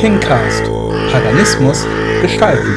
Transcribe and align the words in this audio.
Tincast. 0.00 0.64
Paganismus 1.12 1.84
gestalten. 2.22 2.74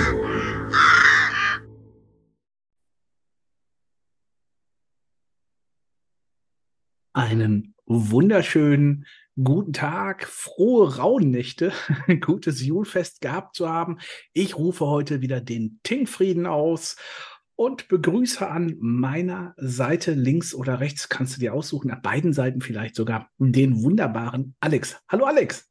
Einen 7.14 7.76
wunderschönen 7.86 9.06
guten 9.42 9.72
Tag, 9.72 10.28
frohe 10.28 10.98
Rauhnächte, 10.98 11.72
gutes 12.20 12.62
Julfest 12.62 13.22
gehabt 13.22 13.56
zu 13.56 13.70
haben. 13.70 14.00
Ich 14.34 14.58
rufe 14.58 14.86
heute 14.86 15.22
wieder 15.22 15.40
den 15.40 15.80
Tinkfrieden 15.84 16.46
aus 16.46 16.98
und 17.56 17.88
begrüße 17.88 18.46
an 18.46 18.76
meiner 18.82 19.54
Seite 19.56 20.12
links 20.12 20.54
oder 20.54 20.82
rechts, 20.82 21.08
kannst 21.08 21.38
du 21.38 21.40
dir 21.40 21.54
aussuchen, 21.54 21.90
an 21.90 22.02
beiden 22.02 22.34
Seiten 22.34 22.60
vielleicht 22.60 22.96
sogar, 22.98 23.30
den 23.38 23.82
wunderbaren 23.82 24.58
Alex. 24.60 25.02
Hallo 25.08 25.24
Alex. 25.24 25.70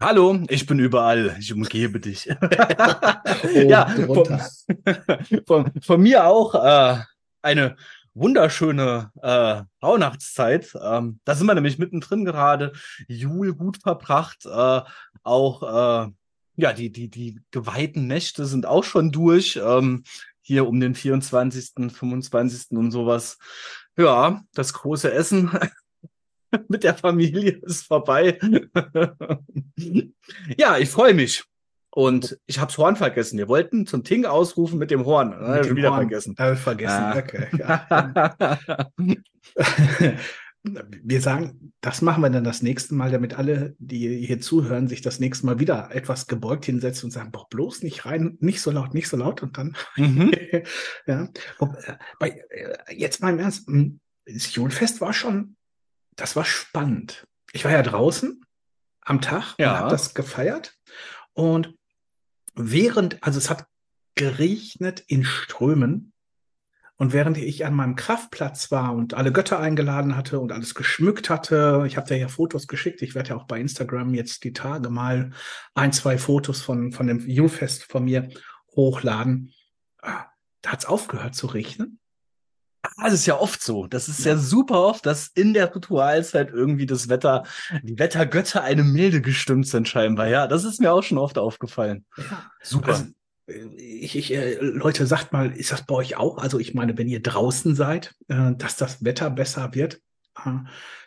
Hallo, 0.00 0.44
ich 0.48 0.64
bin 0.64 0.78
überall. 0.78 1.34
Ich 1.40 1.52
umgebe 1.52 1.98
dich. 1.98 2.26
ja, 3.54 3.88
von, 3.88 4.40
von, 5.46 5.72
von, 5.82 6.00
mir 6.00 6.24
auch 6.24 6.54
äh, 6.54 7.02
eine 7.42 7.76
wunderschöne 8.14 9.10
äh, 9.20 9.62
Rauhnachtszeit. 9.84 10.72
Ähm, 10.80 11.18
da 11.24 11.34
sind 11.34 11.48
wir 11.48 11.54
nämlich 11.54 11.78
mittendrin 11.78 12.24
gerade. 12.24 12.72
Jul 13.08 13.54
gut 13.54 13.78
verbracht. 13.82 14.46
Äh, 14.46 14.82
auch 15.24 15.62
äh, 16.06 16.12
ja, 16.54 16.72
die, 16.72 16.92
die, 16.92 17.08
die 17.08 17.40
geweihten 17.50 18.06
Nächte 18.06 18.46
sind 18.46 18.66
auch 18.66 18.84
schon 18.84 19.10
durch. 19.10 19.58
Ähm, 19.60 20.04
hier 20.42 20.68
um 20.68 20.78
den 20.78 20.94
24., 20.94 21.92
25. 21.92 22.78
und 22.78 22.92
sowas. 22.92 23.38
Ja, 23.96 24.42
das 24.54 24.74
große 24.74 25.12
Essen 25.12 25.50
mit 26.68 26.84
der 26.84 26.94
Familie 26.94 27.60
ist 27.62 27.86
vorbei. 27.86 28.38
ja, 30.56 30.78
ich 30.78 30.88
freue 30.90 31.14
mich. 31.14 31.44
Und 31.90 32.38
ich 32.46 32.58
habe 32.58 32.68
das 32.68 32.78
Horn 32.78 32.96
vergessen. 32.96 33.38
Wir 33.38 33.48
wollten 33.48 33.86
zum 33.86 34.04
Ting 34.04 34.24
ausrufen 34.24 34.78
mit 34.78 34.90
dem 34.90 35.04
Horn. 35.04 35.30
Mit 35.30 35.64
dem 35.64 35.76
wieder 35.76 35.90
Horn. 35.90 36.00
vergessen. 36.02 36.36
Habe 36.38 36.56
vergessen. 36.56 37.02
Ah. 37.02 37.18
Okay, 37.18 37.48
ja. 37.58 38.90
wir 40.62 41.20
sagen, 41.20 41.72
das 41.80 42.02
machen 42.02 42.22
wir 42.22 42.30
dann 42.30 42.44
das 42.44 42.62
nächste 42.62 42.94
Mal, 42.94 43.10
damit 43.10 43.34
alle, 43.38 43.74
die 43.78 44.24
hier 44.26 44.40
zuhören, 44.40 44.88
sich 44.88 45.00
das 45.00 45.18
nächste 45.18 45.46
Mal 45.46 45.60
wieder 45.60 45.88
etwas 45.92 46.26
gebeugt 46.26 46.66
hinsetzen 46.66 47.06
und 47.06 47.10
sagen, 47.10 47.32
boah, 47.32 47.46
bloß 47.48 47.82
nicht 47.82 48.04
rein, 48.04 48.36
nicht 48.40 48.60
so 48.60 48.70
laut, 48.70 48.92
nicht 48.92 49.08
so 49.08 49.16
laut 49.16 49.42
und 49.42 49.56
dann, 49.56 49.76
mhm. 49.96 50.32
ja. 51.06 51.28
Bei, 52.18 52.44
äh, 52.50 52.94
jetzt 52.94 53.22
mal 53.22 53.32
im 53.32 53.38
Ernst, 53.38 53.66
hm, 53.66 54.00
das 54.26 54.54
Julfest 54.54 55.00
war 55.00 55.12
schon, 55.12 55.56
das 56.18 56.36
war 56.36 56.44
spannend. 56.44 57.26
Ich 57.52 57.64
war 57.64 57.72
ja 57.72 57.82
draußen 57.82 58.44
am 59.00 59.20
Tag 59.20 59.54
ja. 59.58 59.72
und 59.72 59.78
habe 59.78 59.90
das 59.90 60.14
gefeiert 60.14 60.74
und 61.32 61.74
während, 62.54 63.22
also 63.22 63.38
es 63.38 63.48
hat 63.48 63.66
geregnet 64.14 65.02
in 65.06 65.24
Strömen 65.24 66.12
und 66.96 67.12
während 67.12 67.38
ich 67.38 67.64
an 67.64 67.74
meinem 67.74 67.94
Kraftplatz 67.94 68.72
war 68.72 68.92
und 68.92 69.14
alle 69.14 69.30
Götter 69.30 69.60
eingeladen 69.60 70.16
hatte 70.16 70.40
und 70.40 70.50
alles 70.50 70.74
geschmückt 70.74 71.30
hatte, 71.30 71.84
ich 71.86 71.96
habe 71.96 72.08
dir 72.08 72.16
ja 72.16 72.26
Fotos 72.26 72.66
geschickt, 72.66 73.00
ich 73.02 73.14
werde 73.14 73.30
ja 73.30 73.36
auch 73.36 73.46
bei 73.46 73.60
Instagram 73.60 74.12
jetzt 74.14 74.42
die 74.42 74.52
Tage 74.52 74.90
mal 74.90 75.30
ein, 75.74 75.92
zwei 75.92 76.18
Fotos 76.18 76.60
von, 76.60 76.90
von 76.90 77.06
dem 77.06 77.20
Julfest 77.20 77.84
von 77.84 78.04
mir 78.04 78.28
hochladen. 78.74 79.54
Ah, 80.02 80.26
da 80.60 80.72
hat 80.72 80.80
es 80.80 80.86
aufgehört 80.86 81.36
zu 81.36 81.46
regnen. 81.46 81.97
Das 82.96 83.12
ist 83.12 83.26
ja 83.26 83.38
oft 83.38 83.62
so. 83.62 83.86
Das 83.86 84.08
ist 84.08 84.24
ja. 84.24 84.36
super 84.36 84.82
oft, 84.82 85.06
dass 85.06 85.28
in 85.28 85.54
der 85.54 85.74
Ritualzeit 85.74 86.50
irgendwie 86.50 86.86
das 86.86 87.08
Wetter, 87.08 87.44
die 87.82 87.98
Wettergötter 87.98 88.62
eine 88.62 88.82
milde 88.82 89.20
gestimmt 89.20 89.66
sind 89.66 89.88
scheinbar. 89.88 90.28
Ja, 90.28 90.46
das 90.46 90.64
ist 90.64 90.80
mir 90.80 90.92
auch 90.92 91.02
schon 91.02 91.18
oft 91.18 91.38
aufgefallen. 91.38 92.04
Ja. 92.16 92.50
Super. 92.62 92.88
Also, 92.88 93.04
ich, 93.76 94.16
ich, 94.16 94.32
äh, 94.32 94.56
Leute, 94.60 95.06
sagt 95.06 95.32
mal, 95.32 95.50
ist 95.52 95.72
das 95.72 95.86
bei 95.86 95.94
euch 95.94 96.16
auch? 96.16 96.38
Also 96.38 96.58
ich 96.58 96.74
meine, 96.74 96.98
wenn 96.98 97.08
ihr 97.08 97.22
draußen 97.22 97.74
seid, 97.74 98.14
äh, 98.28 98.52
dass 98.56 98.76
das 98.76 99.04
Wetter 99.04 99.30
besser 99.30 99.74
wird, 99.74 99.94
äh, 99.94 99.98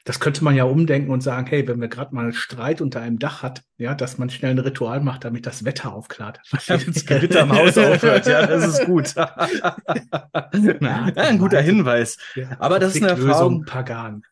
das 0.04 0.20
könnte 0.20 0.44
man 0.44 0.56
ja 0.56 0.64
umdenken 0.64 1.12
und 1.12 1.22
sagen, 1.22 1.46
hey, 1.48 1.68
wenn 1.68 1.80
wir 1.80 1.88
gerade 1.88 2.16
mal 2.16 2.34
Streit 2.34 2.82
unter 2.82 3.02
einem 3.02 3.20
Dach 3.20 3.44
hat, 3.44 3.62
ja, 3.78 3.94
dass 3.94 4.18
man 4.18 4.30
schnell 4.30 4.52
ein 4.52 4.60
Ritual 4.60 5.00
macht, 5.00 5.26
damit 5.26 5.46
das 5.46 5.64
Wetter 5.64 5.94
aufklart. 5.94 6.40
das 6.68 7.06
Gewitter 7.06 7.42
im 7.42 7.52
Haus 7.52 7.78
aufhört, 7.78 8.26
ja, 8.26 8.46
das 8.48 8.66
ist 8.68 8.86
gut. 8.86 9.14
Na, 10.80 11.06
ein 11.16 11.38
guter 11.38 11.62
Hinweis. 11.62 12.18
Ja, 12.36 12.58
Aber 12.60 12.80
das 12.80 12.96
ist 12.96 13.04
eine 13.04 13.12
Erfahrung. 13.12 13.66
Pagan. 13.66 14.24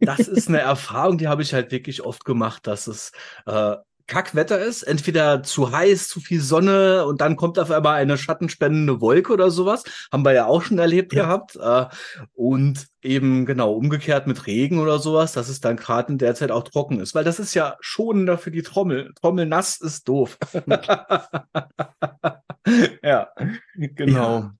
das 0.00 0.20
ist 0.20 0.48
eine 0.48 0.60
Erfahrung, 0.60 1.18
die 1.18 1.28
habe 1.28 1.42
ich 1.42 1.52
halt 1.52 1.72
wirklich 1.72 2.02
oft 2.02 2.24
gemacht, 2.24 2.66
dass 2.66 2.86
es 2.86 3.12
äh, 3.46 3.74
Kackwetter 4.08 4.58
ist, 4.58 4.82
entweder 4.82 5.42
zu 5.44 5.70
heiß, 5.70 6.08
zu 6.08 6.18
viel 6.20 6.40
Sonne 6.40 7.06
und 7.06 7.20
dann 7.20 7.36
kommt 7.36 7.58
auf 7.58 7.70
einmal 7.70 7.96
eine 7.96 8.18
schattenspendende 8.18 9.00
Wolke 9.00 9.32
oder 9.32 9.50
sowas. 9.50 9.84
Haben 10.10 10.24
wir 10.24 10.32
ja 10.32 10.46
auch 10.46 10.62
schon 10.62 10.78
erlebt 10.78 11.12
ja. 11.12 11.24
gehabt. 11.24 11.56
Äh, 11.56 11.86
und 12.32 12.88
eben 13.02 13.46
genau 13.46 13.72
umgekehrt 13.74 14.26
mit 14.26 14.46
Regen 14.46 14.78
oder 14.78 14.98
sowas, 14.98 15.32
dass 15.32 15.48
es 15.48 15.60
dann 15.60 15.76
gerade 15.76 16.10
in 16.12 16.18
der 16.18 16.34
Zeit 16.34 16.50
auch 16.50 16.64
trocken 16.64 16.98
ist. 17.00 17.14
Weil 17.14 17.24
das 17.24 17.38
ist 17.38 17.54
ja 17.54 17.76
schonender 17.80 18.38
für 18.38 18.50
die 18.50 18.62
Trommel. 18.62 19.12
Trommel 19.20 19.46
nass 19.46 19.80
ist 19.80 20.08
doof. 20.08 20.38
ja, 23.02 23.28
genau. 23.76 24.38
Ja. 24.38 24.54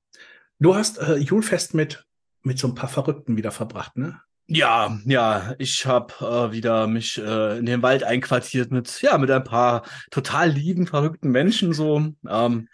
Du 0.61 0.75
hast 0.75 0.99
äh, 0.99 1.17
Julfest 1.17 1.73
mit, 1.75 2.05
mit 2.43 2.59
so 2.59 2.69
ein 2.69 2.75
paar 2.75 2.89
Verrückten 2.89 3.37
wieder 3.37 3.51
verbracht, 3.51 3.97
ne? 3.97 4.21
Ja, 4.51 4.99
ja, 5.05 5.55
ich 5.59 5.85
habe 5.85 6.15
äh, 6.21 6.53
wieder 6.53 6.87
mich 6.87 7.19
äh, 7.19 7.59
in 7.59 7.67
den 7.67 7.83
Wald 7.83 8.03
einquartiert 8.03 8.71
mit 8.71 9.03
ja 9.03 9.19
mit 9.19 9.31
ein 9.31 9.45
paar 9.45 9.83
total 10.11 10.49
lieben, 10.49 10.87
verrückten 10.87 11.31
Menschen. 11.31 11.75
So 11.75 12.15
ähm, 12.27 12.69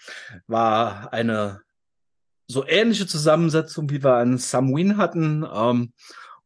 war 0.47 1.13
eine 1.13 1.63
so 2.47 2.65
ähnliche 2.65 3.09
Zusammensetzung, 3.09 3.91
wie 3.91 4.05
wir 4.05 4.15
an 4.15 4.39
Samhain 4.39 4.99
hatten. 4.99 5.45
Ähm, 5.53 5.93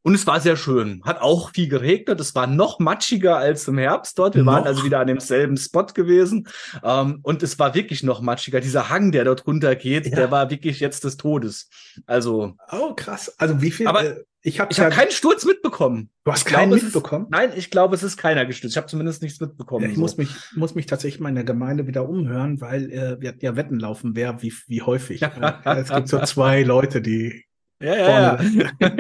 und 0.00 0.15
es 0.15 0.27
war 0.27 0.41
sehr 0.41 0.56
schön. 0.56 1.03
Hat 1.05 1.21
auch 1.21 1.50
viel 1.50 1.69
geregnet. 1.69 2.21
Es 2.21 2.34
war 2.34 2.47
noch 2.47 2.78
matschiger 2.78 3.37
als 3.37 3.69
im 3.69 3.77
Herbst 3.77 4.19
dort. 4.19 4.34
Wir 4.34 4.45
noch? 4.45 4.53
waren 4.53 4.66
also 4.66 4.83
wieder 4.84 5.00
an 5.00 5.09
demselben 5.09 5.59
Spot 5.59 5.84
gewesen. 5.84 6.49
Ähm, 6.83 7.19
und 7.22 7.43
es 7.43 7.59
war 7.59 7.75
wirklich 7.75 8.03
noch 8.03 8.22
matschiger. 8.22 8.60
Dieser 8.60 8.89
Hang, 8.89 9.12
der 9.12 9.25
dort 9.25 9.47
runtergeht, 9.47 10.06
ja. 10.06 10.16
der 10.16 10.31
war 10.31 10.49
wirklich 10.50 10.81
jetzt 10.81 11.05
des 11.05 11.19
Todes. 11.19 11.69
Also. 12.06 12.55
Oh, 12.72 12.95
krass. 12.95 13.34
Also 13.39 13.60
wie 13.60 13.71
viel? 13.71 13.89
Aber 13.89 14.05
äh, 14.05 14.25
ich 14.43 14.60
habe 14.60 14.75
hab 14.75 14.93
keinen 14.93 15.10
Sturz 15.10 15.44
mitbekommen. 15.44 16.10
Du 16.25 16.32
hast 16.32 16.44
keinen 16.44 16.71
glaube, 16.71 16.84
mitbekommen? 16.84 17.25
Ist, 17.25 17.31
nein, 17.31 17.53
ich 17.56 17.71
glaube, 17.71 17.94
es 17.97 18.03
ist 18.03 18.16
keiner 18.16 18.47
gestürzt. 18.47 18.75
Ich 18.75 18.76
habe 18.76 18.87
zumindest 18.87 19.22
nichts 19.22 19.41
mitbekommen. 19.41 19.84
Ja, 19.84 19.91
ich 19.91 19.97
so. 19.97 20.00
muss 20.00 20.16
mich 20.16 20.31
muss 20.54 20.75
mich 20.75 20.87
tatsächlich 20.87 21.21
mal 21.21 21.31
in 21.31 21.34
der 21.34 21.44
Gemeinde 21.44 21.87
wieder 21.87 22.09
umhören, 22.09 22.60
weil 22.60 22.91
äh, 22.93 23.21
wir 23.21 23.34
ja 23.41 23.56
Wetten 23.56 23.78
laufen, 23.78 24.15
wer 24.15 24.41
wie 24.43 24.53
wie 24.66 24.82
häufig. 24.82 25.22
es 25.65 25.88
gibt 25.88 26.09
so 26.09 26.21
zwei 26.21 26.62
Leute, 26.62 27.00
die 27.03 27.44
ja, 27.81 27.94
ja, 27.94 28.43
ja. 28.43 28.71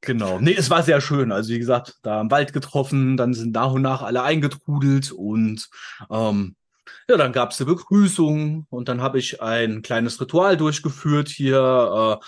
genau. 0.00 0.40
Nee, 0.40 0.54
es 0.56 0.70
war 0.70 0.82
sehr 0.82 1.00
schön. 1.02 1.30
Also, 1.30 1.50
wie 1.50 1.58
gesagt, 1.58 1.98
da 2.02 2.22
im 2.22 2.30
Wald 2.30 2.54
getroffen, 2.54 3.18
dann 3.18 3.34
sind 3.34 3.52
nach 3.52 3.72
und 3.72 3.82
nach 3.82 4.02
alle 4.02 4.22
eingetrudelt 4.22 5.12
und 5.12 5.68
ähm, 6.10 6.56
ja, 7.08 7.16
dann 7.16 7.32
gab's 7.32 7.60
eine 7.60 7.70
Begrüßung 7.70 8.66
und 8.70 8.88
dann 8.88 9.02
habe 9.02 9.18
ich 9.18 9.42
ein 9.42 9.82
kleines 9.82 10.20
Ritual 10.20 10.56
durchgeführt 10.56 11.28
hier, 11.28 12.18
äh, 12.20 12.24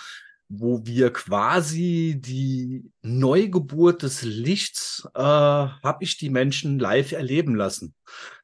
wo 0.47 0.85
wir 0.85 1.11
quasi 1.11 2.19
die 2.19 2.91
Neugeburt 3.01 4.03
des 4.03 4.21
Lichts 4.21 5.07
äh, 5.15 5.19
habe 5.19 5.97
ich 6.01 6.17
die 6.17 6.29
Menschen 6.29 6.77
live 6.79 7.11
erleben 7.11 7.55
lassen. 7.55 7.95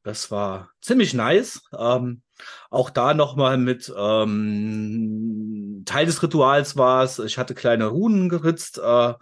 Das 0.04 0.32
war 0.32 0.72
ziemlich 0.82 1.14
nice. 1.14 1.62
Ähm, 1.78 2.24
auch 2.72 2.90
da 2.90 3.14
nochmal 3.14 3.58
mit 3.58 3.94
ähm, 3.96 5.84
Teil 5.86 6.08
des 6.08 6.24
Rituals 6.24 6.76
war 6.76 7.04
es, 7.04 7.20
ich 7.20 7.38
hatte 7.38 7.54
kleine 7.54 7.88
Runen 7.88 8.30
geritzt, 8.30 8.80
äh, 8.80 9.14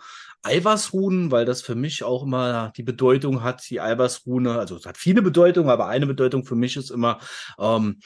Eiweißrunen, 0.42 1.32
weil 1.32 1.44
das 1.44 1.62
für 1.62 1.76
mich 1.76 2.04
auch 2.04 2.24
immer 2.24 2.72
die 2.78 2.84
Bedeutung 2.84 3.44
hat, 3.44 3.70
die 3.70 3.82
Eiweißrune, 3.82 4.58
also 4.58 4.78
es 4.78 4.86
hat 4.86 4.98
viele 4.98 5.22
Bedeutungen, 5.22 5.70
aber 5.70 5.88
eine 5.88 6.08
Bedeutung 6.08 6.46
für 6.46 6.56
mich 6.56 6.78
ist 6.78 6.92
immer, 6.92 7.20
ähm, 7.60 8.00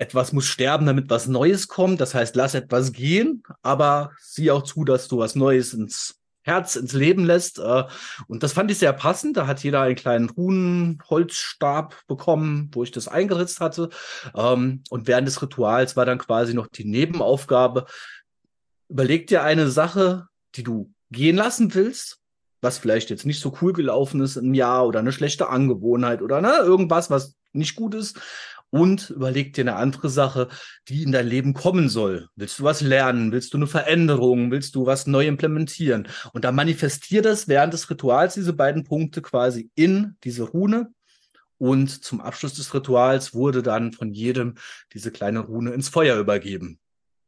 etwas 0.00 0.32
muss 0.32 0.46
sterben, 0.46 0.86
damit 0.86 1.10
was 1.10 1.28
Neues 1.28 1.68
kommt. 1.68 2.00
Das 2.00 2.14
heißt, 2.14 2.34
lass 2.34 2.54
etwas 2.54 2.92
gehen, 2.92 3.42
aber 3.62 4.12
sieh 4.18 4.50
auch 4.50 4.62
zu, 4.62 4.84
dass 4.84 5.08
du 5.08 5.18
was 5.18 5.34
Neues 5.34 5.74
ins 5.74 6.16
Herz, 6.42 6.74
ins 6.74 6.94
Leben 6.94 7.26
lässt. 7.26 7.58
Äh, 7.58 7.84
und 8.26 8.42
das 8.42 8.54
fand 8.54 8.70
ich 8.70 8.78
sehr 8.78 8.94
passend. 8.94 9.36
Da 9.36 9.46
hat 9.46 9.62
jeder 9.62 9.82
einen 9.82 9.96
kleinen 9.96 10.30
Runenholzstab 10.30 12.06
bekommen, 12.06 12.70
wo 12.72 12.82
ich 12.82 12.92
das 12.92 13.08
eingeritzt 13.08 13.60
hatte. 13.60 13.90
Ähm, 14.34 14.82
und 14.88 15.06
während 15.06 15.28
des 15.28 15.42
Rituals 15.42 15.96
war 15.96 16.06
dann 16.06 16.18
quasi 16.18 16.54
noch 16.54 16.68
die 16.68 16.86
Nebenaufgabe. 16.86 17.84
Überleg 18.88 19.26
dir 19.26 19.42
eine 19.42 19.68
Sache, 19.68 20.28
die 20.54 20.62
du 20.62 20.90
gehen 21.10 21.36
lassen 21.36 21.74
willst, 21.74 22.20
was 22.62 22.78
vielleicht 22.78 23.10
jetzt 23.10 23.26
nicht 23.26 23.40
so 23.40 23.54
cool 23.60 23.74
gelaufen 23.74 24.22
ist 24.22 24.36
im 24.36 24.54
Jahr 24.54 24.86
oder 24.86 25.00
eine 25.00 25.12
schlechte 25.12 25.50
Angewohnheit 25.50 26.22
oder 26.22 26.40
ne, 26.40 26.56
irgendwas, 26.62 27.10
was 27.10 27.36
nicht 27.52 27.76
gut 27.76 27.94
ist 27.94 28.18
und 28.70 29.10
überleg 29.10 29.52
dir 29.52 29.62
eine 29.62 29.76
andere 29.76 30.08
Sache, 30.08 30.48
die 30.88 31.02
in 31.02 31.12
dein 31.12 31.26
Leben 31.26 31.54
kommen 31.54 31.88
soll. 31.88 32.28
Willst 32.36 32.58
du 32.58 32.64
was 32.64 32.80
lernen? 32.80 33.32
Willst 33.32 33.52
du 33.52 33.58
eine 33.58 33.66
Veränderung? 33.66 34.50
Willst 34.50 34.74
du 34.74 34.86
was 34.86 35.06
neu 35.06 35.26
implementieren? 35.26 36.08
Und 36.32 36.44
dann 36.44 36.54
manifestier 36.54 37.22
das 37.22 37.48
während 37.48 37.74
des 37.74 37.90
Rituals, 37.90 38.34
diese 38.34 38.52
beiden 38.52 38.84
Punkte 38.84 39.22
quasi 39.22 39.70
in 39.74 40.16
diese 40.22 40.44
Rune 40.44 40.92
Und 41.58 42.02
zum 42.02 42.22
Abschluss 42.22 42.54
des 42.54 42.72
Rituals 42.72 43.34
wurde 43.34 43.62
dann 43.62 43.92
von 43.92 44.12
jedem 44.12 44.54
diese 44.94 45.10
kleine 45.10 45.40
Rune 45.40 45.72
ins 45.72 45.90
Feuer 45.90 46.18
übergeben. 46.18 46.78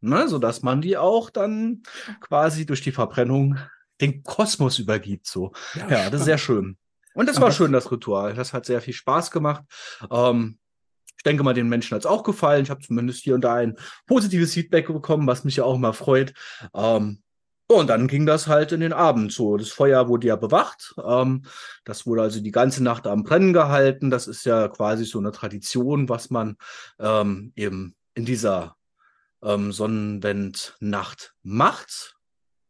Ne, 0.00 0.26
so 0.26 0.38
dass 0.38 0.62
man 0.62 0.80
die 0.80 0.96
auch 0.96 1.30
dann 1.30 1.82
quasi 2.20 2.66
durch 2.66 2.80
die 2.80 2.90
Verbrennung 2.90 3.56
den 4.00 4.24
Kosmos 4.24 4.80
übergibt. 4.80 5.28
So, 5.28 5.52
ja, 5.74 5.88
ja 5.88 6.10
das 6.10 6.22
ist 6.22 6.24
sehr 6.24 6.38
schön. 6.38 6.76
Und 7.14 7.28
das 7.28 7.36
Aber 7.36 7.46
war 7.46 7.52
schön, 7.52 7.72
das 7.72 7.92
Ritual. 7.92 8.34
Das 8.34 8.52
hat 8.52 8.64
sehr 8.64 8.80
viel 8.80 8.94
Spaß 8.94 9.30
gemacht. 9.30 9.62
Ähm, 10.10 10.58
ich 11.16 11.22
denke 11.22 11.44
mal, 11.44 11.54
den 11.54 11.68
Menschen 11.68 11.94
hat 11.94 12.02
es 12.02 12.06
auch 12.06 12.24
gefallen. 12.24 12.64
Ich 12.64 12.70
habe 12.70 12.80
zumindest 12.80 13.22
hier 13.22 13.34
und 13.34 13.42
da 13.42 13.54
ein 13.54 13.76
positives 14.06 14.54
Feedback 14.54 14.88
bekommen, 14.88 15.26
was 15.26 15.44
mich 15.44 15.56
ja 15.56 15.64
auch 15.64 15.76
immer 15.76 15.92
freut. 15.92 16.34
Ähm, 16.74 17.22
und 17.68 17.86
dann 17.88 18.06
ging 18.06 18.26
das 18.26 18.48
halt 18.48 18.72
in 18.72 18.80
den 18.80 18.92
Abend 18.92 19.32
so. 19.32 19.56
Das 19.56 19.70
Feuer 19.70 20.08
wurde 20.08 20.26
ja 20.26 20.36
bewacht. 20.36 20.94
Ähm, 21.02 21.44
das 21.84 22.06
wurde 22.06 22.22
also 22.22 22.40
die 22.40 22.50
ganze 22.50 22.82
Nacht 22.82 23.06
am 23.06 23.22
Brennen 23.22 23.52
gehalten. 23.52 24.10
Das 24.10 24.26
ist 24.26 24.44
ja 24.44 24.68
quasi 24.68 25.04
so 25.04 25.18
eine 25.18 25.32
Tradition, 25.32 26.08
was 26.08 26.30
man 26.30 26.56
ähm, 26.98 27.52
eben 27.56 27.94
in 28.14 28.24
dieser 28.24 28.76
ähm, 29.42 29.72
Sonnenwendnacht 29.72 31.34
macht. 31.42 32.16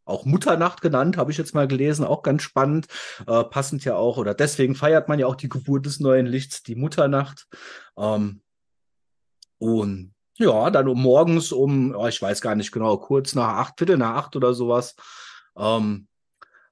Auch 0.05 0.25
Mutternacht 0.25 0.81
genannt, 0.81 1.17
habe 1.17 1.31
ich 1.31 1.39
jetzt 1.39 1.55
mal 1.55 1.69
gelesen, 1.69 2.05
auch 2.05 2.23
ganz 2.23 2.43
spannend. 2.43 2.87
Äh, 3.27 3.45
passend 3.45 3.85
ja 3.85 3.97
auch, 3.97 4.17
oder 4.17 4.35
deswegen 4.35 4.75
feiert 4.75 5.09
man 5.09 5.19
ja 5.19 5.27
auch 5.27 5.37
die 5.37 5.49
Geburt 5.49 5.87
des 5.87 6.01
neuen 6.01 6.27
Lichts, 6.27 6.63
die 6.63 6.75
Mutternacht. 6.75 7.47
Ähm, 7.97 8.43
und 9.59 10.13
ja, 10.39 10.71
dann 10.71 10.89
um 10.89 11.01
morgens 11.01 11.53
um, 11.53 11.95
oh, 11.95 12.09
ich 12.09 12.21
weiß 12.21 12.41
gar 12.41 12.55
nicht 12.55 12.73
genau, 12.73 12.97
kurz 12.97 13.35
nach 13.35 13.59
acht, 13.59 13.75
Viertel 13.79 13.97
nach 13.97 14.17
acht 14.17 14.37
oder 14.37 14.55
sowas, 14.55 14.97
ähm, 15.57 16.09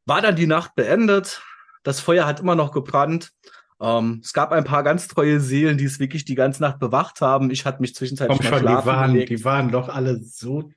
war 0.06 0.22
dann 0.22 0.36
die 0.36 0.46
Nacht 0.46 0.74
beendet. 0.74 1.42
Das 1.82 2.00
Feuer 2.00 2.26
hat 2.26 2.40
immer 2.40 2.56
noch 2.56 2.72
gebrannt. 2.72 3.30
Ähm, 3.80 4.20
es 4.22 4.32
gab 4.32 4.52
ein 4.52 4.64
paar 4.64 4.82
ganz 4.82 5.08
treue 5.08 5.40
Seelen, 5.40 5.78
die 5.78 5.84
es 5.84 5.98
wirklich 5.98 6.24
die 6.24 6.34
ganze 6.34 6.62
Nacht 6.62 6.78
bewacht 6.78 7.20
haben. 7.20 7.50
Ich 7.50 7.64
hatte 7.64 7.80
mich 7.80 7.94
zwischenzeitlich 7.94 8.38
Komm 8.38 8.58
schon, 8.58 8.66
die 8.66 8.86
waren, 8.86 9.14
die 9.14 9.44
waren 9.44 9.70
doch 9.70 9.88
alle 9.88 10.22
so, 10.22 10.70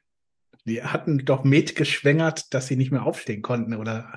die 0.66 0.84
hatten 0.84 1.20
doch 1.20 1.44
mitgeschwängert, 1.44 2.54
dass 2.54 2.68
sie 2.68 2.76
nicht 2.76 2.92
mehr 2.92 3.06
aufstehen 3.06 3.42
konnten, 3.42 3.76
oder? 3.76 4.14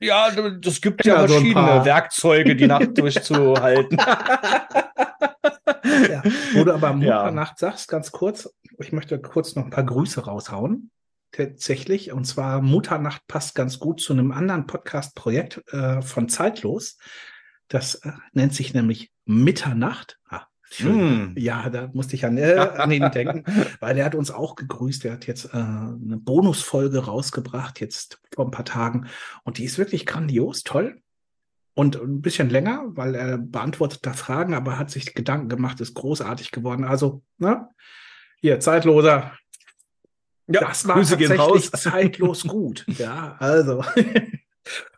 Ja, 0.00 0.30
das 0.32 0.80
gibt 0.80 1.04
ja, 1.04 1.22
ja 1.22 1.28
verschiedene 1.28 1.78
so 1.78 1.84
Werkzeuge, 1.84 2.56
die 2.56 2.66
Nacht 2.66 2.98
durchzuhalten. 2.98 3.98
ja. 6.10 6.22
Wo 6.54 6.64
du 6.64 6.74
aber 6.74 6.92
Mutternacht 6.92 7.60
ja. 7.60 7.70
sagst, 7.70 7.86
ganz 7.86 8.10
kurz, 8.10 8.52
ich 8.80 8.90
möchte 8.90 9.20
kurz 9.20 9.54
noch 9.54 9.64
ein 9.64 9.70
paar 9.70 9.84
Grüße 9.84 10.24
raushauen 10.24 10.90
tatsächlich. 11.32 12.12
Und 12.12 12.24
zwar 12.24 12.60
Mutternacht 12.60 13.26
passt 13.26 13.54
ganz 13.54 13.78
gut 13.78 14.00
zu 14.00 14.12
einem 14.12 14.30
anderen 14.32 14.66
Podcast-Projekt 14.66 15.62
äh, 15.72 16.02
von 16.02 16.28
Zeitlos. 16.28 16.98
Das 17.68 17.96
äh, 17.96 18.12
nennt 18.32 18.54
sich 18.54 18.74
nämlich 18.74 19.10
Mitternacht. 19.24 20.18
Ah, 20.28 20.46
Mm. 20.80 21.34
Ja, 21.36 21.68
da 21.70 21.90
musste 21.92 22.16
ich 22.16 22.24
an, 22.24 22.38
äh, 22.38 22.54
an 22.54 22.90
ihn 22.90 23.10
denken, 23.14 23.44
weil 23.80 23.98
er 23.98 24.04
hat 24.04 24.14
uns 24.14 24.30
auch 24.30 24.54
gegrüßt. 24.54 25.04
Er 25.04 25.12
hat 25.12 25.26
jetzt 25.26 25.46
äh, 25.46 25.58
eine 25.58 26.18
Bonusfolge 26.18 27.04
rausgebracht, 27.04 27.80
jetzt 27.80 28.20
vor 28.34 28.46
ein 28.46 28.50
paar 28.50 28.64
Tagen. 28.64 29.06
Und 29.44 29.58
die 29.58 29.64
ist 29.64 29.78
wirklich 29.78 30.06
grandios, 30.06 30.62
toll. 30.62 31.00
Und 31.74 31.96
ein 31.96 32.20
bisschen 32.20 32.50
länger, 32.50 32.82
weil 32.88 33.14
er 33.14 33.38
beantwortet 33.38 34.00
da 34.04 34.12
Fragen, 34.12 34.54
aber 34.54 34.78
hat 34.78 34.90
sich 34.90 35.14
Gedanken 35.14 35.48
gemacht, 35.48 35.80
ist 35.80 35.94
großartig 35.94 36.50
geworden. 36.50 36.84
Also, 36.84 37.22
ne? 37.38 37.68
Hier, 38.40 38.60
zeitloser. 38.60 39.32
Ja, 40.48 40.60
das 40.60 40.86
war 40.86 40.96
Grüße 40.96 41.16
tatsächlich 41.16 41.72
zeitlos 41.72 42.44
gut. 42.44 42.84
Ja, 42.98 43.36
also. 43.38 43.82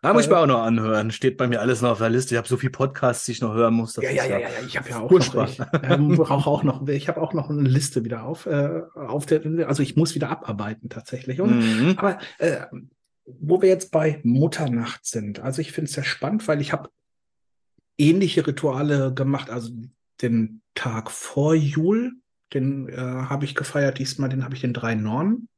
Da 0.02 0.12
muss 0.12 0.25
ich 0.25 0.31
mir 0.31 0.38
auch 0.38 0.46
noch 0.46 0.62
anhören. 0.62 1.11
Steht 1.11 1.37
bei 1.38 1.46
mir 1.46 1.61
alles 1.61 1.81
noch 1.81 1.93
auf 1.93 1.99
der 1.99 2.11
Liste. 2.11 2.34
Ich 2.34 2.38
habe 2.38 2.49
so 2.49 2.56
viele 2.56 2.72
Podcasts, 2.72 3.25
die 3.25 3.32
ich 3.32 3.40
noch 3.40 3.55
hören 3.55 3.75
muss. 3.75 3.96
Ja, 3.96 4.11
ja, 4.11 4.25
ja, 4.26 4.38
ja, 4.38 4.49
Ich 4.66 4.76
habe 4.76 4.90
ja 4.90 5.00
auch 5.00 5.11
noch, 5.11 5.49
ich, 5.49 5.58
ähm, 5.82 6.20
auch 6.20 6.62
noch, 6.62 6.87
ich 6.87 7.08
habe 7.08 7.22
auch 7.22 7.32
noch 7.32 7.49
eine 7.49 7.62
Liste 7.62 8.05
wieder 8.05 8.25
auf, 8.25 8.46
äh, 8.46 8.82
auf 8.94 9.25
der, 9.25 9.43
also 9.66 9.82
ich 9.82 9.96
muss 9.96 10.14
wieder 10.14 10.28
abarbeiten 10.28 10.90
tatsächlich. 10.90 11.38
Mhm. 11.38 11.94
Aber 11.96 12.19
äh, 12.38 12.66
wo 13.25 13.62
wir 13.62 13.70
jetzt 13.70 13.90
bei 13.90 14.20
Mutternacht 14.22 15.06
sind, 15.06 15.40
also 15.40 15.62
ich 15.62 15.72
finde 15.72 15.88
es 15.88 15.94
sehr 15.94 16.05
spannend, 16.05 16.46
weil 16.46 16.60
ich 16.60 16.72
habe 16.72 16.90
ähnliche 17.96 18.46
Rituale 18.46 19.14
gemacht. 19.14 19.50
Also 19.50 19.70
den 20.20 20.60
Tag 20.75 21.10
vor 21.10 21.55
Jul, 21.55 22.12
den 22.52 22.88
äh, 22.88 22.96
habe 22.96 23.44
ich 23.44 23.55
gefeiert. 23.55 23.99
Diesmal, 23.99 24.28
den 24.28 24.44
habe 24.44 24.55
ich 24.55 24.60
den 24.60 24.75
drei 24.75 24.94
Nornen 24.94 25.49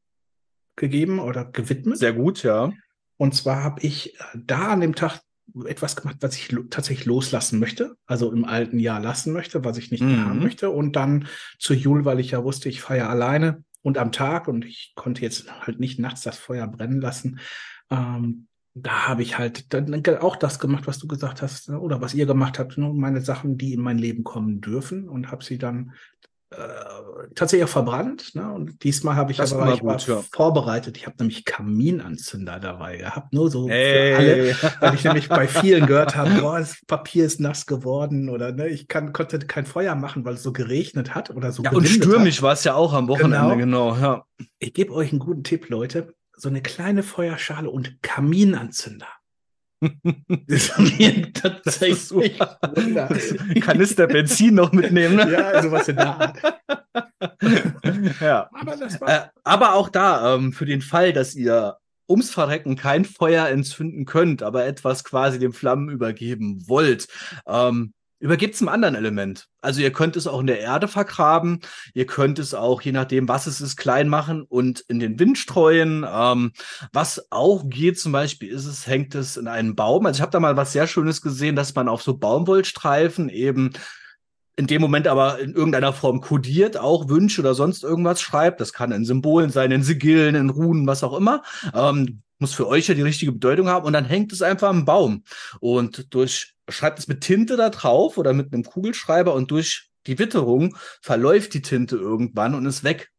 gegeben 0.76 1.18
oder 1.18 1.44
gewidmet. 1.44 1.98
Sehr 1.98 2.12
gut, 2.12 2.42
ja. 2.42 2.70
Und 3.16 3.34
zwar 3.34 3.62
habe 3.62 3.80
ich 3.82 4.14
äh, 4.14 4.24
da 4.34 4.68
an 4.68 4.80
dem 4.80 4.94
Tag 4.94 5.20
etwas 5.64 5.96
gemacht, 5.96 6.16
was 6.20 6.36
ich 6.36 6.52
lo 6.52 6.64
tatsächlich 6.64 7.06
loslassen 7.06 7.58
möchte, 7.58 7.96
also 8.06 8.32
im 8.32 8.44
alten 8.44 8.78
Jahr 8.78 9.00
lassen 9.00 9.32
möchte, 9.32 9.64
was 9.64 9.78
ich 9.78 9.90
nicht 9.90 10.02
mhm. 10.02 10.12
mehr 10.12 10.26
haben 10.26 10.42
möchte. 10.42 10.70
Und 10.70 10.96
dann 10.96 11.28
zu 11.58 11.72
Jul, 11.72 12.04
weil 12.04 12.20
ich 12.20 12.32
ja 12.32 12.44
wusste, 12.44 12.68
ich 12.68 12.82
feiere 12.82 13.08
alleine 13.08 13.64
und 13.82 13.98
am 13.98 14.12
Tag 14.12 14.48
und 14.48 14.64
ich 14.64 14.92
konnte 14.96 15.22
jetzt 15.22 15.50
halt 15.64 15.80
nicht 15.80 15.98
nachts 15.98 16.22
das 16.22 16.38
Feuer 16.38 16.66
brennen 16.66 17.00
lassen. 17.00 17.38
Ähm, 17.90 18.48
da 18.74 19.08
habe 19.08 19.22
ich 19.22 19.38
halt 19.38 19.72
dann 19.72 20.04
auch 20.20 20.36
das 20.36 20.58
gemacht, 20.58 20.86
was 20.86 20.98
du 20.98 21.06
gesagt 21.06 21.40
hast, 21.40 21.70
ne, 21.70 21.80
oder 21.80 22.02
was 22.02 22.12
ihr 22.12 22.26
gemacht 22.26 22.58
habt, 22.58 22.76
nur 22.76 22.92
ne, 22.92 23.00
meine 23.00 23.22
Sachen, 23.22 23.56
die 23.56 23.72
in 23.72 23.80
mein 23.80 23.96
Leben 23.96 24.22
kommen 24.22 24.60
dürfen 24.60 25.08
und 25.08 25.30
habe 25.30 25.42
sie 25.42 25.56
dann 25.56 25.92
äh, 26.50 27.34
tatsächlich 27.34 27.64
auch 27.64 27.72
verbrannt. 27.72 28.34
Ne? 28.34 28.52
Und 28.52 28.84
diesmal 28.84 29.16
habe 29.16 29.32
ich 29.32 29.38
das 29.38 29.52
aber 29.52 29.74
ich 29.74 29.80
gut, 29.80 30.06
ja. 30.06 30.22
vorbereitet. 30.32 30.96
Ich 30.96 31.06
habe 31.06 31.16
nämlich 31.18 31.44
Kaminanzünder 31.44 32.60
dabei 32.60 32.98
gehabt. 32.98 33.32
Nur 33.32 33.50
so 33.50 33.68
hey. 33.68 34.54
für 34.54 34.62
alle, 34.62 34.74
weil 34.80 34.94
ich 34.94 35.04
nämlich 35.04 35.28
bei 35.28 35.48
vielen 35.48 35.86
gehört 35.86 36.14
habe, 36.14 36.40
boah, 36.40 36.60
das 36.60 36.78
Papier 36.86 37.24
ist 37.24 37.40
nass 37.40 37.66
geworden 37.66 38.28
oder 38.28 38.52
ne, 38.52 38.68
ich 38.68 38.86
kann, 38.86 39.12
konnte 39.12 39.40
kein 39.40 39.66
Feuer 39.66 39.96
machen, 39.96 40.24
weil 40.24 40.34
es 40.34 40.42
so 40.44 40.52
geregnet 40.52 41.14
hat 41.16 41.30
oder 41.30 41.50
so. 41.50 41.64
Ja, 41.64 41.72
und 41.72 41.88
stürmisch 41.88 42.42
war 42.42 42.52
es 42.52 42.62
ja 42.62 42.74
auch 42.74 42.92
am 42.92 43.08
Wochenende, 43.08 43.56
genau. 43.56 43.94
genau 43.94 43.96
ja. 43.96 44.24
Ich 44.60 44.72
gebe 44.72 44.92
euch 44.92 45.10
einen 45.10 45.18
guten 45.18 45.42
Tipp, 45.42 45.68
Leute. 45.68 46.14
So 46.36 46.48
eine 46.48 46.62
kleine 46.62 47.02
Feuerschale 47.02 47.70
und 47.70 48.02
Kaminanzünder. 48.02 49.08
Das 50.48 50.68
ist 50.68 50.78
mir 50.78 51.32
tatsächlich 51.32 52.38
Kanister 53.60 54.06
Benzin 54.06 54.54
noch 54.54 54.72
mitnehmen. 54.72 55.16
Ne? 55.16 55.32
Ja, 55.32 55.62
sowas 55.62 55.88
in 55.88 55.96
der 55.96 56.06
Art. 56.06 56.38
ja. 58.20 58.50
Aber, 58.52 59.08
äh, 59.08 59.20
aber 59.44 59.74
auch 59.74 59.88
da, 59.88 60.34
ähm, 60.34 60.52
für 60.52 60.66
den 60.66 60.82
Fall, 60.82 61.12
dass 61.12 61.34
ihr 61.34 61.76
ums 62.08 62.30
Verrecken 62.30 62.76
kein 62.76 63.04
Feuer 63.04 63.48
entzünden 63.48 64.04
könnt, 64.04 64.42
aber 64.42 64.64
etwas 64.66 65.04
quasi 65.04 65.38
den 65.38 65.52
Flammen 65.52 65.88
übergeben 65.90 66.68
wollt, 66.68 67.08
ähm, 67.46 67.92
Übergibt 68.18 68.54
es 68.54 68.62
einem 68.62 68.70
anderen 68.70 68.94
Element. 68.94 69.48
Also 69.60 69.82
ihr 69.82 69.92
könnt 69.92 70.16
es 70.16 70.26
auch 70.26 70.40
in 70.40 70.46
der 70.46 70.60
Erde 70.60 70.88
vergraben, 70.88 71.60
ihr 71.92 72.06
könnt 72.06 72.38
es 72.38 72.54
auch, 72.54 72.80
je 72.80 72.92
nachdem, 72.92 73.28
was 73.28 73.46
es 73.46 73.60
ist, 73.60 73.76
klein 73.76 74.08
machen 74.08 74.42
und 74.42 74.80
in 74.88 74.98
den 74.98 75.18
Wind 75.18 75.36
streuen. 75.36 76.06
Ähm, 76.08 76.52
was 76.92 77.30
auch 77.30 77.68
geht, 77.68 78.00
zum 78.00 78.12
Beispiel, 78.12 78.50
ist 78.50 78.64
es, 78.64 78.86
hängt 78.86 79.14
es 79.14 79.36
in 79.36 79.48
einem 79.48 79.74
Baum. 79.76 80.06
Also 80.06 80.18
ich 80.18 80.22
habe 80.22 80.32
da 80.32 80.40
mal 80.40 80.56
was 80.56 80.72
sehr 80.72 80.86
Schönes 80.86 81.20
gesehen, 81.20 81.56
dass 81.56 81.74
man 81.74 81.88
auf 81.88 82.02
so 82.02 82.16
Baumwollstreifen 82.16 83.28
eben 83.28 83.72
in 84.56 84.66
dem 84.66 84.80
Moment 84.80 85.06
aber 85.06 85.38
in 85.38 85.52
irgendeiner 85.52 85.92
Form 85.92 86.22
kodiert, 86.22 86.78
auch 86.78 87.10
Wünsche 87.10 87.42
oder 87.42 87.54
sonst 87.54 87.84
irgendwas 87.84 88.22
schreibt. 88.22 88.60
Das 88.60 88.72
kann 88.72 88.92
in 88.92 89.04
Symbolen 89.04 89.50
sein, 89.50 89.70
in 89.70 89.82
Sigillen, 89.82 90.34
in 90.34 90.48
Runen, 90.48 90.86
was 90.86 91.04
auch 91.04 91.16
immer. 91.16 91.42
Ähm, 91.74 92.22
muss 92.38 92.54
für 92.54 92.66
euch 92.66 92.88
ja 92.88 92.94
die 92.94 93.02
richtige 93.02 93.32
Bedeutung 93.32 93.68
haben 93.68 93.84
und 93.84 93.92
dann 93.92 94.04
hängt 94.04 94.32
es 94.32 94.42
einfach 94.42 94.68
am 94.68 94.86
Baum. 94.86 95.24
Und 95.60 96.14
durch 96.14 96.55
schreibt 96.68 96.98
es 96.98 97.08
mit 97.08 97.20
Tinte 97.20 97.56
da 97.56 97.70
drauf 97.70 98.18
oder 98.18 98.32
mit 98.32 98.52
einem 98.52 98.64
Kugelschreiber 98.64 99.34
und 99.34 99.50
durch 99.50 99.90
die 100.06 100.18
Witterung 100.18 100.76
verläuft 101.00 101.54
die 101.54 101.62
Tinte 101.62 101.96
irgendwann 101.96 102.54
und 102.54 102.66
ist 102.66 102.84
weg. 102.84 103.10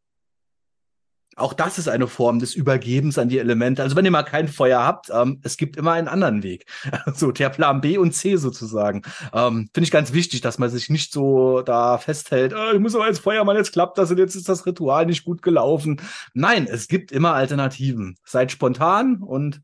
Auch 1.38 1.54
das 1.54 1.78
ist 1.78 1.88
eine 1.88 2.08
Form 2.08 2.40
des 2.40 2.56
Übergebens 2.56 3.20
an 3.20 3.30
die 3.30 3.38
Elemente. 3.38 3.84
Also 3.84 3.96
wenn 3.96 4.06
ihr 4.06 4.12
mal 4.12 4.24
kein 4.24 4.48
Feuer 4.48 4.84
habt, 4.84 5.12
ähm, 5.14 5.40
es 5.44 5.58
gibt 5.58 5.78
immer 5.78 5.92
einen 5.92 6.08
anderen 6.08 6.42
Weg. 6.42 6.66
so 7.14 7.32
der 7.32 7.50
Plan 7.50 7.80
B 7.80 8.00
und 8.00 8.14
C 8.14 8.38
sozusagen. 8.38 9.04
Ähm, 9.34 9.70
Finde 9.72 9.86
ich 9.86 9.92
ganz 9.92 10.14
wichtig, 10.14 10.42
dass 10.42 10.58
man 10.58 10.72
sich 10.72 10.90
nicht 10.90 11.14
so 11.14 11.62
da 11.62 12.00
festhält, 12.00 12.56
oh, 12.56 12.74
ich 12.74 12.80
muss 12.80 12.96
aber 12.96 13.06
jetzt 13.06 13.20
Feuermann, 13.20 13.56
jetzt 13.56 13.72
klappt 13.72 14.00
das 14.00 14.10
und 14.10 14.18
jetzt 14.18 14.34
ist 14.34 14.50
das 14.50 14.66
Ritual 14.66 15.06
nicht 15.06 15.26
gut 15.26 15.44
gelaufen. 15.44 16.02
Nein, 16.34 16.66
es 16.68 16.88
gibt 16.88 17.12
immer 17.12 17.34
Alternativen. 17.34 18.16
Seid 18.26 18.52
spontan 18.52 19.18
und 19.18 19.62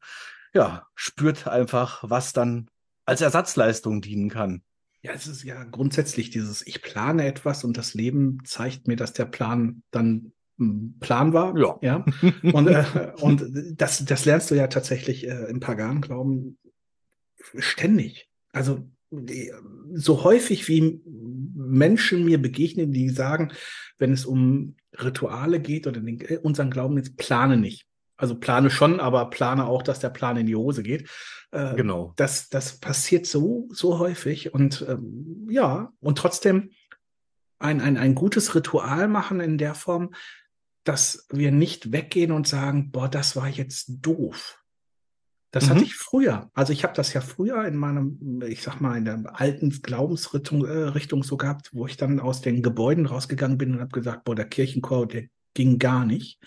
ja, 0.53 0.85
spürt 0.93 1.47
einfach, 1.47 2.03
was 2.03 2.33
dann 2.33 2.69
als 3.05 3.22
Ersatzleistung 3.22 4.01
dienen 4.01 4.29
kann. 4.29 4.62
Ja, 5.01 5.12
es 5.12 5.27
ist 5.27 5.43
ja 5.43 5.63
grundsätzlich 5.65 6.29
dieses, 6.29 6.65
ich 6.65 6.81
plane 6.81 7.25
etwas 7.25 7.63
und 7.63 7.77
das 7.77 7.93
Leben 7.93 8.39
zeigt 8.45 8.88
mir, 8.88 8.95
dass 8.95 9.12
der 9.12 9.25
Plan 9.25 9.83
dann 9.91 10.31
hm, 10.57 10.95
Plan 11.00 11.33
war. 11.33 11.57
Ja. 11.57 11.79
ja? 11.81 12.05
Und, 12.53 12.67
äh, 12.67 13.12
und 13.19 13.45
das, 13.75 14.05
das 14.05 14.25
lernst 14.25 14.50
du 14.51 14.55
ja 14.55 14.67
tatsächlich 14.67 15.27
äh, 15.27 15.50
in 15.50 15.60
Pagan 15.60 16.00
glauben 16.00 16.57
ständig. 17.57 18.29
Also 18.51 18.88
so 19.93 20.24
häufig 20.24 20.67
wie 20.67 21.01
Menschen 21.05 22.25
mir 22.25 22.41
begegnen, 22.41 22.91
die 22.91 23.10
sagen, 23.10 23.51
wenn 24.00 24.12
es 24.12 24.25
um 24.25 24.75
Rituale 24.93 25.60
geht 25.60 25.86
oder 25.88 26.00
den, 26.00 26.22
äh, 26.22 26.38
unseren 26.38 26.72
Glauben 26.72 26.98
jetzt 26.98 27.17
plane 27.17 27.57
nicht. 27.57 27.86
Also 28.15 28.36
plane 28.36 28.70
schon, 28.70 29.00
aber 29.00 29.29
plane 29.29 29.65
auch, 29.65 29.82
dass 29.82 30.00
der 30.00 30.10
Plan 30.10 30.38
in 30.38 30.46
die 30.46 30.55
Hose 30.55 30.84
geht. 30.84 31.10
Äh, 31.51 31.75
genau. 31.75 32.13
Das, 32.15 32.50
das 32.50 32.79
passiert 32.79 33.25
so, 33.25 33.67
so 33.72 34.00
häufig. 34.00 34.53
Und 34.53 34.86
ähm, 34.88 35.48
ja, 35.50 35.91
und 36.00 36.17
trotzdem 36.17 36.72
ein, 37.60 37.82
ein, 37.82 37.98
ein 37.98 38.15
gutes 38.15 38.55
Ritual 38.55 39.08
machen 39.08 39.39
in 39.39 39.58
der 39.58 39.74
Form, 39.74 40.13
dass 40.84 41.27
wir 41.32 41.51
nicht 41.51 41.91
weggehen 41.91 42.32
und 42.32 42.48
sagen, 42.48 42.91
boah, 42.91 43.10
das 43.10 43.36
war 43.36 43.48
jetzt 43.48 43.88
doof. 44.01 44.60
Das 45.51 45.65
mhm. 45.65 45.70
hatte 45.70 45.84
ich 45.84 45.96
früher. 45.96 46.50
Also 46.53 46.74
ich 46.74 46.84
habe 46.84 46.96
das 46.96 47.13
ja 47.13 47.22
früher 47.22 47.63
in 47.65 47.75
meinem, 47.75 48.41
ich 48.46 48.63
sag 48.63 48.82
mal, 48.82 48.98
in 48.98 49.05
der 49.05 49.39
alten 49.39 49.70
Glaubensrichtung 49.70 50.65
äh, 50.65 50.72
Richtung 50.72 51.24
so 51.24 51.38
gehabt, 51.38 51.70
wo 51.74 51.86
ich 51.86 51.96
dann 51.96 52.20
aus 52.20 52.41
den 52.41 52.63
Gebäuden 52.63 53.05
rausgegangen 53.05 53.58
bin 53.58 53.75
und 53.75 53.79
habe 53.79 53.91
gesagt, 53.91 54.24
boah, 54.24 54.36
der 54.36 54.50
Kirchenchor, 54.50 55.08
der 55.08 55.25
ging 55.53 55.79
gar 55.79 56.05
nicht. 56.05 56.39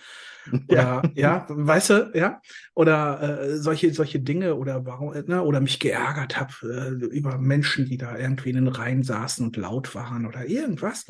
Oder 0.69 1.01
ja, 1.15 1.45
ja 1.45 1.45
weißt 1.49 1.89
du, 1.89 2.11
ja, 2.13 2.41
oder 2.73 3.21
äh, 3.21 3.57
solche 3.57 3.93
solche 3.93 4.19
Dinge 4.19 4.55
oder 4.55 4.85
warum 4.85 5.13
ne, 5.25 5.43
oder 5.43 5.59
mich 5.59 5.79
geärgert 5.79 6.39
habe 6.39 6.53
äh, 6.63 7.05
über 7.07 7.37
Menschen, 7.37 7.85
die 7.85 7.97
da 7.97 8.17
irgendwie 8.17 8.51
in 8.51 8.55
den 8.55 8.67
Reihen 8.69 9.03
saßen 9.03 9.45
und 9.45 9.57
laut 9.57 9.93
waren 9.95 10.25
oder 10.25 10.45
irgendwas. 10.45 11.05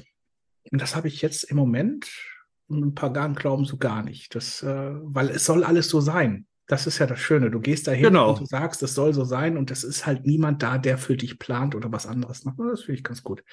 Und 0.71 0.81
das 0.81 0.95
habe 0.95 1.07
ich 1.07 1.21
jetzt 1.21 1.43
im 1.43 1.57
Moment 1.57 2.07
ein 2.69 2.93
paar 2.93 3.13
Pagan 3.13 3.35
glauben 3.35 3.65
so 3.65 3.77
gar 3.77 4.03
nicht. 4.03 4.35
Das, 4.35 4.61
äh, 4.63 4.91
weil 5.03 5.29
es 5.29 5.45
soll 5.45 5.63
alles 5.63 5.89
so 5.89 6.01
sein. 6.01 6.45
Das 6.67 6.85
ist 6.85 6.97
ja 6.97 7.05
das 7.05 7.19
Schöne. 7.19 7.49
Du 7.49 7.61
gehst 7.61 7.87
dahin 7.87 8.03
genau. 8.03 8.31
und 8.31 8.41
du 8.41 8.45
sagst, 8.45 8.83
es 8.83 8.93
soll 8.93 9.13
so 9.13 9.23
sein 9.23 9.55
und 9.55 9.71
es 9.71 9.85
ist 9.85 10.05
halt 10.05 10.25
niemand 10.25 10.61
da, 10.61 10.77
der 10.77 10.97
für 10.97 11.15
dich 11.15 11.39
plant 11.39 11.75
oder 11.75 11.91
was 11.93 12.05
anderes 12.05 12.43
macht. 12.43 12.59
Das 12.59 12.81
finde 12.81 12.97
ich 12.97 13.03
ganz 13.05 13.23
gut. 13.23 13.43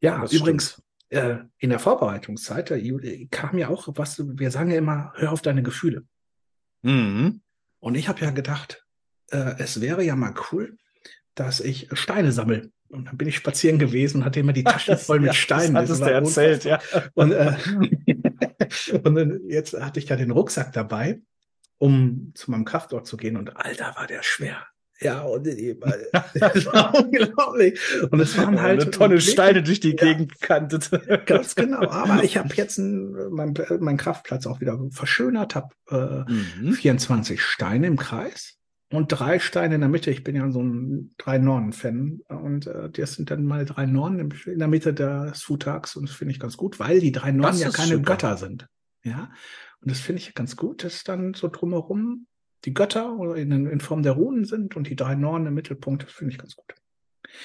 Ja, 0.00 0.20
das 0.20 0.32
übrigens, 0.32 0.82
äh, 1.10 1.36
in 1.58 1.70
der 1.70 1.78
Vorbereitungszeit, 1.78 2.70
da 2.70 2.76
kam 3.30 3.58
ja 3.58 3.68
auch 3.68 3.88
was, 3.96 4.18
wir 4.18 4.50
sagen 4.50 4.70
ja 4.70 4.78
immer, 4.78 5.12
hör 5.16 5.32
auf 5.32 5.42
deine 5.42 5.62
Gefühle. 5.62 6.04
Mhm. 6.82 7.40
Und 7.80 7.94
ich 7.94 8.08
habe 8.08 8.20
ja 8.20 8.30
gedacht, 8.30 8.84
äh, 9.30 9.54
es 9.58 9.80
wäre 9.80 10.02
ja 10.02 10.16
mal 10.16 10.34
cool, 10.50 10.76
dass 11.34 11.60
ich 11.60 11.88
Steine 11.92 12.32
sammle. 12.32 12.70
Und 12.88 13.06
dann 13.06 13.18
bin 13.18 13.28
ich 13.28 13.36
spazieren 13.36 13.78
gewesen 13.78 14.18
und 14.18 14.24
hatte 14.24 14.40
immer 14.40 14.52
die 14.52 14.64
Taschen 14.64 14.96
voll 14.96 15.20
mit 15.20 15.34
Steinen. 15.34 15.74
Das 15.74 15.90
hattest 15.90 16.02
du 16.02 16.06
erzählt, 16.06 16.64
ja. 16.64 16.80
Und, 17.14 17.32
äh, 17.32 17.56
und 19.02 19.50
jetzt 19.50 19.78
hatte 19.78 20.00
ich 20.00 20.08
ja 20.08 20.16
den 20.16 20.30
Rucksack 20.30 20.72
dabei, 20.72 21.20
um 21.78 22.32
zu 22.34 22.50
meinem 22.50 22.64
Kraftort 22.64 23.06
zu 23.06 23.16
gehen. 23.16 23.36
Und 23.36 23.56
Alter, 23.56 23.94
war 23.96 24.06
der 24.06 24.22
schwer. 24.22 24.66
Ja, 25.00 25.22
und 25.22 25.46
das 25.46 25.54
war 26.66 26.94
unglaublich. 27.04 27.78
Und 28.10 28.20
es 28.20 28.36
waren 28.36 28.60
halt 28.60 28.82
eine 28.82 28.90
Tonne 28.90 29.20
Steine 29.20 29.62
durch 29.62 29.80
die 29.80 29.96
ja, 29.96 30.04
Gegend 30.04 30.40
gekantet. 30.40 30.90
Ganz 31.26 31.54
genau. 31.54 31.88
Aber 31.88 32.24
ich 32.24 32.36
habe 32.36 32.52
jetzt 32.54 32.78
meinen 32.78 33.54
mein 33.80 33.96
Kraftplatz 33.96 34.46
auch 34.46 34.60
wieder 34.60 34.78
verschönert, 34.90 35.54
habe 35.54 35.68
äh, 35.90 36.30
mhm. 36.30 36.72
24 36.72 37.40
Steine 37.40 37.86
im 37.86 37.96
Kreis 37.96 38.58
und 38.90 39.08
drei 39.08 39.38
Steine 39.38 39.76
in 39.76 39.82
der 39.82 39.90
Mitte. 39.90 40.10
Ich 40.10 40.24
bin 40.24 40.34
ja 40.34 40.50
so 40.50 40.62
ein 40.62 41.14
drei 41.16 41.38
Nornen-Fan 41.38 42.20
und 42.28 42.66
äh, 42.66 42.90
das 42.90 43.14
sind 43.14 43.30
dann 43.30 43.44
meine 43.44 43.66
drei 43.66 43.86
Nornen 43.86 44.32
in 44.46 44.58
der 44.58 44.68
Mitte 44.68 44.94
des 44.94 45.42
Futtags 45.42 45.94
und 45.94 46.08
das 46.08 46.16
finde 46.16 46.32
ich 46.32 46.40
ganz 46.40 46.56
gut, 46.56 46.80
weil 46.80 46.98
die 46.98 47.12
drei 47.12 47.30
Nornen 47.30 47.58
ja 47.58 47.70
keine 47.70 47.96
super. 47.96 48.12
Götter 48.12 48.36
sind. 48.36 48.66
Ja, 49.04 49.30
und 49.80 49.90
das 49.90 50.00
finde 50.00 50.22
ich 50.22 50.34
ganz 50.34 50.56
gut, 50.56 50.82
dass 50.82 51.04
dann 51.04 51.34
so 51.34 51.48
drumherum 51.48 52.26
die 52.64 52.74
Götter 52.74 53.34
in, 53.36 53.66
in 53.66 53.80
Form 53.80 54.02
der 54.02 54.12
Runen 54.12 54.44
sind 54.44 54.76
und 54.76 54.88
die 54.88 54.96
drei 54.96 55.14
Norden 55.14 55.46
im 55.46 55.54
Mittelpunkt. 55.54 56.04
Das 56.04 56.12
finde 56.12 56.32
ich 56.32 56.38
ganz 56.38 56.56
gut. 56.56 56.74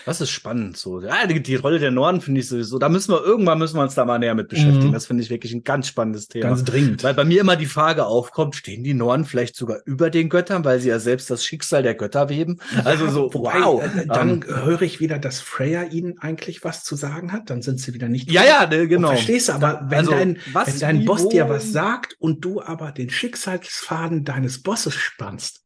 Das 0.06 0.22
ist 0.22 0.32
spannend 0.32 0.77
so. 0.77 1.01
Ja, 1.01 1.27
die, 1.27 1.42
die 1.42 1.56
Rolle 1.56 1.80
der 1.80 1.92
Norden 1.92 2.22
finde 2.22 2.42
ich 2.42 2.48
sowieso. 2.48 2.80
Da 2.80 2.89
müssen 2.89 3.12
wir 3.13 3.24
irgendwann 3.24 3.60
müssen 3.60 3.77
wir 3.77 3.84
uns 3.84 3.96
da 3.96 4.06
mal 4.06 4.20
näher 4.20 4.36
mit 4.36 4.50
beschäftigen. 4.50 4.88
Mhm. 4.88 4.92
Das 4.92 5.06
finde 5.06 5.24
ich 5.24 5.30
wirklich 5.30 5.53
ein 5.53 5.63
ganz 5.63 5.88
spannendes 5.88 6.27
Thema. 6.27 6.48
Ganz 6.48 6.63
dringend. 6.63 7.03
Weil 7.03 7.13
bei 7.13 7.24
mir 7.24 7.42
immer 7.42 7.56
die 7.56 7.65
Frage 7.65 8.06
aufkommt, 8.06 8.56
stehen 8.56 8.84
die 8.84 8.94
Norden 8.94 9.25
vielleicht 9.25 9.56
sogar 9.56 9.80
über 9.86 10.10
den 10.10 10.30
Göttern, 10.30 10.65
weil 10.65 10.80
sie 10.80 10.89
ja 10.89 11.00
selbst 11.00 11.30
das 11.30 11.46
Schicksal 11.46 11.84
der 11.84 11.96
Götter 11.96 12.30
weben? 12.30 12.60
Also 12.84 13.10
so, 13.10 13.34
wobei, 13.34 13.62
wow. 13.62 13.84
Äh, 13.84 14.08
dann 14.08 14.44
um, 14.44 14.44
ähm, 14.44 14.65
höre 14.65 14.82
ich 14.82 15.00
wieder, 15.00 15.20
dass 15.20 15.39
Freya 15.39 15.84
ihnen 15.84 16.18
eigentlich 16.20 16.63
was 16.63 16.84
zu 16.84 16.96
sagen 16.96 17.32
hat. 17.32 17.50
Dann 17.50 17.62
sind 17.62 17.80
sie 17.80 17.94
wieder 17.94 18.10
nicht. 18.10 18.32
Ja, 18.32 18.44
ja, 18.44 18.68
ne, 18.68 18.88
genau. 18.88 19.10
Und 19.10 19.15
verstehst 19.15 19.50
du, 19.50 19.53
aber 19.53 19.86
wenn 19.89 20.00
also, 20.00 20.12
dein, 20.12 20.38
was, 20.51 20.68
wenn 20.68 20.80
dein 20.80 21.06
Boss 21.06 21.30
dir 21.30 21.50
was 21.50 21.72
sagt 21.72 22.15
und 22.20 22.44
du 22.44 22.62
aber 22.62 22.92
den 22.92 23.10
Schicksalsfaden 23.10 24.24
deines 24.24 24.62
Bosses 24.63 24.96
spannst, 24.96 25.63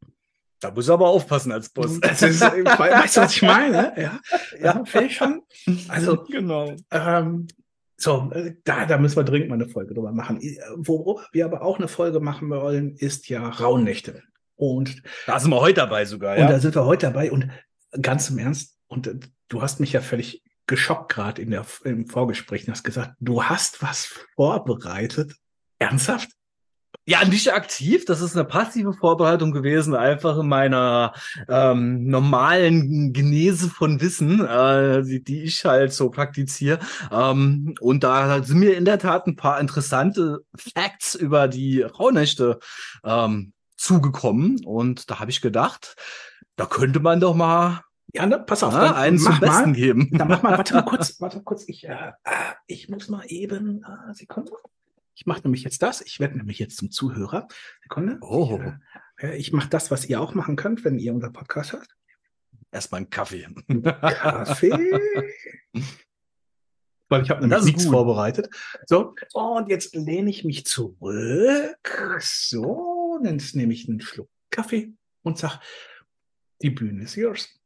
da 0.60 0.72
muss 0.72 0.88
er 0.88 0.96
aber 0.96 1.10
aufpassen 1.10 1.52
als 1.52 1.70
Boss. 1.70 2.00
Das 2.02 2.22
ist, 2.22 2.42
weißt 2.42 3.18
du, 3.18 3.22
was 3.22 3.36
ich 3.36 3.42
meine? 3.42 3.94
Ja, 3.98 4.20
ja. 4.62 5.02
ich 5.02 5.16
schon. 5.16 5.42
Also, 5.88 6.24
genau. 6.30 6.76
Ähm, 6.92 7.48
so, 7.96 8.32
äh, 8.34 8.56
da, 8.64 8.86
da 8.86 8.98
müssen 8.98 9.16
wir 9.16 9.24
dringend 9.24 9.50
mal 9.50 9.56
eine 9.56 9.68
Folge 9.68 9.94
drüber 9.94 10.12
machen. 10.12 10.40
Worüber 10.78 11.26
wir 11.32 11.46
aber 11.46 11.62
auch 11.62 11.78
eine 11.78 11.88
Folge 11.88 12.20
machen 12.20 12.50
wollen, 12.50 12.96
ist 12.96 13.30
ja 13.30 13.48
Rauhnächte. 13.48 14.24
Und 14.56 15.04
da 15.28 15.40
sind 15.40 15.52
wir 15.52 15.62
heute 15.62 15.82
dabei 15.82 16.06
sogar, 16.06 16.38
ja. 16.38 16.46
Und 16.46 16.52
da 16.52 16.60
sind 16.60 16.76
wir 16.76 16.86
heute 16.86 17.08
dabei 17.08 17.32
und 17.32 17.50
ganz 18.02 18.30
im 18.30 18.40
Ernst, 18.40 18.78
und 18.88 19.08
äh, 19.08 19.16
du 19.50 19.62
hast 19.62 19.80
mich 19.80 19.94
ja 19.94 20.02
völlig 20.02 20.44
geschockt 20.66 21.14
gerade 21.14 21.42
in 21.42 21.52
der, 21.52 21.66
im 21.86 22.08
Vorgespräch 22.08 22.68
und 22.68 22.74
hast 22.74 22.84
gesagt, 22.84 23.14
du 23.20 23.44
hast 23.44 23.82
was 23.82 24.06
vorbereitet. 24.36 25.34
Ernsthaft? 25.80 26.30
Ja, 27.10 27.24
nicht 27.24 27.54
aktiv. 27.54 28.04
Das 28.04 28.20
ist 28.20 28.36
eine 28.36 28.44
passive 28.44 28.92
Vorbereitung 28.92 29.54
gewesen, 29.54 29.96
einfach 29.96 30.38
in 30.40 30.50
meiner 30.50 31.14
ähm, 31.48 32.06
normalen 32.06 33.14
Genese 33.14 33.70
von 33.70 34.02
Wissen, 34.02 34.46
äh, 34.46 35.04
die, 35.04 35.24
die 35.24 35.44
ich 35.44 35.64
halt 35.64 35.94
so 35.94 36.10
praktiziere. 36.10 36.80
Ähm, 37.10 37.76
und 37.80 38.04
da 38.04 38.44
sind 38.44 38.60
mir 38.60 38.76
in 38.76 38.84
der 38.84 39.00
Tat 39.00 39.26
ein 39.26 39.38
paar 39.38 39.62
interessante 39.62 40.40
Facts 40.54 41.16
über 41.16 41.48
die 41.48 41.82
Rauhnächte 41.82 42.60
ähm, 43.06 43.54
zugekommen. 43.78 44.66
Und 44.66 45.10
da 45.10 45.22
habe 45.22 45.32
ich 45.32 45.40
gedacht, 45.40 45.96
da 46.58 46.66
könnte 46.66 47.00
man 47.00 47.22
doch 47.22 47.36
mal 47.36 47.84
ja, 48.14 48.26
ne, 48.26 48.40
pass 48.40 48.64
auf, 48.64 48.74
ja, 48.74 48.96
einen 48.96 49.18
zum 49.18 49.40
Besten 49.40 49.72
mal, 49.72 49.74
geben. 49.74 50.10
Dann 50.12 50.28
mach 50.28 50.44
mal, 50.44 50.58
warte 50.58 50.74
mal 50.74 50.82
kurz, 50.86 51.22
warte 51.22 51.38
mal 51.38 51.44
kurz, 51.44 51.64
ich, 51.68 51.88
äh, 51.88 52.12
äh 52.24 52.32
ich 52.66 52.90
muss 52.90 53.08
mal 53.08 53.24
eben, 53.28 53.84
äh, 53.84 54.14
Sekunde. 54.14 54.52
Ich 55.18 55.26
mache 55.26 55.42
nämlich 55.42 55.64
jetzt 55.64 55.82
das. 55.82 56.02
Ich 56.02 56.20
werde 56.20 56.38
nämlich 56.38 56.60
jetzt 56.60 56.78
zum 56.78 56.92
Zuhörer. 56.92 57.48
Sekunde. 57.82 58.20
Oh. 58.22 58.62
Ich, 59.18 59.24
äh, 59.24 59.36
ich 59.36 59.52
mache 59.52 59.68
das, 59.68 59.90
was 59.90 60.06
ihr 60.06 60.22
auch 60.22 60.36
machen 60.36 60.56
könnt, 60.56 60.86
wenn 60.86 61.00
ihr 61.00 61.12
unser 61.12 61.32
Podcast 61.32 61.74
hört. 61.74 61.88
Erstmal 62.72 63.00
einen 63.00 63.10
Kaffee. 63.10 63.48
Kaffee. 63.82 64.72
Weil 67.10 67.24
ich 67.24 67.32
habe 67.32 67.42
nämlich 67.48 67.66
nichts 67.66 67.86
gut. 67.86 67.94
vorbereitet. 67.94 68.50
So, 68.86 69.16
und 69.34 69.70
jetzt 69.70 69.96
lehne 69.96 70.30
ich 70.30 70.44
mich 70.44 70.66
zurück. 70.68 72.20
So, 72.20 73.20
dann 73.24 73.42
nehme 73.54 73.74
ich 73.74 73.90
einen 73.90 74.02
Schluck 74.02 74.30
Kaffee 74.52 74.94
und 75.24 75.40
sag, 75.40 75.60
die 76.62 76.70
Bühne 76.70 77.06
ist 77.06 77.16
yours. 77.16 77.60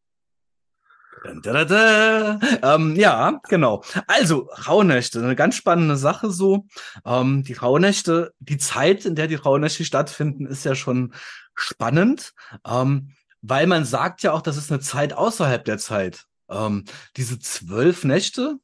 Ähm, 2.64 2.96
ja, 2.96 3.40
genau. 3.48 3.84
Also 4.08 4.50
Rauhnächte, 4.68 5.20
eine 5.20 5.36
ganz 5.36 5.56
spannende 5.56 5.98
Sache 5.98 6.32
so. 6.32 6.66
Ähm, 7.06 7.44
die 7.44 7.54
Rauhnächte, 7.54 8.34
die 8.40 8.58
Zeit, 8.58 9.06
in 9.06 9.16
der 9.16 9.28
die 9.28 9.36
Rauhnächte 9.36 9.86
stattfinden, 9.86 10.46
ist 10.46 10.66
ja 10.66 10.74
schon 10.74 11.14
spannend, 11.54 12.34
ähm, 12.66 13.12
weil 13.42 13.68
man 13.68 13.86
sagt 13.86 14.24
ja 14.24 14.34
auch, 14.34 14.42
das 14.42 14.58
ist 14.58 14.72
eine 14.72 14.82
Zeit 14.82 15.14
außerhalb 15.14 15.64
der 15.64 15.78
Zeit. 15.78 16.26
Ähm, 16.50 16.86
diese 17.18 17.40
zwölf 17.40 18.04
Nächte 18.04 18.58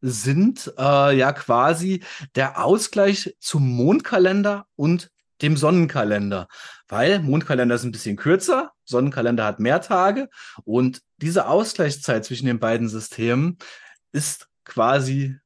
sind 0.00 0.72
äh, 0.78 1.16
ja 1.16 1.32
quasi 1.32 2.02
der 2.34 2.64
Ausgleich 2.64 3.34
zum 3.40 3.68
Mondkalender 3.68 4.66
und 4.76 5.10
dem 5.42 5.56
Sonnenkalender, 5.56 6.48
weil 6.88 7.20
Mondkalender 7.20 7.74
ist 7.76 7.84
ein 7.84 7.92
bisschen 7.92 8.16
kürzer, 8.16 8.72
Sonnenkalender 8.84 9.44
hat 9.44 9.60
mehr 9.60 9.80
Tage 9.80 10.28
und 10.64 11.02
diese 11.18 11.46
Ausgleichszeit 11.46 12.24
zwischen 12.24 12.46
den 12.46 12.58
beiden 12.58 12.88
Systemen 12.88 13.58
ist 14.12 14.48
quasi 14.64 15.36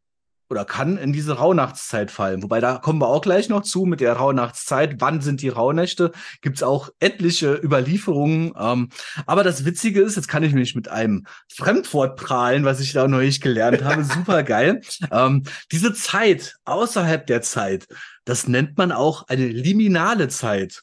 oder 0.53 0.67
kann 0.67 0.99
in 0.99 1.15
diese 1.15 1.39
Rauhnachtszeit 1.39 2.11
fallen. 2.11 2.43
Wobei 2.43 2.61
da 2.61 2.77
kommen 2.77 3.01
wir 3.01 3.09
auch 3.09 3.23
gleich 3.23 3.49
noch 3.49 3.63
zu 3.63 3.87
mit 3.87 4.01
der 4.01 4.13
Rauhnachtszeit. 4.13 4.97
Wann 4.99 5.23
sind 5.23 5.41
die 5.41 5.49
Rauhnächte? 5.49 6.13
Gibt 6.43 6.59
es 6.59 6.63
auch 6.63 6.91
etliche 7.01 7.55
Überlieferungen. 7.55 8.53
Ähm, 8.59 8.91
aber 9.25 9.45
das 9.45 9.65
Witzige 9.65 10.03
ist, 10.03 10.17
jetzt 10.17 10.29
kann 10.29 10.43
ich 10.43 10.53
mich 10.53 10.75
mit 10.75 10.89
einem 10.89 11.27
Fremdwort 11.49 12.17
prahlen, 12.19 12.67
was 12.67 12.81
ich 12.81 12.93
da 12.93 13.09
neulich 13.09 13.41
gelernt 13.41 13.83
habe. 13.83 14.05
Super 14.05 14.43
geil. 14.43 14.83
Ähm, 15.11 15.45
diese 15.73 15.95
Zeit 15.95 16.57
außerhalb 16.67 17.27
der 17.27 17.41
Zeit, 17.41 17.87
das 18.27 18.47
nennt 18.47 18.77
man 18.77 18.93
auch 18.93 19.27
eine 19.29 19.49
liminale 19.49 20.29
Zeit. 20.29 20.83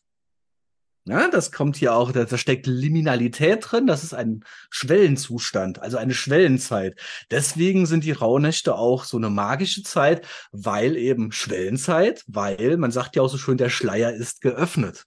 Ja, 1.09 1.27
das 1.27 1.51
kommt 1.51 1.75
hier 1.75 1.95
auch, 1.95 2.11
da, 2.11 2.25
da 2.25 2.37
steckt 2.37 2.67
Liminalität 2.67 3.65
drin, 3.71 3.87
das 3.87 4.03
ist 4.03 4.13
ein 4.13 4.43
Schwellenzustand, 4.69 5.81
also 5.81 5.97
eine 5.97 6.13
Schwellenzeit. 6.13 6.99
Deswegen 7.31 7.87
sind 7.87 8.03
die 8.03 8.11
Rauhnächte 8.11 8.75
auch 8.75 9.05
so 9.05 9.17
eine 9.17 9.31
magische 9.31 9.81
Zeit, 9.81 10.27
weil 10.51 10.95
eben 10.95 11.31
Schwellenzeit, 11.31 12.23
weil 12.27 12.77
man 12.77 12.91
sagt 12.91 13.15
ja 13.15 13.23
auch 13.23 13.29
so 13.29 13.39
schön, 13.39 13.57
der 13.57 13.69
Schleier 13.69 14.13
ist 14.13 14.41
geöffnet. 14.41 15.05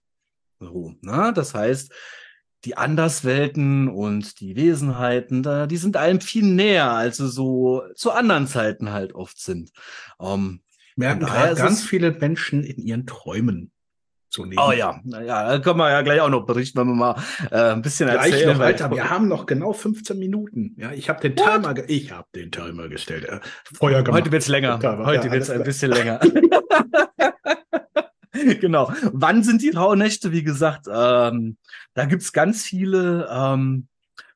So, 0.59 0.93
na, 1.01 1.31
das 1.31 1.53
heißt, 1.53 1.93
die 2.65 2.75
Anderswelten 2.75 3.87
und 3.87 4.39
die 4.39 4.55
Wesenheiten, 4.55 5.41
da, 5.41 5.67
die 5.67 5.77
sind 5.77 5.95
einem 5.95 6.19
viel 6.19 6.45
näher, 6.45 6.91
als 6.91 7.17
sie 7.17 7.29
so 7.29 7.83
zu 7.95 8.11
anderen 8.11 8.47
Zeiten 8.47 8.91
halt 8.91 9.15
oft 9.15 9.39
sind. 9.39 9.71
Ähm, 10.19 10.61
Merken 10.95 11.25
ganz 11.25 11.83
viele 11.83 12.11
Menschen 12.11 12.63
in 12.63 12.77
ihren 12.77 13.05
Träumen. 13.05 13.72
So 14.35 14.43
oh 14.43 14.71
ja, 14.71 14.99
ja, 15.05 15.47
da 15.47 15.59
können 15.59 15.77
wir 15.77 15.91
ja 15.91 16.01
gleich 16.01 16.19
auch 16.19 16.29
noch 16.29 16.47
berichten, 16.47 16.79
wenn 16.79 16.87
wir 16.87 16.95
mal 16.95 17.15
äh, 17.51 17.73
ein 17.73 17.83
bisschen 17.83 18.09
gleich 18.09 18.31
erzählen. 18.31 18.53
Noch 18.53 18.59
weiter. 18.59 18.89
Wir 18.89 19.11
haben 19.11 19.27
noch 19.27 19.45
genau 19.45 19.73
15 19.73 20.17
Minuten. 20.17 20.75
Ja, 20.75 20.91
ich 20.91 21.07
habe 21.07 21.21
den 21.21 21.35
Timer, 21.35 21.75
ich 21.87 22.11
habe 22.11 22.27
den 22.33 22.51
Timer 22.51 22.89
gestellt. 22.89 23.25
Äh, 23.25 23.41
Feuer 23.71 24.01
gemacht. 24.01 24.21
Heute 24.21 24.31
wird's 24.31 24.47
länger. 24.47 24.79
Heute 25.05 25.27
ja, 25.27 25.31
wird's 25.33 25.51
ein 25.51 25.61
bisschen 25.61 25.91
länger. 25.91 26.19
genau. 28.59 28.91
Wann 29.11 29.43
sind 29.43 29.61
die 29.61 29.69
Rauhnächte? 29.69 30.31
Wie 30.31 30.43
gesagt, 30.43 30.87
ähm, 30.91 31.57
da 31.93 32.05
gibt's 32.05 32.33
ganz 32.33 32.63
viele 32.63 33.29
ähm, 33.31 33.87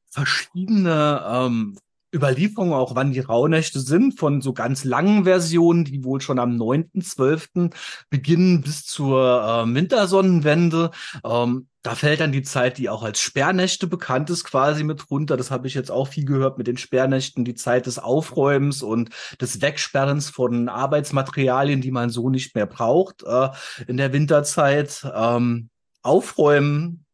verschiedene 0.09 1.23
ähm, 1.27 1.77
Überlieferungen 2.17 2.73
auch, 2.73 2.95
wann 2.95 3.11
die 3.11 3.19
Rauhnächte 3.19 3.79
sind, 3.79 4.19
von 4.19 4.41
so 4.41 4.53
ganz 4.53 4.83
langen 4.83 5.23
Versionen, 5.23 5.85
die 5.85 6.03
wohl 6.03 6.19
schon 6.19 6.39
am 6.39 6.51
9.12. 6.57 7.73
beginnen 8.09 8.61
bis 8.61 8.85
zur 8.85 9.41
äh, 9.41 9.73
Wintersonnenwende. 9.73 10.91
Ähm, 11.23 11.67
da 11.83 11.95
fällt 11.95 12.19
dann 12.19 12.33
die 12.33 12.43
Zeit, 12.43 12.77
die 12.77 12.89
auch 12.89 13.01
als 13.01 13.21
Sperrnächte 13.21 13.87
bekannt 13.87 14.29
ist, 14.29 14.43
quasi 14.43 14.83
mit 14.83 15.09
runter. 15.09 15.37
Das 15.37 15.51
habe 15.51 15.67
ich 15.67 15.73
jetzt 15.73 15.89
auch 15.89 16.09
viel 16.09 16.25
gehört 16.25 16.57
mit 16.57 16.67
den 16.67 16.77
Sperrnächten, 16.77 17.45
die 17.45 17.55
Zeit 17.55 17.85
des 17.85 17.97
Aufräumens 17.97 18.83
und 18.83 19.09
des 19.39 19.61
Wegsperrens 19.61 20.29
von 20.29 20.67
Arbeitsmaterialien, 20.67 21.79
die 21.79 21.91
man 21.91 22.09
so 22.09 22.29
nicht 22.29 22.55
mehr 22.55 22.65
braucht 22.65 23.23
äh, 23.23 23.49
in 23.87 23.95
der 23.95 24.11
Winterzeit. 24.11 25.07
Ähm, 25.15 25.69
aufräumen 26.01 27.05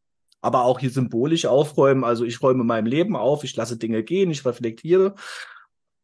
aber 0.43 0.65
auch 0.65 0.79
hier 0.79 0.91
symbolisch 0.91 1.45
aufräumen. 1.45 2.03
Also 2.03 2.25
ich 2.25 2.41
räume 2.41 2.63
meinem 2.63 2.85
Leben 2.85 3.15
auf, 3.15 3.43
ich 3.43 3.55
lasse 3.55 3.77
Dinge 3.77 4.03
gehen, 4.03 4.29
ich 4.29 4.45
reflektiere. 4.45 5.15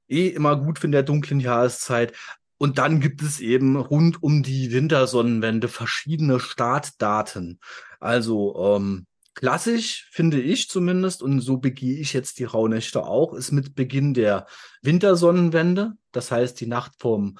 Eh 0.07 0.29
immer 0.29 0.55
gut 0.55 0.83
in 0.83 0.91
der 0.91 1.03
dunklen 1.03 1.41
Jahreszeit. 1.41 2.13
Und 2.57 2.77
dann 2.77 3.01
gibt 3.01 3.21
es 3.21 3.41
eben 3.41 3.75
rund 3.75 4.23
um 4.23 4.41
die 4.41 4.71
Wintersonnenwende 4.71 5.67
verschiedene 5.67 6.39
Startdaten. 6.39 7.59
Also 7.99 8.77
ähm, 8.77 9.05
klassisch 9.35 10.07
finde 10.11 10.41
ich 10.41 10.69
zumindest, 10.69 11.21
und 11.21 11.41
so 11.41 11.57
begehe 11.57 11.99
ich 11.99 12.13
jetzt 12.13 12.39
die 12.39 12.45
Rauhnächte 12.45 13.03
auch, 13.03 13.33
ist 13.33 13.51
mit 13.51 13.75
Beginn 13.75 14.13
der 14.13 14.47
Wintersonnenwende. 14.81 15.93
Das 16.13 16.31
heißt, 16.31 16.59
die 16.61 16.67
Nacht 16.67 16.93
vom 16.97 17.37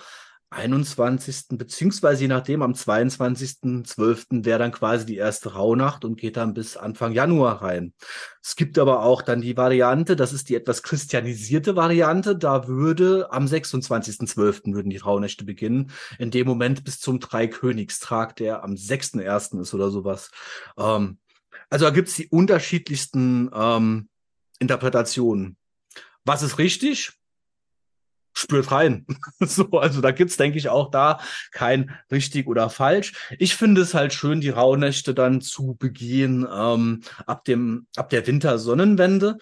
21. 0.51 1.57
beziehungsweise 1.57 2.23
je 2.23 2.27
nachdem 2.27 2.63
am 2.63 2.73
22.12. 2.73 4.45
wäre 4.45 4.59
dann 4.59 4.71
quasi 4.71 5.05
die 5.05 5.17
erste 5.17 5.53
Rauhnacht 5.53 6.03
und 6.05 6.19
geht 6.19 6.37
dann 6.37 6.55
bis 6.55 6.75
Anfang 6.75 7.11
Januar 7.11 7.61
rein. 7.61 7.93
Es 8.41 8.55
gibt 8.55 8.79
aber 8.79 9.03
auch 9.03 9.21
dann 9.21 9.41
die 9.41 9.55
Variante, 9.57 10.15
das 10.15 10.33
ist 10.33 10.49
die 10.49 10.55
etwas 10.55 10.81
christianisierte 10.81 11.75
Variante, 11.75 12.35
da 12.35 12.67
würde 12.67 13.31
am 13.31 13.45
26.12. 13.45 14.73
würden 14.73 14.89
die 14.89 14.97
Rauhnächte 14.97 15.45
beginnen, 15.45 15.91
in 16.17 16.31
dem 16.31 16.47
Moment 16.47 16.83
bis 16.83 16.99
zum 16.99 17.19
Dreikönigstag, 17.19 18.35
der 18.37 18.63
am 18.63 18.73
6.1. 18.73 19.61
ist 19.61 19.73
oder 19.75 19.91
sowas. 19.91 20.31
Ähm, 20.77 21.19
also 21.69 21.85
da 21.85 21.91
gibt's 21.91 22.15
die 22.15 22.27
unterschiedlichsten 22.27 23.51
ähm, 23.53 24.09
Interpretationen. 24.57 25.57
Was 26.25 26.41
ist 26.41 26.57
richtig? 26.57 27.18
Spürt 28.33 28.71
rein. 28.71 29.05
so, 29.39 29.69
also 29.71 30.01
da 30.01 30.12
gibt's 30.12 30.38
denke 30.38 30.57
ich, 30.57 30.69
auch 30.69 30.91
da 30.91 31.19
kein 31.51 31.91
richtig 32.12 32.48
oder 32.48 32.69
falsch. 32.69 33.13
Ich 33.38 33.55
finde 33.55 33.81
es 33.81 33.93
halt 33.93 34.13
schön, 34.13 34.41
die 34.41 34.50
Rauhnächte 34.50 35.13
dann 35.13 35.41
zu 35.41 35.75
begehen 35.77 36.48
ähm, 36.51 37.01
ab 37.25 37.45
dem, 37.45 37.88
ab 37.95 38.09
der 38.09 38.25
Wintersonnenwende. 38.25 39.38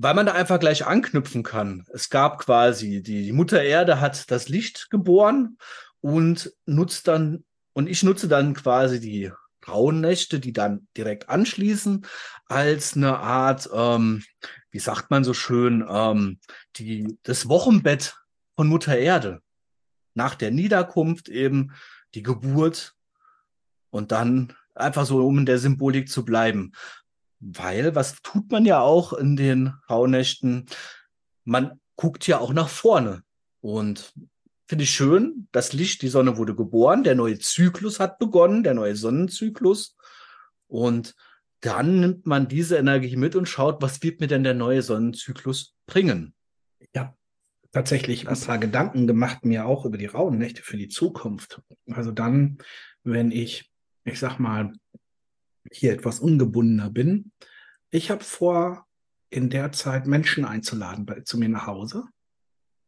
Weil 0.00 0.14
man 0.14 0.26
da 0.26 0.32
einfach 0.32 0.60
gleich 0.60 0.86
anknüpfen 0.86 1.42
kann. 1.42 1.84
Es 1.92 2.08
gab 2.08 2.38
quasi, 2.38 3.02
die, 3.02 3.24
die 3.24 3.32
Mutter 3.32 3.60
Erde 3.60 4.00
hat 4.00 4.30
das 4.30 4.48
Licht 4.48 4.90
geboren 4.90 5.58
und 6.00 6.52
nutzt 6.66 7.08
dann, 7.08 7.44
und 7.72 7.88
ich 7.88 8.04
nutze 8.04 8.28
dann 8.28 8.54
quasi 8.54 9.00
die 9.00 9.32
Rauhnächte, 9.66 10.40
die 10.40 10.52
dann 10.52 10.86
direkt 10.96 11.28
anschließen, 11.28 12.06
als 12.46 12.96
eine 12.96 13.18
Art, 13.18 13.68
ähm, 13.72 14.22
wie 14.70 14.78
sagt 14.78 15.10
man 15.10 15.24
so 15.24 15.34
schön, 15.34 15.84
ähm, 15.88 16.40
die, 16.76 17.18
das 17.22 17.48
Wochenbett 17.48 18.16
von 18.56 18.68
Mutter 18.68 18.96
Erde. 18.96 19.40
Nach 20.14 20.34
der 20.34 20.50
Niederkunft 20.50 21.28
eben 21.28 21.72
die 22.14 22.22
Geburt 22.22 22.94
und 23.90 24.12
dann 24.12 24.54
einfach 24.74 25.06
so, 25.06 25.26
um 25.26 25.38
in 25.38 25.46
der 25.46 25.58
Symbolik 25.58 26.08
zu 26.08 26.24
bleiben. 26.24 26.72
Weil, 27.40 27.94
was 27.94 28.20
tut 28.22 28.50
man 28.50 28.64
ja 28.64 28.80
auch 28.80 29.12
in 29.12 29.36
den 29.36 29.74
Rauhnächten? 29.88 30.66
Man 31.44 31.80
guckt 31.96 32.26
ja 32.26 32.38
auch 32.38 32.52
nach 32.52 32.68
vorne. 32.68 33.22
Und 33.60 34.12
finde 34.66 34.84
ich 34.84 34.90
schön, 34.90 35.48
das 35.52 35.72
Licht, 35.72 36.02
die 36.02 36.08
Sonne 36.08 36.36
wurde 36.36 36.54
geboren, 36.54 37.04
der 37.04 37.14
neue 37.14 37.38
Zyklus 37.38 38.00
hat 38.00 38.18
begonnen, 38.18 38.62
der 38.62 38.74
neue 38.74 38.96
Sonnenzyklus. 38.96 39.96
Und 40.66 41.14
dann 41.60 42.00
nimmt 42.00 42.26
man 42.26 42.48
diese 42.48 42.76
Energie 42.76 43.16
mit 43.16 43.34
und 43.34 43.46
schaut, 43.46 43.82
was 43.82 44.02
wird 44.02 44.20
mir 44.20 44.26
denn 44.26 44.44
der 44.44 44.54
neue 44.54 44.82
Sonnenzyklus 44.82 45.74
bringen. 45.86 46.34
Ja, 46.94 47.14
tatsächlich 47.72 48.24
das, 48.24 48.42
ein 48.42 48.46
paar 48.46 48.58
Gedanken 48.58 49.06
gemacht 49.06 49.44
mir 49.44 49.66
auch 49.66 49.84
über 49.84 49.98
die 49.98 50.06
rauen 50.06 50.38
Nächte 50.38 50.62
für 50.62 50.76
die 50.76 50.88
Zukunft. 50.88 51.60
Also 51.90 52.12
dann, 52.12 52.58
wenn 53.02 53.30
ich, 53.30 53.70
ich 54.04 54.18
sag 54.18 54.38
mal, 54.38 54.72
hier 55.70 55.92
etwas 55.92 56.20
ungebundener 56.20 56.90
bin, 56.90 57.32
ich 57.90 58.10
habe 58.10 58.22
vor, 58.22 58.86
in 59.30 59.50
der 59.50 59.72
Zeit 59.72 60.06
Menschen 60.06 60.44
einzuladen 60.44 61.04
bei, 61.04 61.20
zu 61.20 61.38
mir 61.38 61.48
nach 61.48 61.66
Hause, 61.66 62.04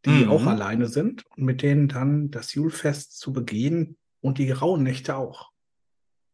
die 0.07 0.25
mhm. 0.25 0.31
auch 0.31 0.47
alleine 0.47 0.89
sind 0.89 1.27
und 1.37 1.45
mit 1.45 1.63
denen 1.63 1.89
dann 1.89 2.31
das 2.31 2.55
Julfest 2.55 3.19
zu 3.19 3.33
begehen 3.33 3.99
und 4.21 4.39
die 4.39 4.51
rauen 4.51 4.83
Nächte 4.83 5.17
auch. 5.17 5.51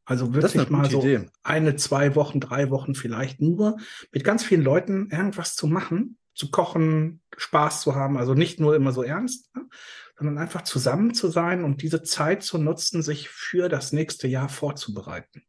Also 0.07 0.33
wirklich 0.33 0.71
mal 0.71 0.89
so 0.89 1.01
Idee. 1.01 1.27
eine, 1.43 1.75
zwei 1.75 2.15
Wochen, 2.15 2.39
drei 2.39 2.71
Wochen 2.71 2.95
vielleicht 2.95 3.41
nur 3.41 3.77
mit 4.13 4.23
ganz 4.23 4.45
vielen 4.45 4.63
Leuten 4.63 5.11
irgendwas 5.11 5.57
zu 5.57 5.67
machen, 5.67 6.17
zu 6.33 6.51
kochen, 6.51 7.23
Spaß 7.37 7.81
zu 7.81 7.97
haben. 7.97 8.17
Also 8.17 8.35
nicht 8.35 8.61
nur 8.61 8.77
immer 8.77 8.93
so 8.93 9.03
ernst, 9.03 9.55
ne? 9.57 9.67
sondern 10.17 10.39
einfach 10.39 10.63
zusammen 10.63 11.13
zu 11.13 11.29
sein 11.29 11.65
und 11.65 11.83
diese 11.83 12.05
Zeit 12.05 12.45
zu 12.45 12.57
nutzen, 12.57 13.03
sich 13.03 13.29
für 13.29 13.69
das 13.69 13.93
nächste 13.93 14.29
Jahr 14.29 14.49
vorzubereiten. 14.49 15.43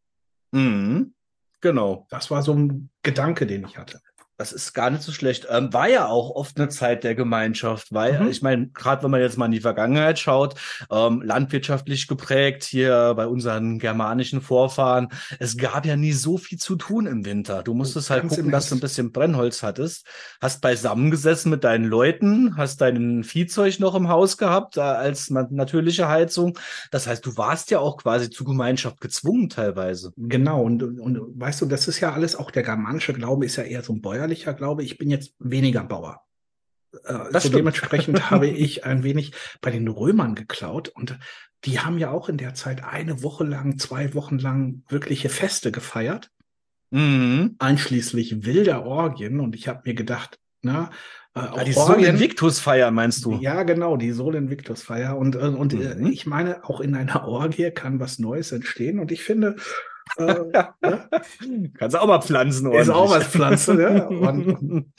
Mhm. 0.51 1.13
Genau. 1.61 2.07
Das 2.09 2.31
war 2.31 2.41
so 2.41 2.53
ein 2.53 2.89
Gedanke, 3.03 3.45
den 3.45 3.63
ich 3.63 3.77
hatte. 3.77 4.01
Das 4.38 4.52
ist 4.52 4.73
gar 4.73 4.91
nicht 4.91 5.02
so 5.02 5.12
schlecht. 5.12 5.47
Ähm, 5.50 5.73
war 5.73 5.89
ja 5.89 6.08
auch 6.08 6.30
oft 6.30 6.60
eine 6.60 6.69
Zeit 6.69 7.04
der 7.04 7.15
Gemeinschaft, 7.15 7.91
weil 7.91 8.21
mhm. 8.21 8.30
ich 8.30 8.43
meine, 8.43 8.67
gerade 8.67 9.04
wenn 9.04 9.12
man 9.12 9.19
jetzt 9.21 9.38
mal 9.38 9.45
in 9.45 9.52
die 9.52 9.62
Vergangenheit 9.62 10.19
schaut, 10.19 10.56
ähm, 10.91 11.23
landwirtschaftlich 11.23 12.08
geprägt 12.08 12.63
hier 12.63 13.13
bei 13.15 13.26
unseren 13.26 13.80
germanischen 13.80 14.41
Vorfahren, 14.41 15.08
es 15.39 15.58
gab 15.58 15.88
ja 15.88 15.95
nie 15.95 16.13
so 16.13 16.38
viel 16.38 16.60
zu 16.60 16.76
tun 16.76 17.08
im 17.08 17.26
Winter. 17.26 17.63
Du 17.63 17.73
musstest 17.73 18.12
halt 18.12 18.28
gucken, 18.28 18.52
dass 18.52 18.69
du 18.69 18.76
ein 18.76 18.80
bisschen 18.80 19.12
Brennholz 19.12 19.63
hattest, 19.63 20.06
hast 20.39 20.62
beisammengesessen 20.62 21.50
mit 21.50 21.63
deinen 21.63 21.86
Leuten, 21.86 22.58
hast 22.58 22.82
dein 22.82 23.23
Viehzeug 23.23 23.80
noch 23.80 23.95
im 23.95 24.08
Haus 24.08 24.38
gehabt 24.38 24.78
äh, 24.78 24.82
als 24.82 25.32
natürliche 25.32 26.10
Heizung. 26.10 26.58
Das 26.91 27.08
heißt, 27.08 27.26
du 27.26 27.38
warst 27.38 27.71
ja 27.71 27.80
auch 27.80 27.97
quasi 27.97 28.30
zu 28.30 28.43
Gemeinschaft 28.43 29.02
gezwungen 29.02 29.50
teilweise. 29.50 30.13
Genau, 30.15 30.62
und, 30.62 30.84
und, 30.84 31.00
und 31.00 31.39
weißt 31.39 31.62
du, 31.62 31.65
das 31.65 31.88
ist 31.88 32.00
ja 32.02 32.13
alles, 32.13 32.36
auch 32.36 32.52
der 32.52 32.62
germanische 32.62 33.13
Glaube 33.13 33.45
ist 33.45 33.56
ja 33.56 33.63
eher 33.63 33.82
so 33.82 33.93
ein 33.93 34.02
Bäuer 34.02 34.26
bäuerlicher 34.27 34.53
Glaube. 34.53 34.83
Ich 34.83 34.97
bin 34.97 35.09
jetzt 35.09 35.33
weniger 35.39 35.83
Bauer. 35.83 36.21
Äh, 37.05 37.31
das 37.31 37.43
so 37.43 37.49
dementsprechend 37.49 38.29
habe 38.31 38.47
ich 38.47 38.85
ein 38.85 39.03
wenig 39.03 39.31
bei 39.61 39.71
den 39.71 39.87
Römern 39.87 40.35
geklaut 40.35 40.89
und 40.89 41.17
die 41.63 41.79
haben 41.79 41.97
ja 41.97 42.11
auch 42.11 42.29
in 42.29 42.37
der 42.37 42.53
Zeit 42.53 42.83
eine 42.83 43.23
Woche 43.23 43.43
lang, 43.43 43.79
zwei 43.79 44.13
Wochen 44.13 44.37
lang 44.37 44.83
wirkliche 44.89 45.29
Feste 45.29 45.71
gefeiert, 45.71 46.29
mhm. 46.91 47.55
einschließlich 47.57 48.45
wilder 48.45 48.85
Orgien. 48.85 49.39
Und 49.39 49.55
ich 49.55 49.67
habe 49.67 49.81
mir 49.85 49.95
gedacht, 49.95 50.37
na, 50.61 50.91
äh, 51.35 51.39
ja, 51.39 51.63
die 51.63 51.73
Sol 51.73 52.03
Invictus-Feier 52.03 52.91
meinst 52.91 53.25
du? 53.25 53.33
Ja, 53.41 53.63
genau, 53.63 53.97
die 53.97 54.11
Sol 54.11 54.35
Invictus-Feier. 54.35 55.17
Und, 55.17 55.35
äh, 55.35 55.39
und 55.39 55.73
äh, 55.73 55.95
mhm. 55.95 56.07
ich 56.07 56.27
meine, 56.27 56.63
auch 56.63 56.79
in 56.79 56.93
einer 56.93 57.27
Orgie 57.27 57.71
kann 57.71 57.99
was 57.99 58.19
Neues 58.19 58.51
entstehen. 58.51 58.99
Und 58.99 59.11
ich 59.11 59.23
finde, 59.23 59.55
äh, 60.17 60.51
ja. 60.53 60.75
Kannst 61.77 61.95
auch 61.95 62.07
mal 62.07 62.21
pflanzen. 62.21 62.71
Ist 62.73 62.89
auch 62.89 63.09
was 63.09 63.27
pflanzen, 63.27 63.79
ja. 63.79 64.07
Und, 64.07 64.93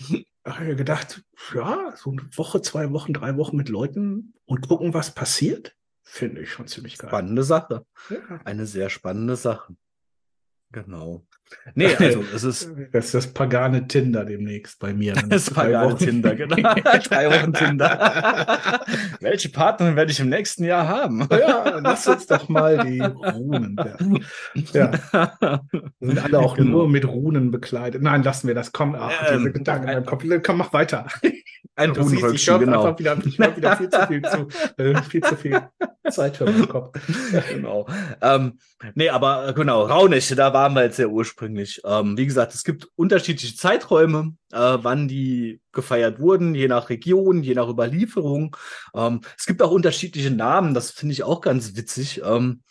habe 0.44 0.76
gedacht, 0.76 1.22
ja, 1.54 1.92
so 1.96 2.10
eine 2.10 2.22
Woche, 2.34 2.62
zwei 2.62 2.90
Wochen, 2.92 3.12
drei 3.12 3.36
Wochen 3.36 3.56
mit 3.56 3.68
Leuten 3.68 4.34
und 4.46 4.66
gucken, 4.68 4.94
was 4.94 5.14
passiert, 5.14 5.76
finde 6.02 6.42
ich 6.42 6.50
schon 6.50 6.66
ziemlich 6.66 6.98
geil. 6.98 7.10
Spannende 7.10 7.42
Sache. 7.42 7.84
Ja. 8.10 8.40
Eine 8.44 8.66
sehr 8.66 8.88
spannende 8.88 9.36
Sache. 9.36 9.76
Genau. 10.72 11.26
Nee, 11.74 11.94
also 11.98 12.24
es 12.34 12.44
ist. 12.44 12.70
Das 12.92 13.06
ist 13.06 13.14
das 13.14 13.26
pagane 13.28 13.86
Tinder 13.86 14.24
demnächst 14.24 14.78
bei 14.78 14.92
mir. 14.92 15.14
Das 15.28 15.50
pagane 15.50 15.92
Wochen. 15.92 15.98
Tinder, 15.98 16.34
genau. 16.36 16.56
Drei 16.56 17.30
Wochen 17.30 17.52
Tinder. 17.52 18.80
Welche 19.20 19.50
Partnerin 19.50 19.96
werde 19.96 20.10
ich 20.10 20.20
im 20.20 20.28
nächsten 20.28 20.64
Jahr 20.64 20.88
haben? 20.88 21.28
ja, 21.30 21.78
lass 21.80 22.06
uns 22.06 22.26
doch 22.26 22.48
mal 22.48 22.84
die 22.86 23.00
Runen 23.00 23.76
werden. 23.76 24.24
Ja. 24.72 24.92
Sind 26.00 26.18
alle 26.18 26.38
auch 26.38 26.56
genau. 26.56 26.70
nur 26.70 26.88
mit 26.88 27.06
Runen 27.06 27.50
bekleidet. 27.50 28.02
Nein, 28.02 28.22
lassen 28.22 28.48
wir 28.48 28.54
das. 28.54 28.72
Komm, 28.72 28.94
ach, 28.94 29.12
ähm, 29.28 29.38
diese 29.38 29.52
Gedanken 29.52 29.88
in 29.88 29.94
meinem 29.94 30.06
Kopf. 30.06 30.24
Komm, 30.42 30.58
mach 30.58 30.72
weiter. 30.72 31.06
Ein 31.78 31.94
Du 31.94 32.02
siehst, 32.08 32.34
ich 32.34 32.48
habe 32.48 32.64
genau. 32.64 32.82
einfach 32.82 32.98
wieder, 32.98 33.16
ich 33.24 33.38
hab 33.38 33.56
wieder 33.56 33.76
viel 33.76 33.88
zu 33.88 34.06
viel 34.08 34.22
zu, 34.22 34.48
äh, 34.78 35.02
viel 35.02 35.22
zu 35.22 35.36
viel 35.36 35.62
Zeit 36.10 36.36
für 36.36 36.46
meinen 36.46 36.68
Kopf. 36.68 36.98
genau. 37.50 37.86
Ähm, 38.20 38.58
nee, 38.96 39.08
aber 39.08 39.46
äh, 39.46 39.54
genau, 39.54 39.82
Rauhnächte, 39.84 40.34
da 40.34 40.52
waren 40.52 40.74
wir 40.74 40.82
jetzt 40.82 40.96
sehr 40.96 41.08
ursprünglich. 41.08 41.80
Ähm, 41.84 42.18
wie 42.18 42.26
gesagt, 42.26 42.52
es 42.52 42.64
gibt 42.64 42.88
unterschiedliche 42.96 43.54
Zeiträume, 43.54 44.34
äh, 44.50 44.78
wann 44.82 45.06
die 45.06 45.60
gefeiert 45.70 46.18
wurden, 46.18 46.56
je 46.56 46.66
nach 46.66 46.88
Region, 46.90 47.44
je 47.44 47.54
nach 47.54 47.68
Überlieferung. 47.68 48.56
Ähm, 48.92 49.20
es 49.38 49.46
gibt 49.46 49.62
auch 49.62 49.70
unterschiedliche 49.70 50.32
Namen, 50.32 50.74
das 50.74 50.90
finde 50.90 51.12
ich 51.12 51.22
auch 51.22 51.40
ganz 51.40 51.76
witzig. 51.76 52.22
Ähm, 52.24 52.62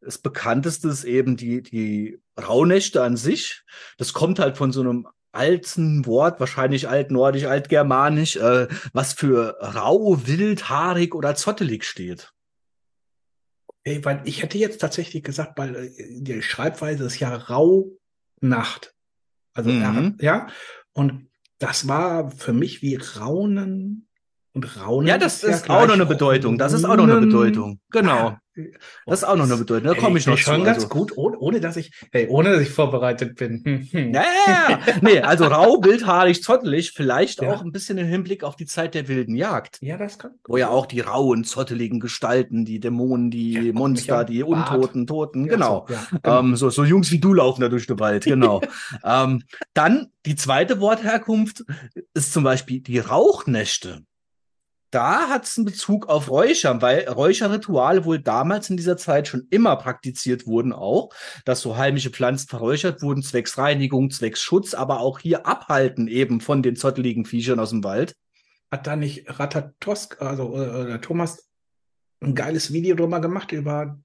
das 0.00 0.16
bekannteste 0.16 0.88
ist 0.88 1.04
eben 1.04 1.36
die, 1.36 1.62
die 1.62 2.22
Rauhnächte 2.40 3.02
an 3.02 3.18
sich. 3.18 3.64
Das 3.98 4.14
kommt 4.14 4.38
halt 4.38 4.56
von 4.56 4.72
so 4.72 4.80
einem 4.80 5.08
alten 5.34 6.06
Wort, 6.06 6.40
wahrscheinlich 6.40 6.88
altnordisch, 6.88 7.44
altgermanisch, 7.44 8.36
äh, 8.36 8.68
was 8.92 9.12
für 9.12 9.56
rau, 9.60 10.26
wild, 10.26 10.68
haarig 10.68 11.14
oder 11.14 11.34
zottelig 11.34 11.84
steht. 11.84 12.32
Ey, 13.84 14.04
weil 14.04 14.22
ich 14.24 14.42
hätte 14.42 14.56
jetzt 14.58 14.80
tatsächlich 14.80 15.22
gesagt, 15.22 15.58
weil 15.58 15.76
äh, 15.76 15.90
die 16.20 16.42
Schreibweise 16.42 17.04
ist 17.04 17.18
ja 17.18 17.34
Rauhnacht. 17.34 18.94
Also 19.52 19.70
Mhm. 19.70 20.16
ja, 20.20 20.48
und 20.92 21.28
das 21.58 21.86
war 21.86 22.30
für 22.30 22.52
mich 22.52 22.82
wie 22.82 22.96
Raunen 22.96 24.08
und 24.52 24.76
Raunen. 24.80 25.06
Ja, 25.06 25.18
das 25.18 25.44
ist, 25.44 25.68
ja 25.68 25.74
auch 25.76 25.86
noch 25.86 25.94
eine 25.94 26.06
Bedeutung. 26.06 26.58
Das 26.58 26.72
ist 26.72 26.84
auch 26.84 26.96
noch 26.96 27.04
eine. 27.04 27.20
Bedeutung. 27.20 27.80
Genau. 27.90 28.28
Ah, 28.30 28.40
Das 29.06 29.20
ist 29.20 29.24
auch 29.24 29.36
noch 29.36 29.44
eine 29.44 29.56
Bedeutung. 29.56 29.88
Da 29.88 29.94
komme 29.94 30.18
ich 30.18 30.26
noch 30.26 30.38
schon 30.38 30.58
zu. 30.60 30.62
ganz 30.64 30.76
Also- 30.84 30.88
gut, 30.88 31.16
ohne, 31.16 31.38
ohne 31.38 31.60
dass 31.60 31.76
ich, 31.76 31.90
hey, 32.12 32.28
ohne 32.28 32.52
dass 32.52 32.60
ich 32.60 32.70
vorbereitet 32.70 33.36
bin. 33.36 33.62
Hm. 33.90 34.12
Ja, 34.14 34.24
ja, 34.46 34.78
nee, 35.02 35.20
also 35.20 35.44
rau, 35.46 35.82
wildhaarig, 35.82 36.42
zottelig, 36.42 36.92
vielleicht 36.92 37.42
Ja. 37.42 37.52
auch 37.54 37.62
ein 37.62 37.72
bisschen 37.72 37.98
im 37.98 38.06
Hinblick 38.06 38.44
auf 38.44 38.56
die 38.56 38.66
Zeit 38.66 38.94
der 38.94 39.08
wilden 39.08 39.34
Jagd. 39.34 39.78
Ja, 39.80 39.96
das 39.96 40.18
kann. 40.18 40.32
Wo 40.46 40.56
ja 40.56 40.68
auch 40.68 40.86
die 40.86 41.00
rauen, 41.00 41.44
zotteligen 41.44 42.00
Gestalten, 42.00 42.64
die 42.64 42.80
Dämonen, 42.80 43.30
die 43.30 43.72
Monster, 43.72 44.24
die. 44.24 44.42
Untoten, 44.42 45.06
Toten, 45.06 45.46
genau. 45.48 45.86
so, 45.88 45.94
genau. 46.22 46.38
Ähm, 46.40 46.56
so, 46.56 46.70
so 46.70 46.84
Jungs 46.84 47.10
wie 47.10 47.18
du 47.18 47.34
laufen 47.34 47.60
da 47.60 47.68
durch 47.68 47.86
den 47.86 47.98
Wald, 47.98 48.24
genau. 48.24 48.60
ähm, 49.04 49.42
dann 49.74 50.08
die 50.26 50.36
zweite 50.36 50.80
Wortherkunft 50.80 51.64
ist 52.14 52.32
zum 52.32 52.44
Beispiel 52.44 52.80
die 52.80 52.98
Rauchnächte. 52.98 54.02
Da 54.94 55.28
hat 55.28 55.44
es 55.44 55.56
einen 55.58 55.64
Bezug 55.64 56.08
auf 56.08 56.30
Räuchern, 56.30 56.80
weil 56.80 57.08
Räucherrituale 57.08 58.04
wohl 58.04 58.20
damals 58.20 58.70
in 58.70 58.76
dieser 58.76 58.96
Zeit 58.96 59.26
schon 59.26 59.48
immer 59.50 59.74
praktiziert 59.74 60.46
wurden 60.46 60.72
auch, 60.72 61.10
dass 61.44 61.62
so 61.62 61.76
heimische 61.76 62.10
Pflanzen 62.10 62.46
verräuchert 62.48 63.02
wurden, 63.02 63.20
zwecks 63.24 63.58
Reinigung, 63.58 64.12
zwecks 64.12 64.40
Schutz, 64.40 64.72
aber 64.72 65.00
auch 65.00 65.18
hier 65.18 65.46
abhalten 65.46 66.06
eben 66.06 66.40
von 66.40 66.62
den 66.62 66.76
zotteligen 66.76 67.24
Viechern 67.24 67.58
aus 67.58 67.70
dem 67.70 67.82
Wald. 67.82 68.14
Hat 68.70 68.86
da 68.86 68.94
nicht 68.94 69.24
Ratatosk, 69.26 70.22
also 70.22 70.56
äh, 70.62 70.92
äh, 70.94 70.98
Thomas, 71.00 71.48
ein 72.20 72.36
geiles 72.36 72.72
Video 72.72 72.94
drüber 72.94 73.20
gemacht 73.20 73.50
über 73.50 73.98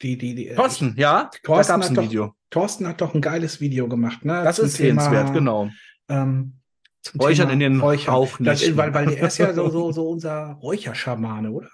die, 0.00 0.16
die, 0.16 0.34
die. 0.34 0.48
äh, 0.48 0.54
Thorsten, 0.54 0.94
ja, 0.96 1.30
Thorsten 1.42 1.84
hat 1.84 1.96
doch- 1.98 2.02
Video. 2.02 2.34
Thorsten 2.48 2.88
hat 2.88 3.02
doch 3.02 3.14
ein 3.14 3.20
geiles 3.20 3.60
Video 3.60 3.88
gemacht, 3.88 4.24
ne? 4.24 4.42
Das 4.42 4.58
ist 4.58 4.78
sehenswert, 4.78 5.34
genau. 5.34 5.68
Ähm, 6.08 6.59
zum 7.02 7.20
Räuchern 7.20 7.48
Thema 7.48 7.52
in 7.52 7.60
den 7.60 7.80
Räuchern. 7.80 8.06
Das, 8.06 8.14
Rauchnächten. 8.14 8.76
weil, 8.76 8.94
weil 8.94 9.06
der 9.06 9.26
ist 9.26 9.38
ja 9.38 9.52
so, 9.54 9.70
so, 9.70 9.92
so 9.92 10.08
unser 10.08 10.52
Räucherschamane, 10.62 11.50
oder? 11.50 11.70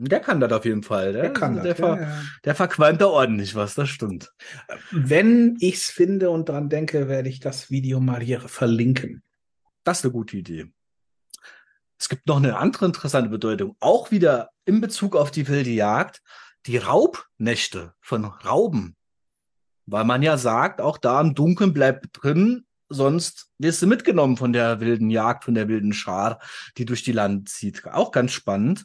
Der 0.00 0.20
kann 0.20 0.38
das 0.38 0.52
auf 0.52 0.64
jeden 0.64 0.84
Fall. 0.84 1.12
Der, 1.12 1.22
Der 1.22 1.32
kann 1.32 1.54
der, 1.56 1.64
das. 1.64 1.76
ver, 1.76 1.96
Ja, 1.96 2.00
ja. 2.02 2.22
der 2.44 2.54
verqualmt 2.54 3.00
da 3.00 3.06
ordentlich 3.06 3.54
was, 3.56 3.74
das 3.74 3.88
stimmt. 3.88 4.32
Wenn 4.92 5.56
ich's 5.58 5.90
finde 5.90 6.30
und 6.30 6.48
dran 6.48 6.68
denke, 6.68 7.08
werde 7.08 7.28
ich 7.28 7.40
das 7.40 7.70
Video 7.70 7.98
mal 7.98 8.20
hier 8.20 8.40
verlinken. 8.40 9.22
Das 9.82 9.98
ist 9.98 10.04
eine 10.04 10.12
gute 10.12 10.36
Idee. 10.36 10.66
Es 11.98 12.08
gibt 12.08 12.28
noch 12.28 12.36
eine 12.36 12.58
andere 12.58 12.86
interessante 12.86 13.28
Bedeutung, 13.28 13.74
auch 13.80 14.12
wieder 14.12 14.50
in 14.66 14.80
Bezug 14.80 15.16
auf 15.16 15.32
die 15.32 15.48
wilde 15.48 15.70
Jagd, 15.70 16.22
die 16.66 16.76
Raubnächte 16.76 17.94
von 18.00 18.24
Rauben. 18.24 18.94
Weil 19.86 20.04
man 20.04 20.22
ja 20.22 20.36
sagt, 20.36 20.80
auch 20.80 20.98
da 20.98 21.20
im 21.20 21.34
Dunkeln 21.34 21.72
bleibt 21.72 22.06
drin, 22.12 22.66
sonst 22.88 23.50
wirst 23.58 23.82
du 23.82 23.86
mitgenommen 23.86 24.36
von 24.36 24.52
der 24.52 24.80
wilden 24.80 25.10
Jagd, 25.10 25.44
von 25.44 25.54
der 25.54 25.68
wilden 25.68 25.92
Schar, 25.92 26.40
die 26.76 26.84
durch 26.84 27.02
die 27.02 27.12
Lande 27.12 27.44
zieht. 27.44 27.86
Auch 27.86 28.12
ganz 28.12 28.32
spannend. 28.32 28.84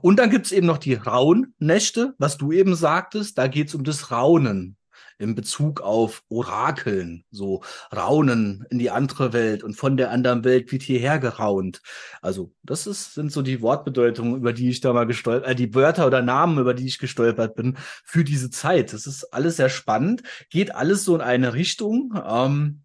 Und 0.00 0.18
dann 0.18 0.30
gibt's 0.30 0.52
eben 0.52 0.66
noch 0.66 0.78
die 0.78 0.94
Rauhnächte, 0.94 2.14
was 2.18 2.36
du 2.36 2.52
eben 2.52 2.74
sagtest, 2.76 3.38
da 3.38 3.48
geht's 3.48 3.74
um 3.74 3.84
das 3.84 4.10
Raunen 4.10 4.76
in 5.18 5.34
Bezug 5.34 5.80
auf 5.80 6.22
Orakeln, 6.28 7.24
so 7.30 7.62
Raunen 7.94 8.66
in 8.70 8.78
die 8.78 8.90
andere 8.90 9.32
Welt 9.32 9.62
und 9.62 9.74
von 9.74 9.96
der 9.96 10.10
anderen 10.10 10.44
Welt 10.44 10.70
wird 10.72 10.82
hierher 10.82 11.18
geraunt. 11.18 11.80
Also 12.20 12.52
das 12.62 12.86
ist, 12.86 13.14
sind 13.14 13.32
so 13.32 13.42
die 13.42 13.62
Wortbedeutungen, 13.62 14.36
über 14.36 14.52
die 14.52 14.70
ich 14.70 14.80
da 14.80 14.92
mal 14.92 15.06
gestolpert, 15.06 15.48
äh, 15.50 15.54
die 15.54 15.74
Wörter 15.74 16.06
oder 16.06 16.22
Namen, 16.22 16.58
über 16.58 16.74
die 16.74 16.86
ich 16.86 16.98
gestolpert 16.98 17.54
bin 17.54 17.76
für 18.04 18.24
diese 18.24 18.50
Zeit. 18.50 18.92
Das 18.92 19.06
ist 19.06 19.32
alles 19.32 19.56
sehr 19.56 19.68
spannend, 19.68 20.22
geht 20.50 20.74
alles 20.74 21.04
so 21.04 21.14
in 21.14 21.20
eine 21.20 21.54
Richtung 21.54 22.12
ähm, 22.26 22.83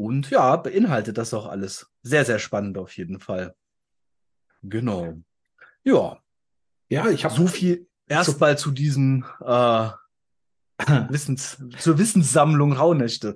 und 0.00 0.30
ja, 0.30 0.56
beinhaltet 0.56 1.18
das 1.18 1.34
auch 1.34 1.46
alles. 1.46 1.90
Sehr, 2.02 2.24
sehr 2.24 2.38
spannend 2.38 2.78
auf 2.78 2.96
jeden 2.96 3.20
Fall. 3.20 3.54
Genau. 4.62 5.18
Ja, 5.84 6.18
Ja, 6.88 7.08
ich 7.10 7.24
habe 7.24 7.34
so 7.34 7.46
viel 7.46 7.86
erstmal 8.08 8.56
zu 8.56 8.70
diesem 8.70 9.26
äh, 9.44 9.88
Wissens, 11.10 11.62
zur 11.78 11.98
Wissenssammlung 11.98 12.72
Rauhnächte. 12.72 13.34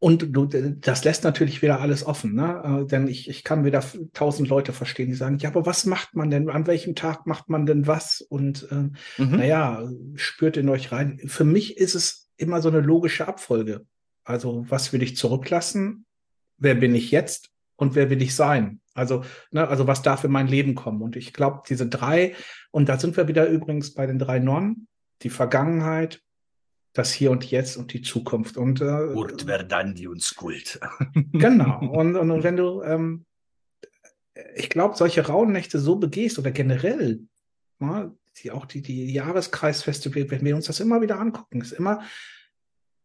Und 0.00 0.26
du, 0.36 0.46
das 0.46 1.04
lässt 1.04 1.22
natürlich 1.24 1.62
wieder 1.62 1.80
alles 1.80 2.04
offen, 2.04 2.34
ne? 2.34 2.82
Äh, 2.82 2.86
Denn 2.86 3.06
ich, 3.08 3.28
ich 3.28 3.42
kann 3.44 3.64
wieder 3.64 3.84
tausend 4.14 4.48
Leute 4.48 4.72
verstehen, 4.72 5.08
die 5.08 5.14
sagen, 5.16 5.38
ja, 5.38 5.50
aber 5.50 5.66
was 5.66 5.86
macht 5.86 6.14
man 6.16 6.30
denn? 6.30 6.50
An 6.50 6.66
welchem 6.66 6.94
Tag 6.96 7.26
macht 7.26 7.48
man 7.48 7.64
denn 7.66 7.86
was? 7.86 8.20
Und 8.20 8.66
ähm, 8.72 8.94
Mhm. 9.18 9.36
naja, 9.36 9.88
spürt 10.16 10.56
in 10.56 10.68
euch 10.68 10.90
rein. 10.90 11.20
Für 11.26 11.44
mich 11.44 11.76
ist 11.76 11.94
es 11.94 12.28
immer 12.36 12.60
so 12.60 12.68
eine 12.68 12.80
logische 12.80 13.26
Abfolge. 13.26 13.86
Also, 14.28 14.66
was 14.68 14.92
will 14.92 15.02
ich 15.02 15.16
zurücklassen? 15.16 16.04
Wer 16.58 16.74
bin 16.74 16.94
ich 16.94 17.10
jetzt? 17.10 17.50
Und 17.76 17.94
wer 17.94 18.10
will 18.10 18.20
ich 18.20 18.34
sein? 18.34 18.82
Also, 18.92 19.24
ne, 19.52 19.66
also 19.66 19.86
was 19.86 20.02
darf 20.02 20.22
in 20.22 20.30
mein 20.30 20.48
Leben 20.48 20.74
kommen? 20.74 21.00
Und 21.00 21.16
ich 21.16 21.32
glaube, 21.32 21.62
diese 21.66 21.88
drei, 21.88 22.34
und 22.70 22.90
da 22.90 22.98
sind 22.98 23.16
wir 23.16 23.26
wieder 23.26 23.48
übrigens 23.48 23.94
bei 23.94 24.04
den 24.04 24.18
drei 24.18 24.38
Nonnen, 24.38 24.86
die 25.22 25.30
Vergangenheit, 25.30 26.20
das 26.92 27.10
Hier 27.10 27.30
und 27.30 27.50
Jetzt 27.50 27.78
und 27.78 27.94
die 27.94 28.02
Zukunft. 28.02 28.58
Und 28.58 28.82
äh, 28.82 28.84
Urt 28.84 29.42
verdandi 29.42 30.08
und 30.08 30.22
Skuld. 30.22 30.78
Genau. 31.32 31.78
Und, 31.90 32.16
und, 32.16 32.30
und 32.30 32.42
wenn 32.42 32.56
du, 32.56 32.82
ähm, 32.82 33.24
ich 34.56 34.68
glaube, 34.68 34.94
solche 34.96 35.26
Rauhnächte 35.26 35.78
so 35.78 35.96
begehst 35.96 36.38
oder 36.38 36.50
generell, 36.50 37.20
ne, 37.78 38.14
die, 38.42 38.50
auch 38.50 38.66
die, 38.66 38.82
die 38.82 39.10
Jahreskreisfeste, 39.10 40.14
wenn 40.14 40.44
wir 40.44 40.54
uns 40.54 40.66
das 40.66 40.80
immer 40.80 41.00
wieder 41.00 41.18
angucken, 41.18 41.62
ist 41.62 41.72
immer, 41.72 42.02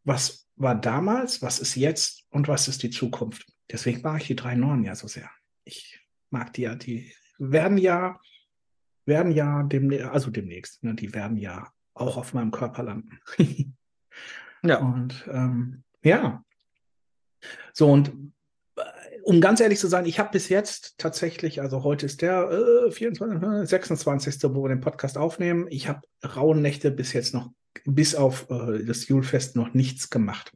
was 0.03 0.47
war 0.55 0.75
damals, 0.75 1.41
was 1.41 1.59
ist 1.59 1.75
jetzt 1.75 2.25
und 2.29 2.47
was 2.47 2.67
ist 2.67 2.83
die 2.83 2.89
Zukunft. 2.89 3.45
Deswegen 3.71 4.01
mag 4.01 4.21
ich 4.21 4.27
die 4.27 4.35
drei 4.35 4.55
Nornen 4.55 4.83
ja 4.83 4.95
so 4.95 5.07
sehr. 5.07 5.29
Ich 5.63 5.99
mag 6.29 6.53
die 6.53 6.63
ja, 6.63 6.75
die 6.75 7.13
werden 7.37 7.77
ja, 7.77 8.19
werden 9.05 9.31
ja 9.31 9.63
demnächst, 9.63 10.05
also 10.07 10.29
demnächst, 10.29 10.83
ne, 10.83 10.93
die 10.93 11.13
werden 11.13 11.37
ja 11.37 11.71
auch 11.93 12.17
auf 12.17 12.33
meinem 12.33 12.51
Körper 12.51 12.83
landen. 12.83 13.19
Ja. 14.65 14.77
Und 14.77 15.27
ähm, 15.29 15.83
ja. 16.03 16.43
So, 17.73 17.91
und 17.91 18.09
äh, 18.77 18.81
um 19.23 19.41
ganz 19.41 19.59
ehrlich 19.59 19.79
zu 19.79 19.87
sein, 19.87 20.05
ich 20.05 20.19
habe 20.19 20.31
bis 20.31 20.49
jetzt 20.49 20.97
tatsächlich, 20.97 21.61
also 21.61 21.83
heute 21.83 22.05
ist 22.05 22.21
der 22.21 22.49
äh, 22.49 22.91
24, 22.91 23.43
äh, 23.43 23.65
26., 23.65 24.43
wo 24.43 24.63
wir 24.63 24.69
den 24.69 24.81
Podcast 24.81 25.17
aufnehmen. 25.17 25.67
Ich 25.69 25.87
habe 25.87 26.01
rauen 26.23 26.61
Nächte 26.61 26.91
bis 26.91 27.13
jetzt 27.13 27.33
noch, 27.33 27.51
bis 27.86 28.15
auf 28.15 28.49
äh, 28.49 28.83
das 28.86 29.07
Julfest 29.07 29.55
noch 29.55 29.73
nichts 29.73 30.09
gemacht. 30.09 30.51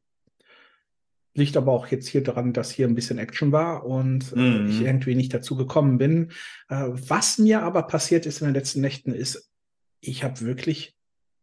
Liegt 1.34 1.56
aber 1.56 1.72
auch 1.72 1.88
jetzt 1.88 2.08
hier 2.08 2.24
dran, 2.24 2.52
dass 2.52 2.72
hier 2.72 2.88
ein 2.88 2.96
bisschen 2.96 3.20
Action 3.20 3.52
war 3.52 3.86
und 3.86 4.34
äh, 4.34 4.40
Mhm. 4.40 4.70
ich 4.70 4.82
irgendwie 4.82 5.16
nicht 5.16 5.34
dazu 5.34 5.56
gekommen 5.56 5.98
bin. 5.98 6.32
Äh, 6.70 6.88
was 6.90 7.38
mir 7.38 7.62
aber 7.62 7.84
passiert 7.84 8.26
ist 8.26 8.42
in 8.42 8.48
den 8.48 8.56
letzten 8.56 8.82
Nächten, 8.82 9.14
ist, 9.14 9.52
ich 10.02 10.24
habe 10.24 10.42
wirklich 10.42 10.96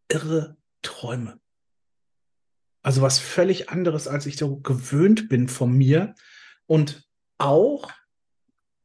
irre 0.08 0.56
Träume. 0.82 1.38
Also 2.82 3.02
was 3.02 3.18
völlig 3.18 3.70
anderes, 3.70 4.08
als 4.08 4.26
ich 4.26 4.36
so 4.36 4.56
gewöhnt 4.56 5.28
bin 5.28 5.48
von 5.48 5.72
mir. 5.72 6.14
Und 6.66 7.08
auch 7.38 7.90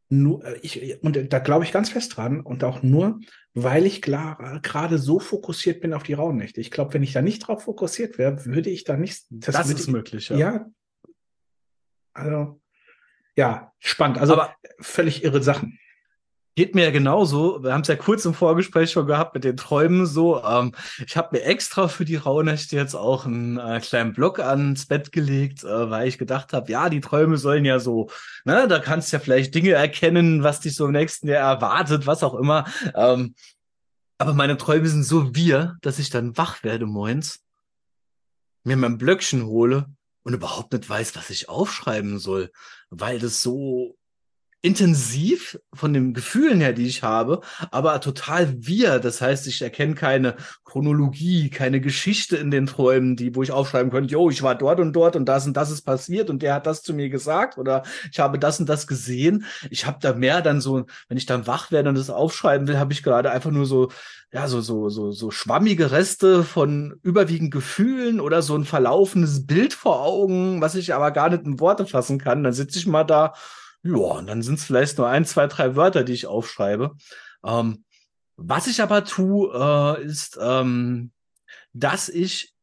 nur, 0.09 0.45
äh, 0.45 0.59
ich, 0.61 1.01
und 1.03 1.33
da 1.33 1.39
glaube 1.39 1.65
ich 1.65 1.71
ganz 1.71 1.89
fest 1.89 2.17
dran, 2.17 2.39
und 2.41 2.63
auch 2.63 2.83
nur, 2.83 3.19
weil 3.53 3.85
ich 3.85 4.01
klar- 4.01 4.59
gerade 4.61 4.97
so 4.97 5.19
fokussiert 5.19 5.81
bin 5.81 5.93
auf 5.93 6.03
die 6.03 6.13
Rauhnächte. 6.13 6.61
Ich 6.61 6.71
glaube, 6.71 6.93
wenn 6.93 7.03
ich 7.03 7.13
da 7.13 7.21
nicht 7.21 7.39
drauf 7.39 7.63
fokussiert 7.63 8.17
wäre, 8.17 8.45
würde 8.45 8.69
ich 8.69 8.83
da 8.83 8.95
nicht. 8.97 9.25
Das, 9.29 9.55
würde 9.55 9.73
ist 9.79 9.87
ich, 9.87 9.93
möglich, 9.93 10.29
ja. 10.29 10.37
ja. 10.37 10.71
Also, 12.13 12.61
ja, 13.35 13.73
spannend. 13.79 14.17
Also 14.17 14.33
Aber 14.33 14.55
völlig 14.79 15.23
irre 15.23 15.41
Sachen. 15.41 15.79
Geht 16.59 16.75
mir 16.75 16.83
ja 16.83 16.91
genauso. 16.91 17.63
Wir 17.63 17.71
haben 17.71 17.83
es 17.83 17.87
ja 17.87 17.95
kurz 17.95 18.25
im 18.25 18.33
Vorgespräch 18.33 18.91
schon 18.91 19.07
gehabt 19.07 19.33
mit 19.33 19.45
den 19.45 19.55
Träumen 19.55 20.05
so. 20.05 20.43
Ähm, 20.43 20.73
ich 21.07 21.15
habe 21.15 21.37
mir 21.37 21.45
extra 21.45 21.87
für 21.87 22.03
die 22.03 22.17
Rauhnächte 22.17 22.75
jetzt 22.75 22.95
auch 22.95 23.25
einen 23.25 23.57
äh, 23.57 23.79
kleinen 23.79 24.11
Block 24.11 24.41
ans 24.41 24.85
Bett 24.85 25.13
gelegt, 25.13 25.63
äh, 25.63 25.89
weil 25.89 26.09
ich 26.09 26.17
gedacht 26.17 26.51
habe, 26.51 26.69
ja, 26.69 26.89
die 26.89 26.99
Träume 26.99 27.37
sollen 27.37 27.63
ja 27.63 27.79
so, 27.79 28.09
ne, 28.43 28.67
da 28.67 28.79
kannst 28.79 29.09
du 29.09 29.15
ja 29.15 29.21
vielleicht 29.21 29.55
Dinge 29.55 29.71
erkennen, 29.71 30.43
was 30.43 30.59
dich 30.59 30.75
so 30.75 30.87
im 30.87 30.91
nächsten 30.91 31.29
Jahr 31.29 31.49
erwartet, 31.49 32.07
was 32.07 32.23
auch 32.23 32.35
immer. 32.35 32.65
Ähm, 32.93 33.35
aber 34.17 34.33
meine 34.33 34.57
Träume 34.57 34.89
sind 34.89 35.03
so 35.03 35.33
wir, 35.33 35.77
dass 35.81 35.97
ich 35.97 36.09
dann 36.09 36.35
wach 36.35 36.61
werde 36.65 36.85
moins, 36.85 37.39
mir 38.65 38.75
mein 38.75 38.97
Blöckchen 38.97 39.45
hole 39.45 39.85
und 40.23 40.33
überhaupt 40.33 40.73
nicht 40.73 40.89
weiß, 40.89 41.15
was 41.15 41.29
ich 41.29 41.47
aufschreiben 41.47 42.19
soll, 42.19 42.51
weil 42.89 43.17
das 43.17 43.41
so 43.41 43.95
intensiv 44.61 45.57
von 45.73 45.93
den 45.93 46.13
Gefühlen 46.13 46.59
her, 46.59 46.73
die 46.73 46.87
ich 46.87 47.01
habe, 47.01 47.41
aber 47.71 48.01
total 48.01 48.53
wir. 48.57 48.99
Das 48.99 49.21
heißt, 49.21 49.47
ich 49.47 49.61
erkenne 49.61 49.95
keine 49.95 50.35
Chronologie, 50.65 51.49
keine 51.49 51.79
Geschichte 51.79 52.35
in 52.35 52.51
den 52.51 52.65
Träumen, 52.65 53.15
die, 53.15 53.35
wo 53.35 53.43
ich 53.43 53.51
aufschreiben 53.51 53.91
könnte, 53.91 54.11
yo, 54.11 54.29
ich 54.29 54.43
war 54.43 54.55
dort 54.55 54.79
und 54.79 54.93
dort 54.93 55.15
und 55.15 55.25
das 55.25 55.47
und 55.47 55.55
das 55.55 55.71
ist 55.71 55.83
passiert 55.83 56.29
und 56.29 56.41
der 56.41 56.53
hat 56.53 56.67
das 56.67 56.83
zu 56.83 56.93
mir 56.93 57.09
gesagt 57.09 57.57
oder 57.57 57.83
ich 58.11 58.19
habe 58.19 58.37
das 58.37 58.59
und 58.59 58.67
das 58.67 58.85
gesehen. 58.85 59.45
Ich 59.69 59.85
habe 59.85 59.99
da 60.01 60.13
mehr 60.13 60.41
dann 60.41 60.59
so, 60.59 60.85
wenn 61.07 61.17
ich 61.17 61.25
dann 61.25 61.47
wach 61.47 61.71
werde 61.71 61.89
und 61.89 61.97
das 61.97 62.09
aufschreiben 62.09 62.67
will, 62.67 62.79
habe 62.79 62.91
ich 62.91 63.03
gerade 63.03 63.31
einfach 63.31 63.51
nur 63.51 63.65
so 63.65 63.89
ja, 64.31 64.47
so, 64.47 64.61
so, 64.61 64.89
so, 64.89 65.11
so 65.11 65.31
schwammige 65.31 65.91
Reste 65.91 66.43
von 66.43 66.99
überwiegend 67.01 67.49
Gefühlen 67.49 68.19
oder 68.19 68.43
so 68.43 68.55
ein 68.55 68.63
verlaufenes 68.63 69.47
Bild 69.47 69.73
vor 69.73 70.03
Augen, 70.03 70.61
was 70.61 70.75
ich 70.75 70.93
aber 70.93 71.09
gar 71.09 71.29
nicht 71.29 71.45
in 71.45 71.59
Worte 71.59 71.87
fassen 71.87 72.19
kann. 72.19 72.43
Dann 72.43 72.53
sitze 72.53 72.77
ich 72.77 72.85
mal 72.85 73.05
da 73.05 73.33
ja, 73.83 73.93
und 73.93 74.27
dann 74.27 74.41
sind 74.41 74.59
es 74.59 74.65
vielleicht 74.65 74.97
nur 74.97 75.07
ein, 75.07 75.25
zwei, 75.25 75.47
drei 75.47 75.75
Wörter, 75.75 76.03
die 76.03 76.13
ich 76.13 76.27
aufschreibe. 76.27 76.95
Ähm, 77.45 77.85
was 78.35 78.67
ich 78.67 78.81
aber 78.81 79.05
tue, 79.05 79.51
äh, 79.53 80.03
ist, 80.03 80.37
ähm, 80.41 81.11
dass 81.73 82.09
ich 82.09 82.53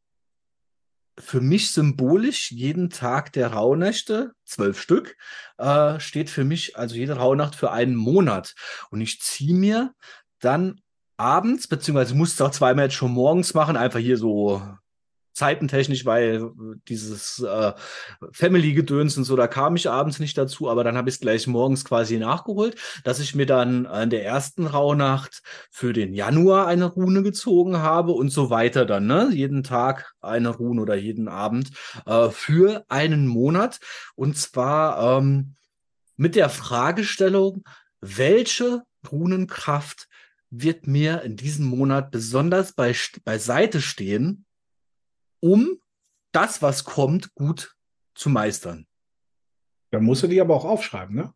für 1.18 1.40
mich 1.40 1.70
symbolisch 1.70 2.50
jeden 2.52 2.90
Tag 2.90 3.33
der 3.33 3.52
Rauhnächte, 3.52 4.33
zwölf 4.44 4.81
Stück, 4.81 5.16
äh, 5.59 5.98
steht 5.98 6.29
für 6.29 6.44
mich, 6.44 6.76
also 6.76 6.94
jede 6.94 7.16
Rauhnacht 7.16 7.55
für 7.55 7.70
einen 7.72 7.94
Monat. 7.94 8.55
Und 8.90 9.00
ich 9.00 9.20
ziehe 9.20 9.55
mir 9.55 9.94
dann 10.40 10.81
abends, 11.16 11.68
beziehungsweise 11.68 12.14
muss 12.14 12.35
es 12.35 12.40
auch 12.40 12.50
zweimal 12.50 12.87
jetzt 12.87 12.94
schon 12.94 13.12
morgens 13.12 13.55
machen, 13.55 13.76
einfach 13.76 13.98
hier 13.98 14.18
so 14.18 14.62
zeitentechnisch, 15.37 16.07
weil 16.07 16.51
dieses 16.88 17.40
äh, 17.40 17.72
Family-Gedöns 18.33 19.16
und 19.16 19.25
so, 19.25 19.37
da 19.37 19.46
kam 19.46 19.77
ich 19.77 19.88
abends 19.90 20.18
nicht 20.18 20.37
dazu, 20.38 20.70
aber 20.70 20.83
dann 20.83 20.96
habe 20.96 21.09
ich 21.09 21.16
es 21.16 21.20
gleich 21.20 21.46
morgens 21.46 21.85
quasi 21.85 22.18
nachgeholt, 22.18 22.77
dass 23.05 23.20
ich 23.20 23.35
mir 23.35 23.46
dann 23.46 23.85
in 23.85 24.11
der 24.11 24.25
ersten 24.25 24.66
Rauhnacht 24.66 25.42
für 25.70 25.92
den 25.92 26.14
Januar 26.14 26.66
eine 26.66 26.87
Rune 26.87 27.22
gezogen 27.22 27.79
habe 27.79 28.12
und 28.12 28.31
so 28.31 28.51
weiter 28.51 28.87
dann, 28.87 29.07
ne? 29.07 29.29
Jeden 29.33 29.62
Tag 29.62 30.14
eine 30.20 30.49
Rune 30.49 30.81
oder 30.81 30.94
jeden 30.94 31.29
Abend 31.29 31.70
äh, 32.07 32.31
für 32.31 32.85
einen 32.88 33.27
Monat. 33.27 33.79
Und 34.14 34.38
zwar 34.38 35.18
ähm, 35.18 35.55
mit 36.16 36.35
der 36.35 36.49
Fragestellung, 36.49 37.62
welche 38.01 38.83
Runenkraft 39.11 40.09
wird 40.51 40.87
mir 40.87 41.22
in 41.22 41.37
diesem 41.37 41.66
Monat 41.66 42.11
besonders 42.11 42.72
bei, 42.72 42.94
beiseite 43.25 43.83
stehen, 43.83 44.45
um 45.46 45.78
das, 46.32 46.61
was 46.61 46.85
kommt, 46.85 47.35
gut 47.35 47.76
zu 48.14 48.30
meistern. 48.30 48.87
Da 49.90 50.00
musst 50.00 50.22
du 50.22 50.26
die 50.26 50.40
aber 50.40 50.54
auch 50.54 50.64
aufschreiben, 50.64 51.14
ne? 51.14 51.32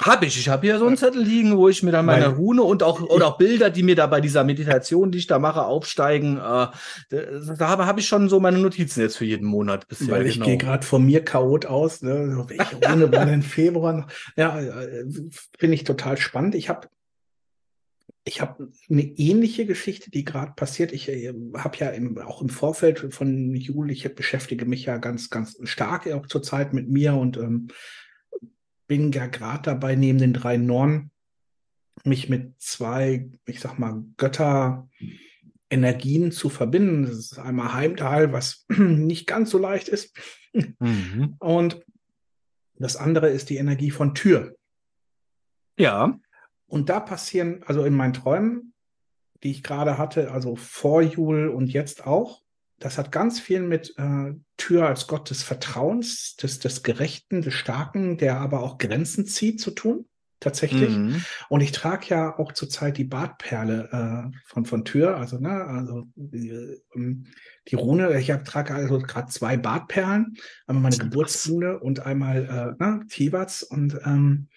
Hab 0.00 0.22
ich. 0.22 0.38
Ich 0.38 0.48
habe 0.48 0.66
hier 0.66 0.78
so 0.78 0.86
einen 0.86 0.96
Zettel 0.96 1.22
liegen, 1.22 1.58
wo 1.58 1.68
ich 1.68 1.82
mir 1.82 1.92
dann 1.92 2.06
meine 2.06 2.26
Weil 2.26 2.32
Rune 2.32 2.62
und 2.62 2.82
auch 2.82 3.02
oder 3.02 3.26
auch 3.26 3.36
Bilder, 3.36 3.68
die 3.68 3.82
mir 3.82 3.96
da 3.96 4.06
bei 4.06 4.22
dieser 4.22 4.44
Meditation, 4.44 5.12
die 5.12 5.18
ich 5.18 5.26
da 5.26 5.38
mache, 5.38 5.64
aufsteigen. 5.64 6.38
Äh, 6.38 6.68
da 7.10 7.68
habe 7.68 7.84
hab 7.84 7.98
ich 7.98 8.08
schon 8.08 8.30
so 8.30 8.40
meine 8.40 8.58
Notizen 8.58 9.00
jetzt 9.02 9.18
für 9.18 9.26
jeden 9.26 9.46
Monat 9.46 9.88
bisher. 9.88 10.08
Weil 10.08 10.26
ich 10.26 10.34
genau. 10.34 10.46
gehe 10.46 10.56
gerade 10.56 10.86
von 10.86 11.04
mir 11.04 11.22
Chaot 11.22 11.66
aus. 11.66 12.00
Ne? 12.00 12.46
Welche 12.48 12.76
Rune 12.76 13.12
war 13.12 13.26
denn 13.26 13.42
Februar? 13.42 14.06
Ja, 14.36 14.58
äh, 14.58 15.04
finde 15.58 15.74
ich 15.74 15.84
total 15.84 16.16
spannend. 16.16 16.54
Ich 16.54 16.70
habe 16.70 16.88
ich 18.30 18.40
habe 18.40 18.70
eine 18.88 19.02
ähnliche 19.02 19.66
Geschichte, 19.66 20.12
die 20.12 20.24
gerade 20.24 20.52
passiert. 20.52 20.92
Ich 20.92 21.08
äh, 21.08 21.34
habe 21.56 21.76
ja 21.78 21.90
im, 21.90 22.16
auch 22.18 22.40
im 22.40 22.48
Vorfeld 22.48 23.12
von 23.12 23.56
Juli, 23.56 23.92
ich 23.92 24.14
beschäftige 24.14 24.66
mich 24.66 24.84
ja 24.84 24.98
ganz, 24.98 25.30
ganz 25.30 25.58
stark 25.64 26.06
auch 26.12 26.28
zurzeit 26.28 26.72
mit 26.72 26.88
mir 26.88 27.14
und 27.14 27.38
ähm, 27.38 27.66
bin 28.86 29.10
ja 29.10 29.26
gerade 29.26 29.64
dabei, 29.64 29.96
neben 29.96 30.18
den 30.18 30.32
drei 30.32 30.58
Norn 30.58 31.10
mich 32.04 32.28
mit 32.28 32.52
zwei, 32.60 33.28
ich 33.46 33.58
sag 33.58 33.80
mal, 33.80 34.04
Götterenergien 34.16 36.30
zu 36.30 36.50
verbinden. 36.50 37.06
Das 37.06 37.16
ist 37.16 37.36
einmal 37.36 37.74
Heimtal, 37.74 38.32
was 38.32 38.64
nicht 38.68 39.26
ganz 39.26 39.50
so 39.50 39.58
leicht 39.58 39.88
ist. 39.88 40.16
Mhm. 40.52 41.34
Und 41.40 41.84
das 42.76 42.96
andere 42.96 43.28
ist 43.28 43.50
die 43.50 43.56
Energie 43.56 43.90
von 43.90 44.14
Tür. 44.14 44.54
Ja. 45.76 46.16
Und 46.70 46.88
da 46.88 47.00
passieren, 47.00 47.62
also 47.66 47.84
in 47.84 47.94
meinen 47.94 48.12
Träumen, 48.12 48.72
die 49.42 49.50
ich 49.50 49.62
gerade 49.62 49.98
hatte, 49.98 50.30
also 50.30 50.54
vor 50.54 51.02
Jul 51.02 51.48
und 51.48 51.66
jetzt 51.66 52.06
auch, 52.06 52.42
das 52.78 52.96
hat 52.96 53.12
ganz 53.12 53.40
viel 53.40 53.60
mit 53.60 53.94
äh, 53.98 54.32
Tür 54.56 54.86
als 54.86 55.06
Gott 55.06 55.28
des 55.30 55.42
Vertrauens, 55.42 56.36
des, 56.36 56.60
des 56.60 56.82
Gerechten, 56.82 57.42
des 57.42 57.54
Starken, 57.54 58.16
der 58.16 58.38
aber 58.38 58.62
auch 58.62 58.78
Grenzen 58.78 59.26
zieht, 59.26 59.60
zu 59.60 59.72
tun. 59.72 60.06
Tatsächlich. 60.38 60.96
Mhm. 60.96 61.22
Und 61.50 61.60
ich 61.60 61.72
trage 61.72 62.06
ja 62.08 62.38
auch 62.38 62.52
zurzeit 62.52 62.96
die 62.96 63.04
Bartperle 63.04 64.30
äh, 64.32 64.38
von, 64.46 64.64
von 64.64 64.86
Tür, 64.86 65.18
also, 65.18 65.38
ne, 65.38 65.50
also 65.50 66.04
die, 66.14 66.78
ähm, 66.94 67.26
die 67.68 67.74
Rune, 67.74 68.18
ich 68.18 68.30
hab, 68.30 68.46
trage 68.46 68.72
also 68.72 69.00
gerade 69.00 69.28
zwei 69.28 69.58
Bartperlen, 69.58 70.38
einmal 70.66 70.84
meine 70.84 70.96
Geburtsrune 70.96 71.78
und 71.78 72.00
einmal 72.06 72.76
äh, 72.80 72.82
ne, 72.82 73.04
Tivats 73.10 73.62
und 73.62 74.00
ähm, 74.06 74.48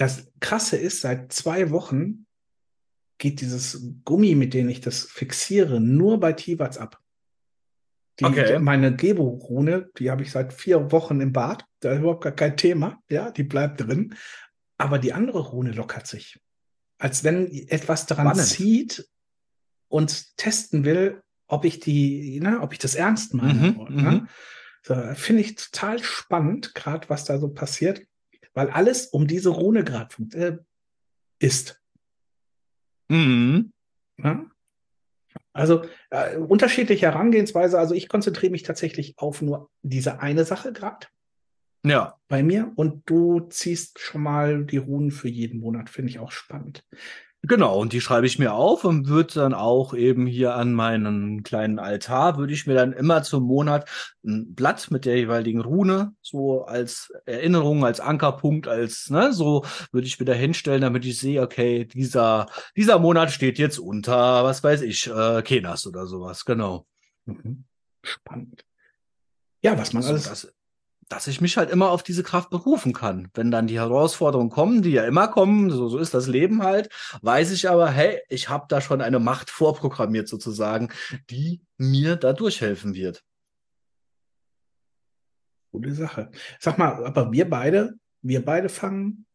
das 0.00 0.32
Krasse 0.40 0.78
ist, 0.78 1.02
seit 1.02 1.30
zwei 1.30 1.70
Wochen 1.70 2.26
geht 3.18 3.42
dieses 3.42 3.86
Gummi, 4.06 4.34
mit 4.34 4.54
dem 4.54 4.70
ich 4.70 4.80
das 4.80 5.04
fixiere, 5.04 5.78
nur 5.78 6.18
bei 6.18 6.32
Tivats 6.32 6.78
ab. 6.78 6.98
Die, 8.18 8.24
okay. 8.24 8.58
Meine 8.60 8.96
Gebo-Rune, 8.96 9.90
die 9.98 10.10
habe 10.10 10.22
ich 10.22 10.30
seit 10.30 10.54
vier 10.54 10.90
Wochen 10.90 11.20
im 11.20 11.34
Bad. 11.34 11.66
Da 11.80 11.92
ist 11.92 11.98
überhaupt 11.98 12.24
gar 12.24 12.32
kein 12.32 12.56
Thema. 12.56 12.98
Ja, 13.10 13.30
die 13.30 13.42
bleibt 13.42 13.82
drin. 13.82 14.14
Aber 14.78 14.98
die 14.98 15.12
andere 15.12 15.40
Rune 15.40 15.72
lockert 15.72 16.06
sich. 16.06 16.40
Als 16.98 17.22
wenn 17.22 17.52
etwas 17.68 18.06
daran 18.06 18.28
Spannend. 18.28 18.48
zieht 18.48 19.06
und 19.88 20.34
testen 20.38 20.86
will, 20.86 21.20
ob 21.46 21.66
ich 21.66 21.78
die, 21.78 22.40
ne, 22.40 22.60
ob 22.62 22.72
ich 22.72 22.78
das 22.78 22.94
ernst 22.94 23.34
meine. 23.34 23.72
Mhm, 23.72 23.94
ne? 23.94 24.10
Mhm. 24.12 24.28
So, 24.82 24.94
Finde 25.12 25.42
ich 25.42 25.56
total 25.56 26.02
spannend, 26.02 26.74
gerade 26.74 27.10
was 27.10 27.26
da 27.26 27.38
so 27.38 27.48
passiert 27.48 28.00
weil 28.54 28.70
alles 28.70 29.06
um 29.06 29.26
diese 29.26 29.50
Rune 29.50 29.84
gerade 29.84 30.14
äh, 30.32 30.58
ist. 31.38 31.80
Mhm. 33.08 33.72
Ja? 34.18 34.46
Also 35.52 35.82
äh, 36.10 36.36
unterschiedliche 36.36 37.06
Herangehensweise. 37.06 37.78
Also 37.78 37.94
ich 37.94 38.08
konzentriere 38.08 38.52
mich 38.52 38.62
tatsächlich 38.62 39.18
auf 39.18 39.42
nur 39.42 39.70
diese 39.82 40.20
eine 40.20 40.44
Sache 40.44 40.72
gerade. 40.72 41.06
Ja. 41.84 42.18
Bei 42.28 42.42
mir 42.42 42.72
und 42.76 43.08
du 43.08 43.40
ziehst 43.48 43.98
schon 43.98 44.22
mal 44.22 44.64
die 44.64 44.76
Runen 44.76 45.10
für 45.10 45.28
jeden 45.28 45.60
Monat, 45.60 45.88
finde 45.90 46.10
ich 46.10 46.18
auch 46.18 46.30
spannend. 46.30 46.84
Genau, 47.42 47.78
und 47.78 47.94
die 47.94 48.02
schreibe 48.02 48.26
ich 48.26 48.38
mir 48.38 48.52
auf 48.52 48.84
und 48.84 49.08
würde 49.08 49.32
dann 49.32 49.54
auch 49.54 49.94
eben 49.94 50.26
hier 50.26 50.54
an 50.54 50.74
meinen 50.74 51.42
kleinen 51.42 51.78
Altar, 51.78 52.36
würde 52.36 52.52
ich 52.52 52.66
mir 52.66 52.74
dann 52.74 52.92
immer 52.92 53.22
zum 53.22 53.44
Monat 53.44 53.88
ein 54.22 54.54
Blatt 54.54 54.90
mit 54.90 55.06
der 55.06 55.16
jeweiligen 55.16 55.62
Rune, 55.62 56.14
so 56.20 56.64
als 56.64 57.10
Erinnerung, 57.24 57.82
als 57.82 57.98
Ankerpunkt, 57.98 58.68
als, 58.68 59.08
ne, 59.08 59.32
so 59.32 59.64
würde 59.90 60.06
ich 60.06 60.20
mir 60.20 60.26
da 60.26 60.34
hinstellen, 60.34 60.82
damit 60.82 61.06
ich 61.06 61.18
sehe, 61.18 61.40
okay, 61.40 61.86
dieser, 61.86 62.46
dieser 62.76 62.98
Monat 62.98 63.30
steht 63.30 63.58
jetzt 63.58 63.78
unter, 63.78 64.44
was 64.44 64.62
weiß 64.62 64.82
ich, 64.82 65.06
äh, 65.06 65.40
Kenas 65.40 65.86
oder 65.86 66.06
sowas, 66.06 66.44
genau. 66.44 66.86
Mhm. 67.24 67.64
Spannend. 68.02 68.66
Ja, 69.62 69.78
was 69.78 69.94
man 69.94 70.04
alles. 70.04 70.24
Das, 70.24 70.52
dass 71.10 71.26
ich 71.26 71.40
mich 71.40 71.56
halt 71.56 71.70
immer 71.70 71.90
auf 71.90 72.04
diese 72.04 72.22
Kraft 72.22 72.50
berufen 72.50 72.92
kann. 72.92 73.28
Wenn 73.34 73.50
dann 73.50 73.66
die 73.66 73.78
Herausforderungen 73.78 74.48
kommen, 74.48 74.80
die 74.80 74.92
ja 74.92 75.04
immer 75.04 75.26
kommen, 75.26 75.68
so, 75.68 75.88
so 75.88 75.98
ist 75.98 76.14
das 76.14 76.28
Leben 76.28 76.62
halt, 76.62 76.88
weiß 77.20 77.50
ich 77.50 77.68
aber, 77.68 77.90
hey, 77.90 78.20
ich 78.28 78.48
habe 78.48 78.66
da 78.68 78.80
schon 78.80 79.00
eine 79.00 79.18
Macht 79.18 79.50
vorprogrammiert 79.50 80.28
sozusagen, 80.28 80.90
die 81.28 81.60
mir 81.76 82.14
da 82.14 82.32
durchhelfen 82.32 82.94
wird. 82.94 83.24
Gute 85.72 85.92
Sache. 85.94 86.30
Sag 86.60 86.78
mal, 86.78 87.04
aber 87.04 87.32
wir 87.32 87.50
beide, 87.50 87.98
wir 88.22 88.44
beide 88.44 88.68
fangen 88.68 89.26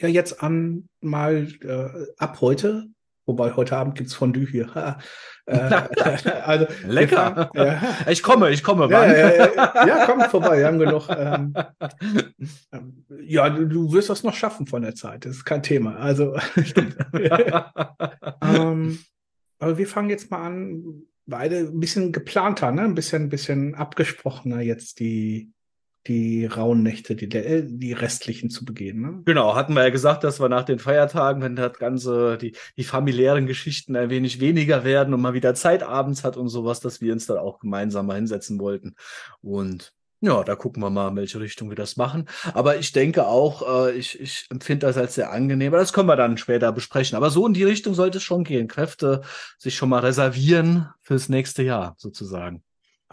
ja 0.00 0.08
jetzt 0.08 0.42
an, 0.42 0.88
mal 1.00 1.46
äh, 1.62 2.06
ab 2.18 2.40
heute 2.40 2.88
Wobei 3.26 3.52
heute 3.52 3.76
Abend 3.76 3.94
gibt 3.96 4.08
es 4.08 4.14
Fondue 4.14 4.46
hier. 4.46 4.98
äh, 5.46 5.54
also, 6.44 6.66
Lecker. 6.86 7.50
Fangen, 7.54 7.66
ja. 7.66 7.82
Ich 8.08 8.22
komme, 8.22 8.50
ich 8.50 8.62
komme. 8.62 8.88
Ja, 8.90 9.06
ja, 9.06 9.36
ja, 9.36 9.52
ja, 9.86 10.06
komm 10.06 10.20
vorbei. 10.22 10.58
Wir 10.58 10.66
haben 10.66 10.78
genug. 10.78 11.08
Ähm, 11.08 11.54
ähm, 12.72 13.04
ja, 13.20 13.48
du, 13.50 13.66
du, 13.66 13.92
wirst 13.92 14.10
das 14.10 14.22
noch 14.22 14.34
schaffen 14.34 14.66
von 14.66 14.82
der 14.82 14.94
Zeit. 14.94 15.24
Das 15.24 15.36
ist 15.36 15.44
kein 15.44 15.62
Thema. 15.62 15.96
Also, 15.96 16.36
ähm, 18.42 18.98
aber 19.58 19.78
wir 19.78 19.86
fangen 19.86 20.10
jetzt 20.10 20.30
mal 20.30 20.44
an, 20.44 21.02
beide 21.26 21.58
ein 21.58 21.80
bisschen 21.80 22.12
geplanter, 22.12 22.72
ne? 22.72 22.82
ein 22.82 22.94
bisschen, 22.94 23.24
ein 23.24 23.28
bisschen 23.28 23.74
abgesprochener 23.74 24.60
jetzt 24.60 25.00
die, 25.00 25.52
die 26.06 26.46
rauen 26.46 26.82
Nächte, 26.82 27.14
die, 27.14 27.28
die 27.28 27.92
restlichen 27.92 28.50
zu 28.50 28.64
begehen. 28.64 29.00
Ne? 29.00 29.22
Genau, 29.24 29.54
hatten 29.54 29.74
wir 29.74 29.84
ja 29.84 29.90
gesagt, 29.90 30.24
dass 30.24 30.40
wir 30.40 30.48
nach 30.48 30.64
den 30.64 30.78
Feiertagen, 30.78 31.42
wenn 31.42 31.56
das 31.56 31.78
Ganze, 31.78 32.38
die, 32.38 32.56
die 32.76 32.84
familiären 32.84 33.46
Geschichten 33.46 33.94
ein 33.94 34.10
wenig 34.10 34.40
weniger 34.40 34.84
werden 34.84 35.14
und 35.14 35.20
mal 35.20 35.34
wieder 35.34 35.54
Zeit 35.54 35.82
abends 35.82 36.24
hat 36.24 36.36
und 36.36 36.48
sowas, 36.48 36.80
dass 36.80 37.00
wir 37.00 37.12
uns 37.12 37.26
dann 37.26 37.38
auch 37.38 37.60
gemeinsam 37.60 38.06
mal 38.06 38.16
hinsetzen 38.16 38.58
wollten. 38.58 38.96
Und 39.42 39.92
ja, 40.20 40.44
da 40.44 40.54
gucken 40.54 40.82
wir 40.82 40.90
mal, 40.90 41.08
in 41.08 41.16
welche 41.16 41.40
Richtung 41.40 41.68
wir 41.68 41.76
das 41.76 41.96
machen. 41.96 42.28
Aber 42.54 42.78
ich 42.78 42.92
denke 42.92 43.26
auch, 43.26 43.86
äh, 43.86 43.92
ich, 43.92 44.20
ich 44.20 44.46
empfinde 44.50 44.86
das 44.86 44.96
als 44.96 45.16
sehr 45.16 45.32
angenehm. 45.32 45.72
Aber 45.72 45.78
das 45.78 45.92
können 45.92 46.08
wir 46.08 46.16
dann 46.16 46.38
später 46.38 46.70
besprechen. 46.72 47.16
Aber 47.16 47.30
so 47.30 47.44
in 47.46 47.54
die 47.54 47.64
Richtung 47.64 47.94
sollte 47.94 48.18
es 48.18 48.24
schon 48.24 48.44
gehen. 48.44 48.68
Kräfte 48.68 49.22
sich 49.58 49.76
schon 49.76 49.88
mal 49.88 49.98
reservieren 49.98 50.88
fürs 51.00 51.28
nächste 51.28 51.64
Jahr 51.64 51.94
sozusagen. 51.98 52.62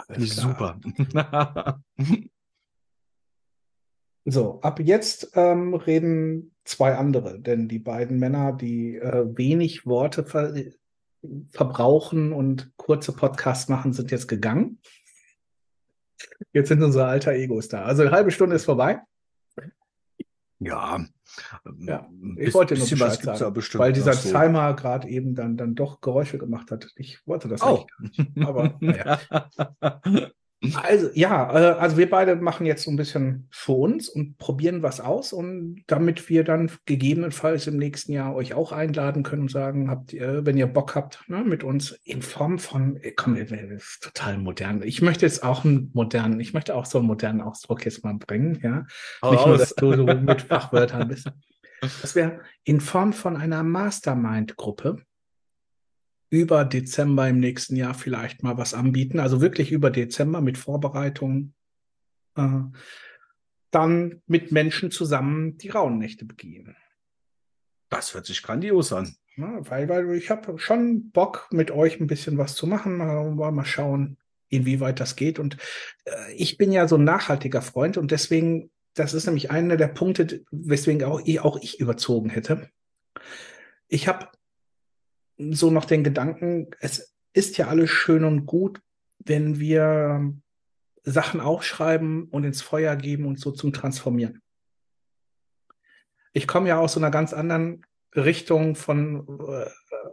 Finde 0.07 0.23
ich 0.23 0.35
super. 0.35 0.79
So, 4.31 4.59
ab 4.61 4.79
jetzt 4.79 5.31
ähm, 5.35 5.73
reden 5.73 6.51
zwei 6.63 6.95
andere, 6.95 7.39
denn 7.39 7.67
die 7.67 7.79
beiden 7.79 8.19
Männer, 8.19 8.53
die 8.53 8.95
äh, 8.95 9.25
wenig 9.35 9.85
Worte 9.85 10.23
ver 10.23 10.53
verbrauchen 11.49 12.31
und 12.31 12.71
kurze 12.77 13.11
Podcasts 13.11 13.67
machen, 13.67 13.91
sind 13.91 14.09
jetzt 14.11 14.27
gegangen. 14.27 14.79
Jetzt 16.53 16.69
sind 16.69 16.81
unsere 16.81 17.07
alter 17.07 17.33
Egos 17.33 17.67
da. 17.67 17.83
Also 17.83 18.03
eine 18.03 18.11
halbe 18.11 18.31
Stunde 18.31 18.55
ist 18.55 18.65
vorbei. 18.65 19.01
Ja, 20.59 21.05
ja. 21.79 22.09
ich 22.37 22.53
wollte 22.53 22.75
nur 22.75 22.87
Bescheid 22.87 23.25
was 23.25 23.39
sagen, 23.39 23.55
weil 23.73 23.93
dieser 23.93 24.13
so. 24.13 24.29
Timer 24.29 24.73
gerade 24.75 25.07
eben 25.09 25.35
dann, 25.35 25.57
dann 25.57 25.75
doch 25.75 26.01
Geräusche 26.01 26.37
gemacht 26.37 26.71
hat. 26.71 26.91
Ich 26.95 27.25
wollte 27.27 27.47
das 27.47 27.61
oh. 27.61 27.85
nicht. 27.99 28.45
Aber 28.45 28.77
naja. 28.79 29.19
Also 30.73 31.09
ja, 31.13 31.53
äh, 31.53 31.79
also 31.79 31.97
wir 31.97 32.09
beide 32.09 32.35
machen 32.35 32.65
jetzt 32.65 32.83
so 32.83 32.91
ein 32.91 32.97
bisschen 32.97 33.47
für 33.49 33.71
uns 33.71 34.09
und 34.09 34.37
probieren 34.37 34.83
was 34.83 34.99
aus 34.99 35.31
und 35.31 35.83
damit 35.87 36.29
wir 36.29 36.43
dann 36.43 36.69
gegebenenfalls 36.85 37.67
im 37.67 37.77
nächsten 37.77 38.11
Jahr 38.11 38.35
euch 38.35 38.53
auch 38.53 38.73
einladen 38.73 39.23
können 39.23 39.43
und 39.43 39.51
sagen, 39.51 39.89
habt 39.89 40.11
ihr, 40.11 40.45
wenn 40.45 40.57
ihr 40.57 40.67
Bock 40.67 40.95
habt, 40.95 41.23
ne, 41.29 41.45
mit 41.45 41.63
uns 41.63 41.91
in 42.03 42.21
Form 42.21 42.59
von, 42.59 42.97
äh, 42.97 43.11
komm, 43.11 43.37
das 43.37 43.51
ist 43.51 44.03
total 44.03 44.37
modern. 44.37 44.83
Ich 44.83 45.01
möchte 45.01 45.25
jetzt 45.25 45.43
auch 45.43 45.63
einen 45.63 45.91
modernen, 45.93 46.41
ich 46.41 46.53
möchte 46.53 46.75
auch 46.75 46.85
so 46.85 46.97
einen 46.97 47.07
modernen 47.07 47.39
Ausdruck 47.39 47.85
jetzt 47.85 48.03
mal 48.03 48.15
bringen, 48.15 48.59
ja. 48.61 48.85
Hau 49.21 49.31
Nicht 49.31 49.39
aus. 49.41 49.47
nur, 49.47 49.57
dass 49.57 49.75
du 49.75 49.95
so 49.95 50.05
mit 50.13 50.41
Fachwörtern 50.41 51.07
bist. 51.07 51.31
Das 51.79 52.15
wäre 52.15 52.41
in 52.65 52.81
Form 52.81 53.13
von 53.13 53.37
einer 53.37 53.63
Mastermind-Gruppe 53.63 54.97
über 56.29 56.65
Dezember 56.65 57.27
im 57.27 57.39
nächsten 57.39 57.75
Jahr 57.75 57.93
vielleicht 57.93 58.43
mal 58.43 58.57
was 58.57 58.73
anbieten. 58.73 59.19
Also 59.19 59.41
wirklich 59.41 59.71
über 59.71 59.89
Dezember 59.89 60.41
mit 60.41 60.57
Vorbereitungen. 60.57 61.53
Äh, 62.35 62.61
dann 63.71 64.21
mit 64.25 64.51
Menschen 64.51 64.91
zusammen 64.91 65.57
die 65.57 65.69
Rauhnächte 65.69 66.25
begehen. 66.25 66.75
Das 67.89 68.13
hört 68.13 68.25
sich 68.25 68.41
grandios 68.41 68.93
an. 68.93 69.15
Ja, 69.35 69.69
weil, 69.69 69.87
weil 69.89 70.15
ich 70.15 70.29
habe 70.29 70.57
schon 70.59 71.11
Bock, 71.11 71.47
mit 71.51 71.71
euch 71.71 71.99
ein 71.99 72.07
bisschen 72.07 72.37
was 72.37 72.55
zu 72.55 72.67
machen. 72.67 72.97
Mal 72.97 73.65
schauen, 73.65 74.17
inwieweit 74.49 74.99
das 74.99 75.15
geht. 75.15 75.39
Und 75.39 75.57
äh, 76.05 76.33
ich 76.33 76.57
bin 76.57 76.71
ja 76.71 76.87
so 76.87 76.97
ein 76.97 77.03
nachhaltiger 77.03 77.61
Freund 77.61 77.97
und 77.97 78.11
deswegen, 78.11 78.69
das 78.95 79.13
ist 79.13 79.25
nämlich 79.25 79.51
einer 79.51 79.77
der 79.77 79.87
Punkte, 79.87 80.43
weswegen 80.51 81.03
auch 81.03 81.21
ich, 81.23 81.39
auch 81.39 81.57
ich 81.61 81.79
überzogen 81.79 82.29
hätte. 82.29 82.69
Ich 83.87 84.07
habe 84.07 84.27
so 85.39 85.71
noch 85.71 85.85
den 85.85 86.03
Gedanken, 86.03 86.67
es 86.79 87.15
ist 87.33 87.57
ja 87.57 87.67
alles 87.67 87.89
schön 87.89 88.23
und 88.23 88.45
gut, 88.45 88.81
wenn 89.19 89.59
wir 89.59 90.33
Sachen 91.03 91.39
aufschreiben 91.39 92.25
und 92.25 92.43
ins 92.43 92.61
Feuer 92.61 92.95
geben 92.95 93.25
und 93.25 93.39
so 93.39 93.51
zum 93.51 93.73
Transformieren. 93.73 94.41
Ich 96.33 96.47
komme 96.47 96.69
ja 96.69 96.77
aus 96.77 96.93
so 96.93 96.99
einer 96.99 97.11
ganz 97.11 97.33
anderen 97.33 97.85
Richtung 98.15 98.75
von, 98.75 99.27
äh, 99.47 99.65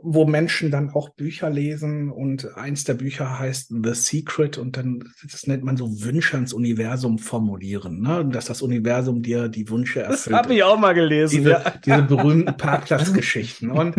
wo 0.02 0.26
Menschen 0.26 0.70
dann 0.70 0.90
auch 0.90 1.10
Bücher 1.10 1.50
lesen 1.50 2.10
und 2.10 2.56
eins 2.56 2.84
der 2.84 2.94
Bücher 2.94 3.38
heißt 3.38 3.74
The 3.82 3.94
Secret 3.94 4.58
und 4.58 4.76
dann, 4.76 5.02
das 5.30 5.46
nennt 5.46 5.64
man 5.64 5.76
so 5.76 6.02
Wünsche 6.02 6.36
ans 6.36 6.52
Universum 6.52 7.18
formulieren, 7.18 8.00
ne? 8.02 8.26
dass 8.30 8.46
das 8.46 8.62
Universum 8.62 9.22
dir 9.22 9.48
die 9.48 9.68
Wünsche 9.68 10.00
erfüllt. 10.00 10.34
Das 10.34 10.44
habe 10.44 10.54
ich 10.54 10.62
auch 10.62 10.78
mal 10.78 10.94
gelesen. 10.94 11.38
Diese, 11.38 11.50
ja. 11.50 11.70
diese 11.84 12.02
berühmten 12.08 12.56
Parkplatzgeschichten. 12.56 13.70
Und 13.70 13.96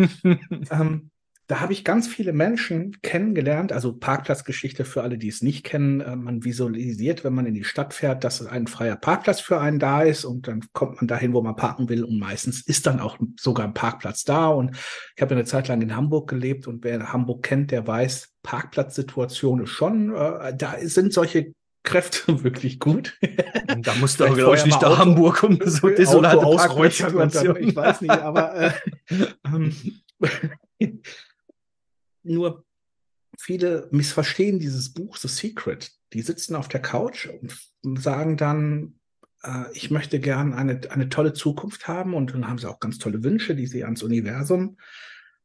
ähm, 0.70 1.10
da 1.48 1.60
habe 1.60 1.72
ich 1.72 1.82
ganz 1.82 2.06
viele 2.06 2.34
Menschen 2.34 2.98
kennengelernt, 3.00 3.72
also 3.72 3.94
Parkplatzgeschichte 3.94 4.84
für 4.84 5.02
alle, 5.02 5.16
die 5.16 5.28
es 5.28 5.40
nicht 5.40 5.64
kennen. 5.64 6.02
Äh, 6.02 6.14
man 6.14 6.44
visualisiert, 6.44 7.24
wenn 7.24 7.34
man 7.34 7.46
in 7.46 7.54
die 7.54 7.64
Stadt 7.64 7.94
fährt, 7.94 8.22
dass 8.22 8.46
ein 8.46 8.66
freier 8.66 8.96
Parkplatz 8.96 9.40
für 9.40 9.58
einen 9.58 9.78
da 9.78 10.02
ist 10.02 10.26
und 10.26 10.46
dann 10.46 10.62
kommt 10.74 10.96
man 10.96 11.08
dahin, 11.08 11.32
wo 11.32 11.40
man 11.40 11.56
parken 11.56 11.88
will 11.88 12.04
und 12.04 12.18
meistens 12.18 12.60
ist 12.60 12.86
dann 12.86 13.00
auch 13.00 13.16
sogar 13.40 13.66
ein 13.66 13.72
Parkplatz 13.72 14.24
da. 14.24 14.48
Und 14.48 14.76
ich 15.16 15.22
habe 15.22 15.34
eine 15.34 15.46
Zeit 15.46 15.68
lang 15.68 15.80
in 15.80 15.96
Hamburg 15.96 16.28
gelebt 16.28 16.66
und 16.66 16.84
wer 16.84 17.14
Hamburg 17.14 17.42
kennt, 17.44 17.70
der 17.70 17.86
weiß, 17.86 18.34
Parkplatzsituation 18.42 19.62
ist 19.62 19.70
schon, 19.70 20.14
äh, 20.14 20.54
da 20.54 20.74
sind 20.82 21.14
solche 21.14 21.54
Kräfte 21.82 22.20
wirklich 22.44 22.78
gut. 22.78 23.18
Da 23.78 23.94
musst 23.94 24.20
du 24.20 24.26
aber, 24.26 24.36
glaube 24.36 24.56
ich, 24.56 24.66
nicht 24.66 24.82
nach 24.82 24.98
Hamburg 24.98 25.42
um 25.44 25.58
so 25.64 25.88
desolate 25.88 26.44
Parkplatzsituation. 26.44 27.56
Ich 27.56 27.74
weiß 27.74 28.02
nicht, 28.02 28.10
aber 28.10 28.54
äh, 28.54 28.72
ähm, 29.46 29.74
Nur 32.28 32.64
viele 33.38 33.88
missverstehen 33.90 34.58
dieses 34.58 34.92
Buch 34.92 35.16
The 35.16 35.28
Secret. 35.28 35.92
Die 36.12 36.22
sitzen 36.22 36.54
auf 36.54 36.68
der 36.68 36.80
Couch 36.80 37.28
und 37.82 38.00
sagen 38.00 38.36
dann, 38.36 38.98
äh, 39.42 39.64
ich 39.72 39.90
möchte 39.90 40.20
gern 40.20 40.54
eine, 40.54 40.80
eine 40.90 41.08
tolle 41.08 41.32
Zukunft 41.32 41.88
haben 41.88 42.14
und 42.14 42.32
dann 42.32 42.48
haben 42.48 42.58
sie 42.58 42.68
auch 42.68 42.80
ganz 42.80 42.98
tolle 42.98 43.22
Wünsche, 43.22 43.54
die 43.54 43.66
sie 43.66 43.84
ans 43.84 44.02
Universum 44.02 44.78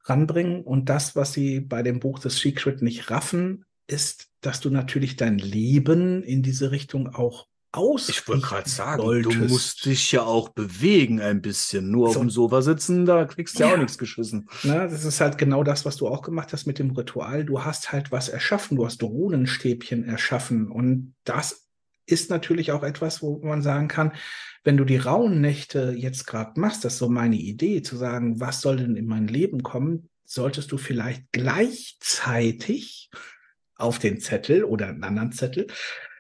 ranbringen. 0.06 0.64
Und 0.64 0.90
das, 0.90 1.16
was 1.16 1.34
sie 1.34 1.60
bei 1.60 1.84
dem 1.84 2.00
Buch 2.00 2.20
The 2.20 2.30
Secret 2.30 2.82
nicht 2.82 3.10
raffen, 3.10 3.66
ist, 3.88 4.30
dass 4.42 4.60
du 4.60 4.70
natürlich 4.70 5.16
dein 5.16 5.38
Leben 5.38 6.24
in 6.24 6.44
diese 6.44 6.72
Richtung 6.72 7.08
auch 7.08 7.48
aus. 7.74 8.10
Ich 8.10 8.28
wollte 8.28 8.46
gerade 8.46 8.70
sagen, 8.70 9.02
solltest. 9.02 9.36
du 9.36 9.46
musst 9.46 9.86
dich 9.86 10.12
ja 10.12 10.24
auch 10.24 10.50
bewegen 10.50 11.20
ein 11.20 11.42
bisschen. 11.42 11.92
Nur 11.92 12.08
so. 12.08 12.16
auf 12.16 12.22
dem 12.22 12.30
Sofa 12.30 12.62
sitzen, 12.62 13.06
da 13.06 13.26
kriegst 13.26 13.60
du 13.60 13.64
ja, 13.64 13.70
ja 13.70 13.74
auch 13.76 13.80
nichts 13.80 13.98
geschissen. 13.98 14.48
Na, 14.64 14.88
das 14.88 15.04
ist 15.04 15.20
halt 15.20 15.38
genau 15.38 15.64
das, 15.64 15.86
was 15.86 15.98
du 15.98 16.08
auch 16.08 16.22
gemacht 16.22 16.54
hast 16.54 16.66
mit 16.66 16.80
dem 16.80 16.92
Ritual. 16.92 17.44
Du 17.44 17.64
hast 17.64 17.92
halt 17.92 18.12
was 18.12 18.30
erschaffen. 18.30 18.78
Du 18.78 18.86
hast 18.86 19.04
Runenstäbchen 19.04 20.06
erschaffen. 20.06 20.70
Und 20.70 21.16
das 21.24 21.68
ist 22.06 22.30
natürlich 22.30 22.72
auch 22.72 22.84
etwas, 22.84 23.22
wo 23.22 23.40
man 23.40 23.62
sagen 23.62 23.88
kann, 23.88 24.14
wenn 24.64 24.78
du 24.78 24.86
die 24.86 24.98
rauen 24.98 25.42
Nächte 25.42 25.94
jetzt 25.98 26.26
gerade 26.26 26.60
machst, 26.60 26.86
das 26.86 26.94
ist 26.94 27.00
so 27.00 27.10
meine 27.10 27.36
Idee, 27.36 27.82
zu 27.82 27.98
sagen, 27.98 28.40
was 28.40 28.62
soll 28.62 28.78
denn 28.78 28.96
in 28.96 29.06
mein 29.06 29.28
Leben 29.28 29.64
kommen, 29.64 30.10
solltest 30.26 30.72
du 30.72 30.78
vielleicht 30.78 31.24
gleichzeitig 31.32 33.10
auf 33.76 34.00
den 34.00 34.20
Zettel 34.20 34.64
oder 34.64 34.88
einen 34.88 35.04
anderen 35.04 35.32
Zettel 35.32 35.68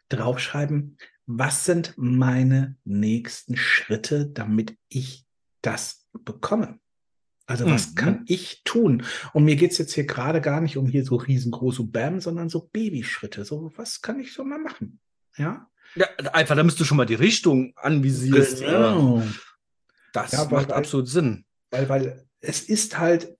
draufschreiben, 0.09 0.97
was 1.25 1.65
sind 1.65 1.93
meine 1.97 2.75
nächsten 2.83 3.55
Schritte, 3.55 4.27
damit 4.27 4.77
ich 4.89 5.25
das 5.61 6.05
bekomme? 6.11 6.79
Also 7.45 7.65
was 7.65 7.91
mhm. 7.91 7.95
kann 7.95 8.25
ich 8.27 8.63
tun? 8.63 9.03
Und 9.33 9.43
mir 9.43 9.55
geht's 9.55 9.77
jetzt 9.77 9.93
hier 9.93 10.05
gerade 10.05 10.39
gar 10.41 10.61
nicht 10.61 10.77
um 10.77 10.87
hier 10.87 11.03
so 11.03 11.15
riesengroße 11.15 11.83
Bam, 11.83 12.21
sondern 12.21 12.49
so 12.49 12.69
Babyschritte. 12.71 13.43
So, 13.43 13.71
was 13.75 14.01
kann 14.01 14.19
ich 14.19 14.33
so 14.33 14.43
mal 14.43 14.59
machen? 14.59 14.99
Ja. 15.37 15.69
Ja, 15.95 16.07
einfach, 16.31 16.55
da 16.55 16.63
müsst 16.63 16.79
du 16.79 16.85
schon 16.85 16.97
mal 16.97 17.05
die 17.05 17.13
Richtung 17.13 17.73
anvisieren. 17.75 18.47
Genau. 18.59 19.23
Das 20.13 20.31
ja, 20.31 20.45
macht 20.45 20.69
weil, 20.69 20.71
absolut 20.71 21.07
Sinn. 21.07 21.45
Weil, 21.69 21.89
weil 21.89 22.25
es 22.39 22.61
ist 22.61 22.97
halt 22.97 23.35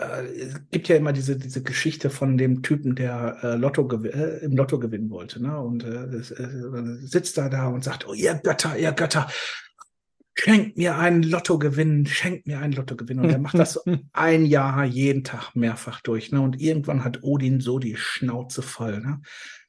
äh, 0.00 0.24
es 0.40 0.54
gibt 0.70 0.88
ja 0.88 0.96
immer 0.96 1.12
diese, 1.12 1.36
diese 1.36 1.62
Geschichte 1.62 2.10
von 2.10 2.36
dem 2.38 2.62
Typen, 2.62 2.94
der 2.94 3.38
äh, 3.42 3.54
Lotto 3.56 3.88
äh, 4.04 4.44
im 4.44 4.56
Lotto 4.56 4.78
gewinnen 4.78 5.10
wollte. 5.10 5.42
Ne? 5.42 5.58
Und 5.60 5.84
äh, 5.84 6.04
äh, 6.04 7.06
sitzt 7.06 7.38
da 7.38 7.48
da 7.48 7.68
und 7.68 7.84
sagt, 7.84 8.08
oh 8.08 8.14
ihr 8.14 8.34
Götter, 8.34 8.76
ihr 8.78 8.92
Götter, 8.92 9.28
schenkt 10.34 10.78
mir 10.78 10.96
einen 10.96 11.22
Lottogewinn, 11.22 12.06
schenkt 12.06 12.46
mir 12.46 12.60
einen 12.60 12.72
Lottogewinn. 12.72 13.20
Und 13.20 13.30
er 13.30 13.38
macht 13.38 13.58
das 13.58 13.74
so 13.74 13.82
ein 14.12 14.46
Jahr 14.46 14.84
jeden 14.84 15.24
Tag 15.24 15.54
mehrfach 15.54 16.00
durch. 16.00 16.32
Ne? 16.32 16.40
Und 16.40 16.60
irgendwann 16.60 17.04
hat 17.04 17.22
Odin 17.22 17.60
so 17.60 17.78
die 17.78 17.96
Schnauze 17.96 18.62
voll, 18.62 19.00
ne? 19.00 19.20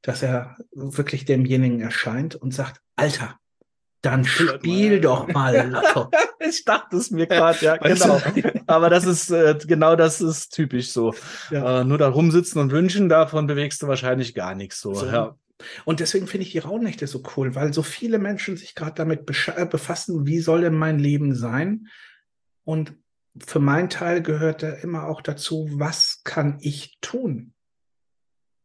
dass 0.02 0.24
er 0.24 0.58
wirklich 0.72 1.26
demjenigen 1.26 1.82
erscheint 1.82 2.36
und 2.36 2.54
sagt, 2.54 2.82
Alter, 2.96 3.38
Dann 4.02 4.26
spiel 4.26 5.00
doch 5.00 5.28
mal. 5.28 5.82
ich 6.40 6.66
dachte 6.66 6.98
es 6.98 7.12
mir 7.12 7.28
gerade, 7.28 7.64
ja, 7.64 7.78
genau. 7.78 8.20
Aber 8.66 8.90
das 8.90 9.06
ist 9.06 9.30
äh, 9.30 9.56
genau 9.66 9.96
das 9.96 10.22
ist 10.22 10.50
typisch 10.50 10.90
so. 10.90 11.14
Ja. 11.52 11.82
Äh, 11.82 11.84
nur 11.84 12.00
da 12.00 12.08
rumsitzen 12.08 12.60
und 12.60 12.72
wünschen, 12.72 13.10
davon 13.10 13.46
bewegst 13.46 13.82
du 13.84 13.88
wahrscheinlich 13.88 14.34
gar 14.34 14.56
nichts 14.56 14.82
so. 14.82 14.94
so. 14.96 15.06
Ja. 15.06 15.36
Und 15.86 16.00
deswegen 16.00 16.26
finde 16.26 16.46
ich 16.48 16.52
die 16.52 16.60
Rauhnächte 16.60 17.06
so 17.06 17.22
cool, 17.36 17.54
weil 17.54 17.74
so 17.74 17.84
viele 17.84 18.18
Menschen 18.18 18.58
sich 18.58 18.74
gerade 18.74 18.96
damit 18.96 19.30
äh, 19.56 19.66
befassen, 19.66 20.26
wie 20.26 20.40
soll 20.40 20.62
denn 20.62 20.76
mein 20.76 20.98
Leben 20.98 21.36
sein? 21.36 21.88
Und 22.64 22.96
für 23.38 23.60
meinen 23.60 23.90
Teil 23.90 24.22
gehört 24.22 24.64
da 24.64 24.70
immer 24.70 25.08
auch 25.08 25.22
dazu, 25.22 25.70
was 25.74 26.22
kann 26.24 26.58
ich 26.62 26.98
tun? 27.02 27.54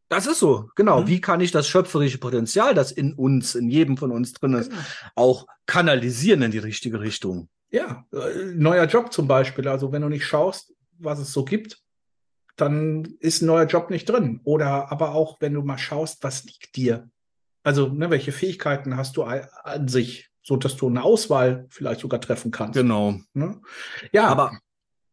Das 0.09 0.25
ist 0.25 0.39
so, 0.39 0.69
genau. 0.75 1.01
Mhm. 1.01 1.07
Wie 1.07 1.21
kann 1.21 1.41
ich 1.41 1.51
das 1.51 1.67
schöpferische 1.67 2.17
Potenzial, 2.17 2.73
das 2.73 2.91
in 2.91 3.13
uns, 3.13 3.55
in 3.55 3.69
jedem 3.69 3.97
von 3.97 4.11
uns 4.11 4.33
drin 4.33 4.53
ist, 4.53 4.69
genau. 4.69 4.81
auch 5.15 5.47
kanalisieren 5.65 6.41
in 6.41 6.51
die 6.51 6.57
richtige 6.59 6.99
Richtung? 7.01 7.49
Ja, 7.69 8.05
äh, 8.13 8.45
neuer 8.53 8.85
Job 8.85 9.11
zum 9.11 9.27
Beispiel. 9.27 9.67
Also 9.67 9.91
wenn 9.91 10.01
du 10.01 10.09
nicht 10.09 10.25
schaust, 10.25 10.73
was 10.99 11.19
es 11.19 11.33
so 11.33 11.43
gibt, 11.43 11.81
dann 12.55 13.05
ist 13.19 13.41
ein 13.41 13.47
neuer 13.47 13.65
Job 13.65 13.89
nicht 13.89 14.09
drin. 14.09 14.41
Oder 14.43 14.91
aber 14.91 15.13
auch, 15.13 15.37
wenn 15.41 15.53
du 15.53 15.61
mal 15.61 15.77
schaust, 15.77 16.23
was 16.23 16.43
liegt 16.45 16.75
dir? 16.75 17.09
Also, 17.63 17.87
ne, 17.87 18.09
welche 18.09 18.31
Fähigkeiten 18.31 18.95
hast 18.95 19.17
du 19.17 19.23
an 19.23 19.87
sich, 19.87 20.29
so 20.41 20.55
dass 20.55 20.77
du 20.77 20.87
eine 20.87 21.03
Auswahl 21.03 21.65
vielleicht 21.69 21.99
sogar 21.99 22.21
treffen 22.21 22.49
kannst. 22.49 22.79
Genau. 22.79 23.19
Ne? 23.33 23.61
Ja. 24.13 24.27
Aber 24.27 24.57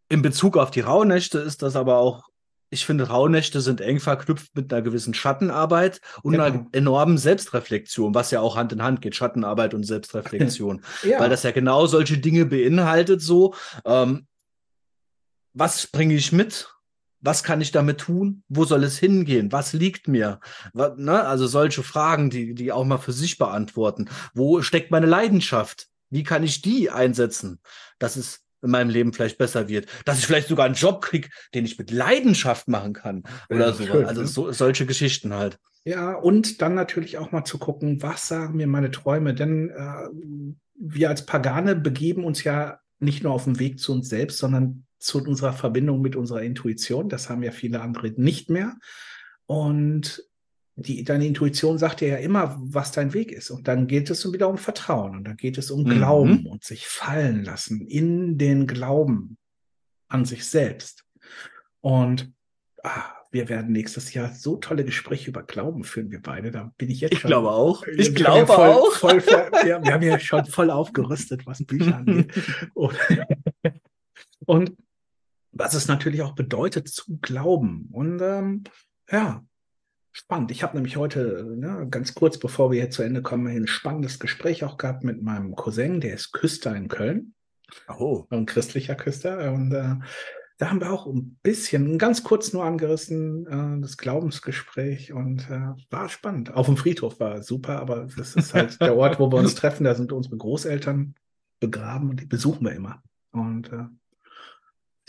in 0.08 0.22
Bezug 0.22 0.56
auf 0.56 0.70
die 0.70 0.80
Rauhnächte 0.80 1.38
ist 1.40 1.62
das 1.62 1.74
aber 1.74 1.98
auch 1.98 2.28
ich 2.74 2.84
finde, 2.84 3.08
Rauhnächte 3.08 3.60
sind 3.60 3.80
eng 3.80 4.00
verknüpft 4.00 4.54
mit 4.54 4.72
einer 4.72 4.82
gewissen 4.82 5.14
Schattenarbeit 5.14 6.00
und 6.22 6.32
genau. 6.32 6.44
einer 6.44 6.66
enormen 6.72 7.16
Selbstreflexion, 7.16 8.14
was 8.14 8.32
ja 8.32 8.40
auch 8.40 8.56
Hand 8.56 8.72
in 8.72 8.82
Hand 8.82 9.00
geht, 9.00 9.14
Schattenarbeit 9.14 9.74
und 9.74 9.84
Selbstreflexion. 9.84 10.82
ja. 11.04 11.20
Weil 11.20 11.30
das 11.30 11.44
ja 11.44 11.52
genau 11.52 11.86
solche 11.86 12.18
Dinge 12.18 12.46
beinhaltet, 12.46 13.22
so, 13.22 13.54
ähm, 13.84 14.26
was 15.52 15.86
bringe 15.86 16.14
ich 16.14 16.32
mit? 16.32 16.68
Was 17.20 17.44
kann 17.44 17.60
ich 17.60 17.70
damit 17.70 18.00
tun? 18.00 18.42
Wo 18.48 18.64
soll 18.64 18.82
es 18.82 18.98
hingehen? 18.98 19.52
Was 19.52 19.72
liegt 19.72 20.08
mir? 20.08 20.40
Was, 20.72 20.98
ne? 20.98 21.24
Also 21.24 21.46
solche 21.46 21.84
Fragen, 21.84 22.28
die, 22.28 22.54
die 22.54 22.72
auch 22.72 22.84
mal 22.84 22.98
für 22.98 23.12
sich 23.12 23.38
beantworten. 23.38 24.10
Wo 24.34 24.62
steckt 24.62 24.90
meine 24.90 25.06
Leidenschaft? 25.06 25.86
Wie 26.10 26.24
kann 26.24 26.42
ich 26.42 26.60
die 26.60 26.90
einsetzen? 26.90 27.60
Das 27.98 28.16
ist 28.16 28.43
in 28.64 28.70
meinem 28.70 28.90
Leben 28.90 29.12
vielleicht 29.12 29.38
besser 29.38 29.68
wird. 29.68 29.86
Dass 30.04 30.18
ich 30.18 30.26
vielleicht 30.26 30.48
sogar 30.48 30.66
einen 30.66 30.74
Job 30.74 31.02
kriege, 31.02 31.28
den 31.54 31.64
ich 31.64 31.78
mit 31.78 31.90
Leidenschaft 31.90 32.68
machen 32.68 32.94
kann 32.94 33.22
oder 33.48 33.72
so. 33.72 33.84
Schön, 33.84 34.04
also 34.06 34.22
ne? 34.22 34.26
so, 34.26 34.50
solche 34.52 34.86
Geschichten 34.86 35.34
halt. 35.34 35.58
Ja, 35.84 36.14
und 36.14 36.62
dann 36.62 36.74
natürlich 36.74 37.18
auch 37.18 37.30
mal 37.30 37.44
zu 37.44 37.58
gucken, 37.58 38.02
was 38.02 38.26
sagen 38.26 38.56
mir 38.56 38.66
meine 38.66 38.90
Träume? 38.90 39.34
Denn 39.34 39.70
äh, 39.70 40.08
wir 40.74 41.10
als 41.10 41.26
Pagane 41.26 41.76
begeben 41.76 42.24
uns 42.24 42.42
ja 42.42 42.80
nicht 42.98 43.22
nur 43.22 43.32
auf 43.32 43.44
dem 43.44 43.58
Weg 43.58 43.78
zu 43.78 43.92
uns 43.92 44.08
selbst, 44.08 44.38
sondern 44.38 44.86
zu 44.98 45.22
unserer 45.22 45.52
Verbindung 45.52 46.00
mit 46.00 46.16
unserer 46.16 46.42
Intuition. 46.42 47.10
Das 47.10 47.28
haben 47.28 47.42
ja 47.42 47.50
viele 47.50 47.82
andere 47.82 48.12
nicht 48.16 48.48
mehr. 48.48 48.76
Und 49.46 50.24
die, 50.76 51.04
deine 51.04 51.26
Intuition 51.26 51.78
sagt 51.78 52.00
dir 52.00 52.08
ja 52.08 52.16
immer, 52.16 52.56
was 52.60 52.90
dein 52.90 53.14
Weg 53.14 53.30
ist. 53.30 53.50
Und 53.50 53.68
dann 53.68 53.86
geht 53.86 54.10
es 54.10 54.30
wieder 54.32 54.48
um 54.48 54.58
Vertrauen 54.58 55.16
und 55.16 55.24
dann 55.24 55.36
geht 55.36 55.58
es 55.58 55.70
um 55.70 55.84
mhm. 55.84 55.90
Glauben 55.90 56.46
und 56.46 56.64
sich 56.64 56.86
fallen 56.86 57.44
lassen 57.44 57.86
in 57.86 58.38
den 58.38 58.66
Glauben 58.66 59.38
an 60.08 60.24
sich 60.24 60.44
selbst. 60.46 61.04
Und 61.80 62.32
ah, 62.82 63.04
wir 63.30 63.48
werden 63.48 63.72
nächstes 63.72 64.14
Jahr 64.14 64.32
so 64.32 64.56
tolle 64.56 64.84
Gespräche 64.84 65.30
über 65.30 65.42
Glauben 65.42 65.84
führen, 65.84 66.10
wir 66.10 66.22
beide. 66.22 66.50
Da 66.50 66.72
bin 66.78 66.90
ich 66.90 67.00
jetzt 67.00 67.14
ich 67.14 67.20
schon. 67.20 67.28
Ich 67.28 67.32
glaube 67.32 67.50
auch. 67.50 67.84
Ich 67.86 68.14
glaube 68.14 68.38
ja 68.38 68.46
voll, 68.46 68.70
auch. 68.70 68.92
Voll, 68.92 69.20
voll, 69.20 69.50
wir, 69.64 69.82
wir, 69.82 69.92
haben 69.92 70.02
ja 70.02 70.18
schon 70.18 70.44
voll 70.46 70.70
aufgerüstet, 70.70 71.46
was 71.46 71.64
Bücher 71.64 71.96
angeht. 71.96 72.32
Und, 72.74 72.96
und 74.46 74.76
was 75.52 75.74
es 75.74 75.88
natürlich 75.88 76.22
auch 76.22 76.34
bedeutet, 76.34 76.88
zu 76.88 77.18
glauben. 77.18 77.88
Und 77.92 78.20
ähm, 78.20 78.64
ja, 79.10 79.44
Spannend. 80.16 80.52
Ich 80.52 80.62
habe 80.62 80.76
nämlich 80.76 80.96
heute, 80.96 81.44
ne, 81.56 81.88
ganz 81.90 82.14
kurz 82.14 82.38
bevor 82.38 82.70
wir 82.70 82.80
hier 82.80 82.90
zu 82.90 83.02
Ende 83.02 83.20
kommen, 83.20 83.48
ein 83.48 83.66
spannendes 83.66 84.20
Gespräch 84.20 84.62
auch 84.62 84.76
gehabt 84.76 85.02
mit 85.02 85.20
meinem 85.20 85.56
Cousin, 85.56 86.00
der 86.00 86.14
ist 86.14 86.30
Küster 86.30 86.74
in 86.76 86.86
Köln. 86.86 87.34
Oh. 87.88 88.24
Ein 88.30 88.46
christlicher 88.46 88.94
Küster. 88.94 89.52
Und 89.52 89.72
äh, 89.72 89.96
da 90.58 90.70
haben 90.70 90.80
wir 90.80 90.92
auch 90.92 91.08
ein 91.08 91.36
bisschen, 91.42 91.98
ganz 91.98 92.22
kurz 92.22 92.52
nur 92.52 92.64
angerissen, 92.64 93.48
äh, 93.48 93.80
das 93.80 93.96
Glaubensgespräch 93.96 95.12
und 95.12 95.50
äh, 95.50 95.72
war 95.90 96.08
spannend. 96.08 96.54
Auf 96.54 96.66
dem 96.66 96.76
Friedhof 96.76 97.18
war 97.18 97.42
super, 97.42 97.80
aber 97.80 98.06
das 98.16 98.36
ist 98.36 98.54
halt 98.54 98.80
der 98.80 98.96
Ort, 98.96 99.18
wo 99.18 99.32
wir 99.32 99.38
uns 99.38 99.56
treffen. 99.56 99.82
Da 99.82 99.96
sind 99.96 100.12
unsere 100.12 100.36
Großeltern 100.36 101.16
begraben 101.58 102.10
und 102.10 102.20
die 102.20 102.26
besuchen 102.26 102.64
wir 102.64 102.72
immer. 102.72 103.02
Und 103.32 103.72
äh, 103.72 103.86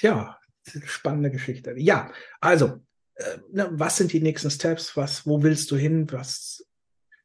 ja, 0.01 0.39
spannende 0.85 1.29
Geschichte. 1.29 1.75
Ja, 1.77 2.11
also 2.41 2.81
äh, 3.15 3.37
ne, 3.51 3.69
was 3.71 3.97
sind 3.97 4.13
die 4.13 4.21
nächsten 4.21 4.51
Steps? 4.51 4.95
Was, 4.97 5.25
wo 5.25 5.43
willst 5.43 5.71
du 5.71 5.75
hin? 5.75 6.07
Was, 6.11 6.65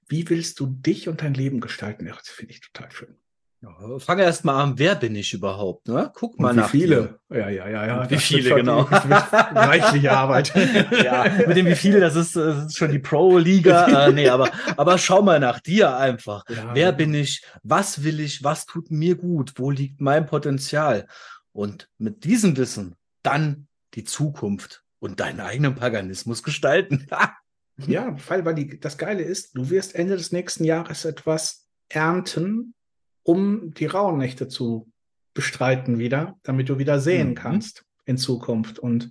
wie 0.09 0.29
willst 0.29 0.61
du 0.61 0.67
dich 0.67 1.09
und 1.09 1.23
dein 1.23 1.35
Leben 1.35 1.61
gestalten? 1.61 2.07
Ja, 2.07 2.15
das 2.15 2.29
finde 2.29 2.53
ich 2.55 2.61
total 2.61 2.91
schön. 2.91 3.17
Ja, 3.63 3.99
fange 3.99 4.23
erst 4.23 4.47
mal 4.47 4.63
an, 4.63 4.79
wer 4.79 4.95
bin 4.95 5.15
ich 5.15 5.35
überhaupt? 5.35 5.87
Ne? 5.87 6.11
Guck 6.15 6.41
mal 6.41 6.51
und 6.51 6.57
wie 6.57 6.61
nach 6.61 6.71
viele. 6.71 7.19
Dir. 7.29 7.39
Ja, 7.39 7.49
ja, 7.51 7.69
ja, 7.69 7.87
ja. 7.87 8.01
Und 8.01 8.11
wie 8.11 8.17
viele, 8.17 8.55
genau. 8.55 8.89
Reichliche 8.91 10.13
Arbeit. 10.13 10.55
ja, 11.05 11.27
mit 11.47 11.59
dem 11.59 11.67
wie 11.67 11.75
viele, 11.75 12.01
das 12.01 12.17
ist, 12.17 12.37
das 12.37 12.67
ist 12.67 12.79
schon 12.79 12.91
die 12.91 12.99
Pro-Liga. 12.99 14.07
äh, 14.07 14.13
nee, 14.13 14.31
aber, 14.31 14.51
aber 14.79 14.97
schau 14.97 15.21
mal 15.21 15.39
nach 15.41 15.61
dir 15.61 15.95
einfach. 15.95 16.49
Ja, 16.49 16.71
wer 16.73 16.93
bin 16.93 17.13
ich? 17.13 17.45
Was 17.63 18.03
will 18.03 18.21
ich? 18.21 18.43
Was 18.43 18.65
tut 18.65 18.91
mir 18.91 19.17
gut? 19.17 19.53
Wo 19.57 19.71
liegt 19.71 20.01
mein 20.01 20.25
Potenzial? 20.25 21.07
Und 21.53 21.91
mit 21.99 22.25
diesem 22.25 22.57
Wissen 22.57 22.97
dann 23.23 23.67
die 23.93 24.05
Zukunft 24.05 24.85
und 25.01 25.19
deinen 25.19 25.41
eigenen 25.41 25.75
Paganismus 25.75 26.43
gestalten. 26.43 27.07
ja, 27.77 28.17
weil, 28.29 28.45
weil 28.45 28.55
die, 28.55 28.79
das 28.79 28.99
Geile 28.99 29.23
ist, 29.23 29.57
du 29.57 29.71
wirst 29.71 29.95
Ende 29.95 30.17
des 30.17 30.31
nächsten 30.31 30.65
Jahres 30.65 31.05
etwas 31.05 31.67
ernten, 31.89 32.75
um 33.23 33.75
die 33.75 33.87
Rauhnächte 33.87 34.49
zu 34.49 34.91
bestreiten 35.35 35.99
wieder, 35.99 36.39
damit 36.43 36.69
du 36.69 36.79
wieder 36.79 37.01
sehen 37.01 37.31
mhm. 37.31 37.35
kannst 37.35 37.85
in 38.05 38.19
Zukunft. 38.19 38.79
Und 38.79 39.11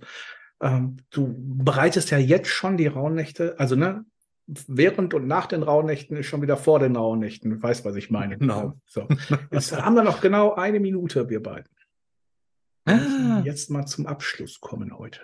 ähm, 0.60 0.96
du 1.10 1.34
bereitest 1.36 2.10
ja 2.10 2.18
jetzt 2.18 2.48
schon 2.48 2.76
die 2.76 2.86
Rauhnächte, 2.86 3.58
also 3.58 3.76
ne, 3.76 4.04
während 4.46 5.14
und 5.14 5.26
nach 5.26 5.46
den 5.46 5.62
Rauhnächten 5.62 6.16
ist 6.16 6.26
schon 6.26 6.42
wieder 6.42 6.56
vor 6.56 6.78
den 6.78 6.96
Rauhnächten. 6.96 7.50
Du 7.50 7.62
weißt, 7.62 7.84
was 7.84 7.96
ich 7.96 8.10
meine. 8.10 8.36
Genau. 8.38 8.74
So. 8.86 9.06
Jetzt 9.50 9.72
haben 9.72 9.94
wir 9.94 10.02
noch 10.02 10.20
genau 10.20 10.54
eine 10.54 10.80
Minute, 10.80 11.28
wir 11.28 11.42
beiden. 11.42 11.70
Ah. 12.84 13.42
Jetzt 13.44 13.70
mal 13.70 13.86
zum 13.86 14.06
Abschluss 14.06 14.60
kommen 14.60 14.98
heute. 14.98 15.20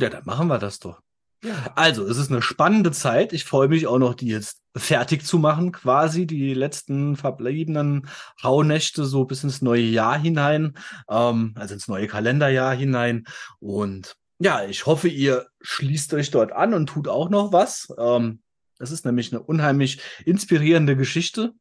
Ja, 0.00 0.08
dann 0.08 0.24
machen 0.24 0.48
wir 0.48 0.58
das 0.58 0.78
doch. 0.78 1.00
Ja. 1.42 1.72
Also, 1.74 2.06
es 2.06 2.18
ist 2.18 2.30
eine 2.30 2.42
spannende 2.42 2.92
Zeit. 2.92 3.32
Ich 3.32 3.44
freue 3.44 3.68
mich 3.68 3.86
auch 3.86 3.98
noch, 3.98 4.14
die 4.14 4.28
jetzt 4.28 4.60
fertig 4.76 5.24
zu 5.24 5.38
machen, 5.38 5.72
quasi 5.72 6.26
die 6.26 6.52
letzten 6.54 7.16
verbliebenen 7.16 8.08
Rauhnächte 8.44 9.04
so 9.04 9.24
bis 9.24 9.42
ins 9.42 9.62
neue 9.62 9.82
Jahr 9.82 10.18
hinein, 10.18 10.76
ähm, 11.08 11.54
also 11.56 11.74
ins 11.74 11.88
neue 11.88 12.06
Kalenderjahr 12.06 12.74
hinein. 12.74 13.24
Und 13.58 14.16
ja, 14.38 14.64
ich 14.64 14.86
hoffe, 14.86 15.08
ihr 15.08 15.48
schließt 15.60 16.12
euch 16.14 16.30
dort 16.30 16.52
an 16.52 16.74
und 16.74 16.88
tut 16.88 17.08
auch 17.08 17.30
noch 17.30 17.52
was. 17.52 17.88
Ähm, 17.98 18.42
das 18.78 18.90
ist 18.90 19.04
nämlich 19.04 19.32
eine 19.32 19.42
unheimlich 19.42 20.00
inspirierende 20.24 20.96
Geschichte, 20.96 21.52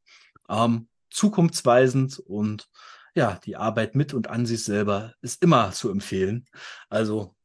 ähm, 0.50 0.88
zukunftsweisend 1.10 2.20
und 2.20 2.70
ja, 3.16 3.40
die 3.44 3.58
Arbeit 3.58 3.96
mit 3.96 4.14
und 4.14 4.30
an 4.30 4.46
sich 4.46 4.64
selber 4.64 5.14
ist 5.22 5.42
immer 5.44 5.72
zu 5.72 5.90
empfehlen. 5.90 6.46
Also 6.90 7.36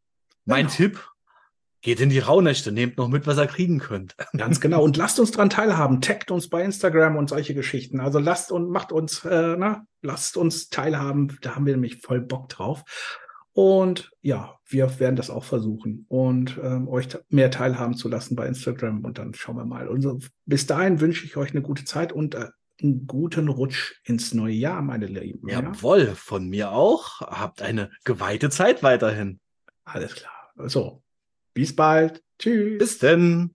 mein 0.45 0.67
genau. 0.67 0.77
Tipp, 0.77 1.09
geht 1.85 2.01
in 2.01 2.09
die 2.09 2.19
Rauhnächte, 2.19 2.73
nehmt 2.73 2.97
noch 2.97 3.09
mit, 3.09 3.27
was 3.27 3.39
ihr 3.39 3.47
kriegen 3.47 3.79
könnt. 3.79 4.17
Ganz 4.37 4.61
genau. 4.61 4.83
Und 4.83 4.97
lasst 4.97 5.21
uns 5.21 5.31
dran 5.31 5.51
teilhaben. 5.51 6.01
Taggt 6.01 6.31
uns 6.31 6.49
bei 6.49 6.65
Instagram 6.65 7.17
und 7.17 7.29
solche 7.29 7.55
Geschichten. 7.55 8.01
Also 8.01 8.19
lasst 8.19 8.51
und 8.51 8.71
macht 8.71 8.91
uns, 8.91 9.25
äh, 9.25 9.55
na, 9.59 9.85
lasst 10.01 10.39
uns 10.39 10.71
teilhaben. 10.71 11.37
Da 11.43 11.55
haben 11.55 11.67
wir 11.67 11.75
nämlich 11.75 12.01
voll 12.01 12.23
Bock 12.23 12.49
drauf. 12.49 12.85
Und 13.53 14.11
ja, 14.23 14.57
wir 14.67 14.99
werden 14.99 15.15
das 15.15 15.31
auch 15.31 15.45
versuchen 15.45 16.07
und 16.09 16.59
ähm, 16.61 16.89
euch 16.89 17.07
mehr 17.29 17.53
teilhaben 17.53 17.95
zu 17.95 18.09
lassen 18.09 18.35
bei 18.35 18.49
Instagram. 18.49 19.05
Und 19.05 19.19
dann 19.19 19.35
schauen 19.35 19.57
wir 19.57 19.67
mal. 19.67 19.87
Und 19.87 20.01
so, 20.01 20.19
bis 20.47 20.67
dahin 20.67 21.01
wünsche 21.01 21.25
ich 21.25 21.37
euch 21.37 21.51
eine 21.51 21.63
gute 21.63 21.85
Zeit 21.85 22.13
und 22.13 22.35
äh, 22.35 22.49
einen 22.83 23.07
guten 23.07 23.49
Rutsch 23.49 24.01
ins 24.05 24.35
neue 24.35 24.55
Jahr, 24.55 24.83
meine 24.83 25.07
Lieben. 25.07 25.49
Jawohl, 25.49 26.15
von 26.17 26.49
mir 26.49 26.73
auch. 26.73 27.21
Habt 27.21 27.63
eine 27.63 27.91
geweihte 28.05 28.51
Zeit 28.51 28.83
weiterhin. 28.83 29.39
Alles 29.85 30.15
klar. 30.15 30.53
So, 30.67 31.03
bis 31.53 31.75
bald. 31.75 32.23
Tschüss. 32.39 32.79
Bis 32.79 32.99
denn. 32.99 33.55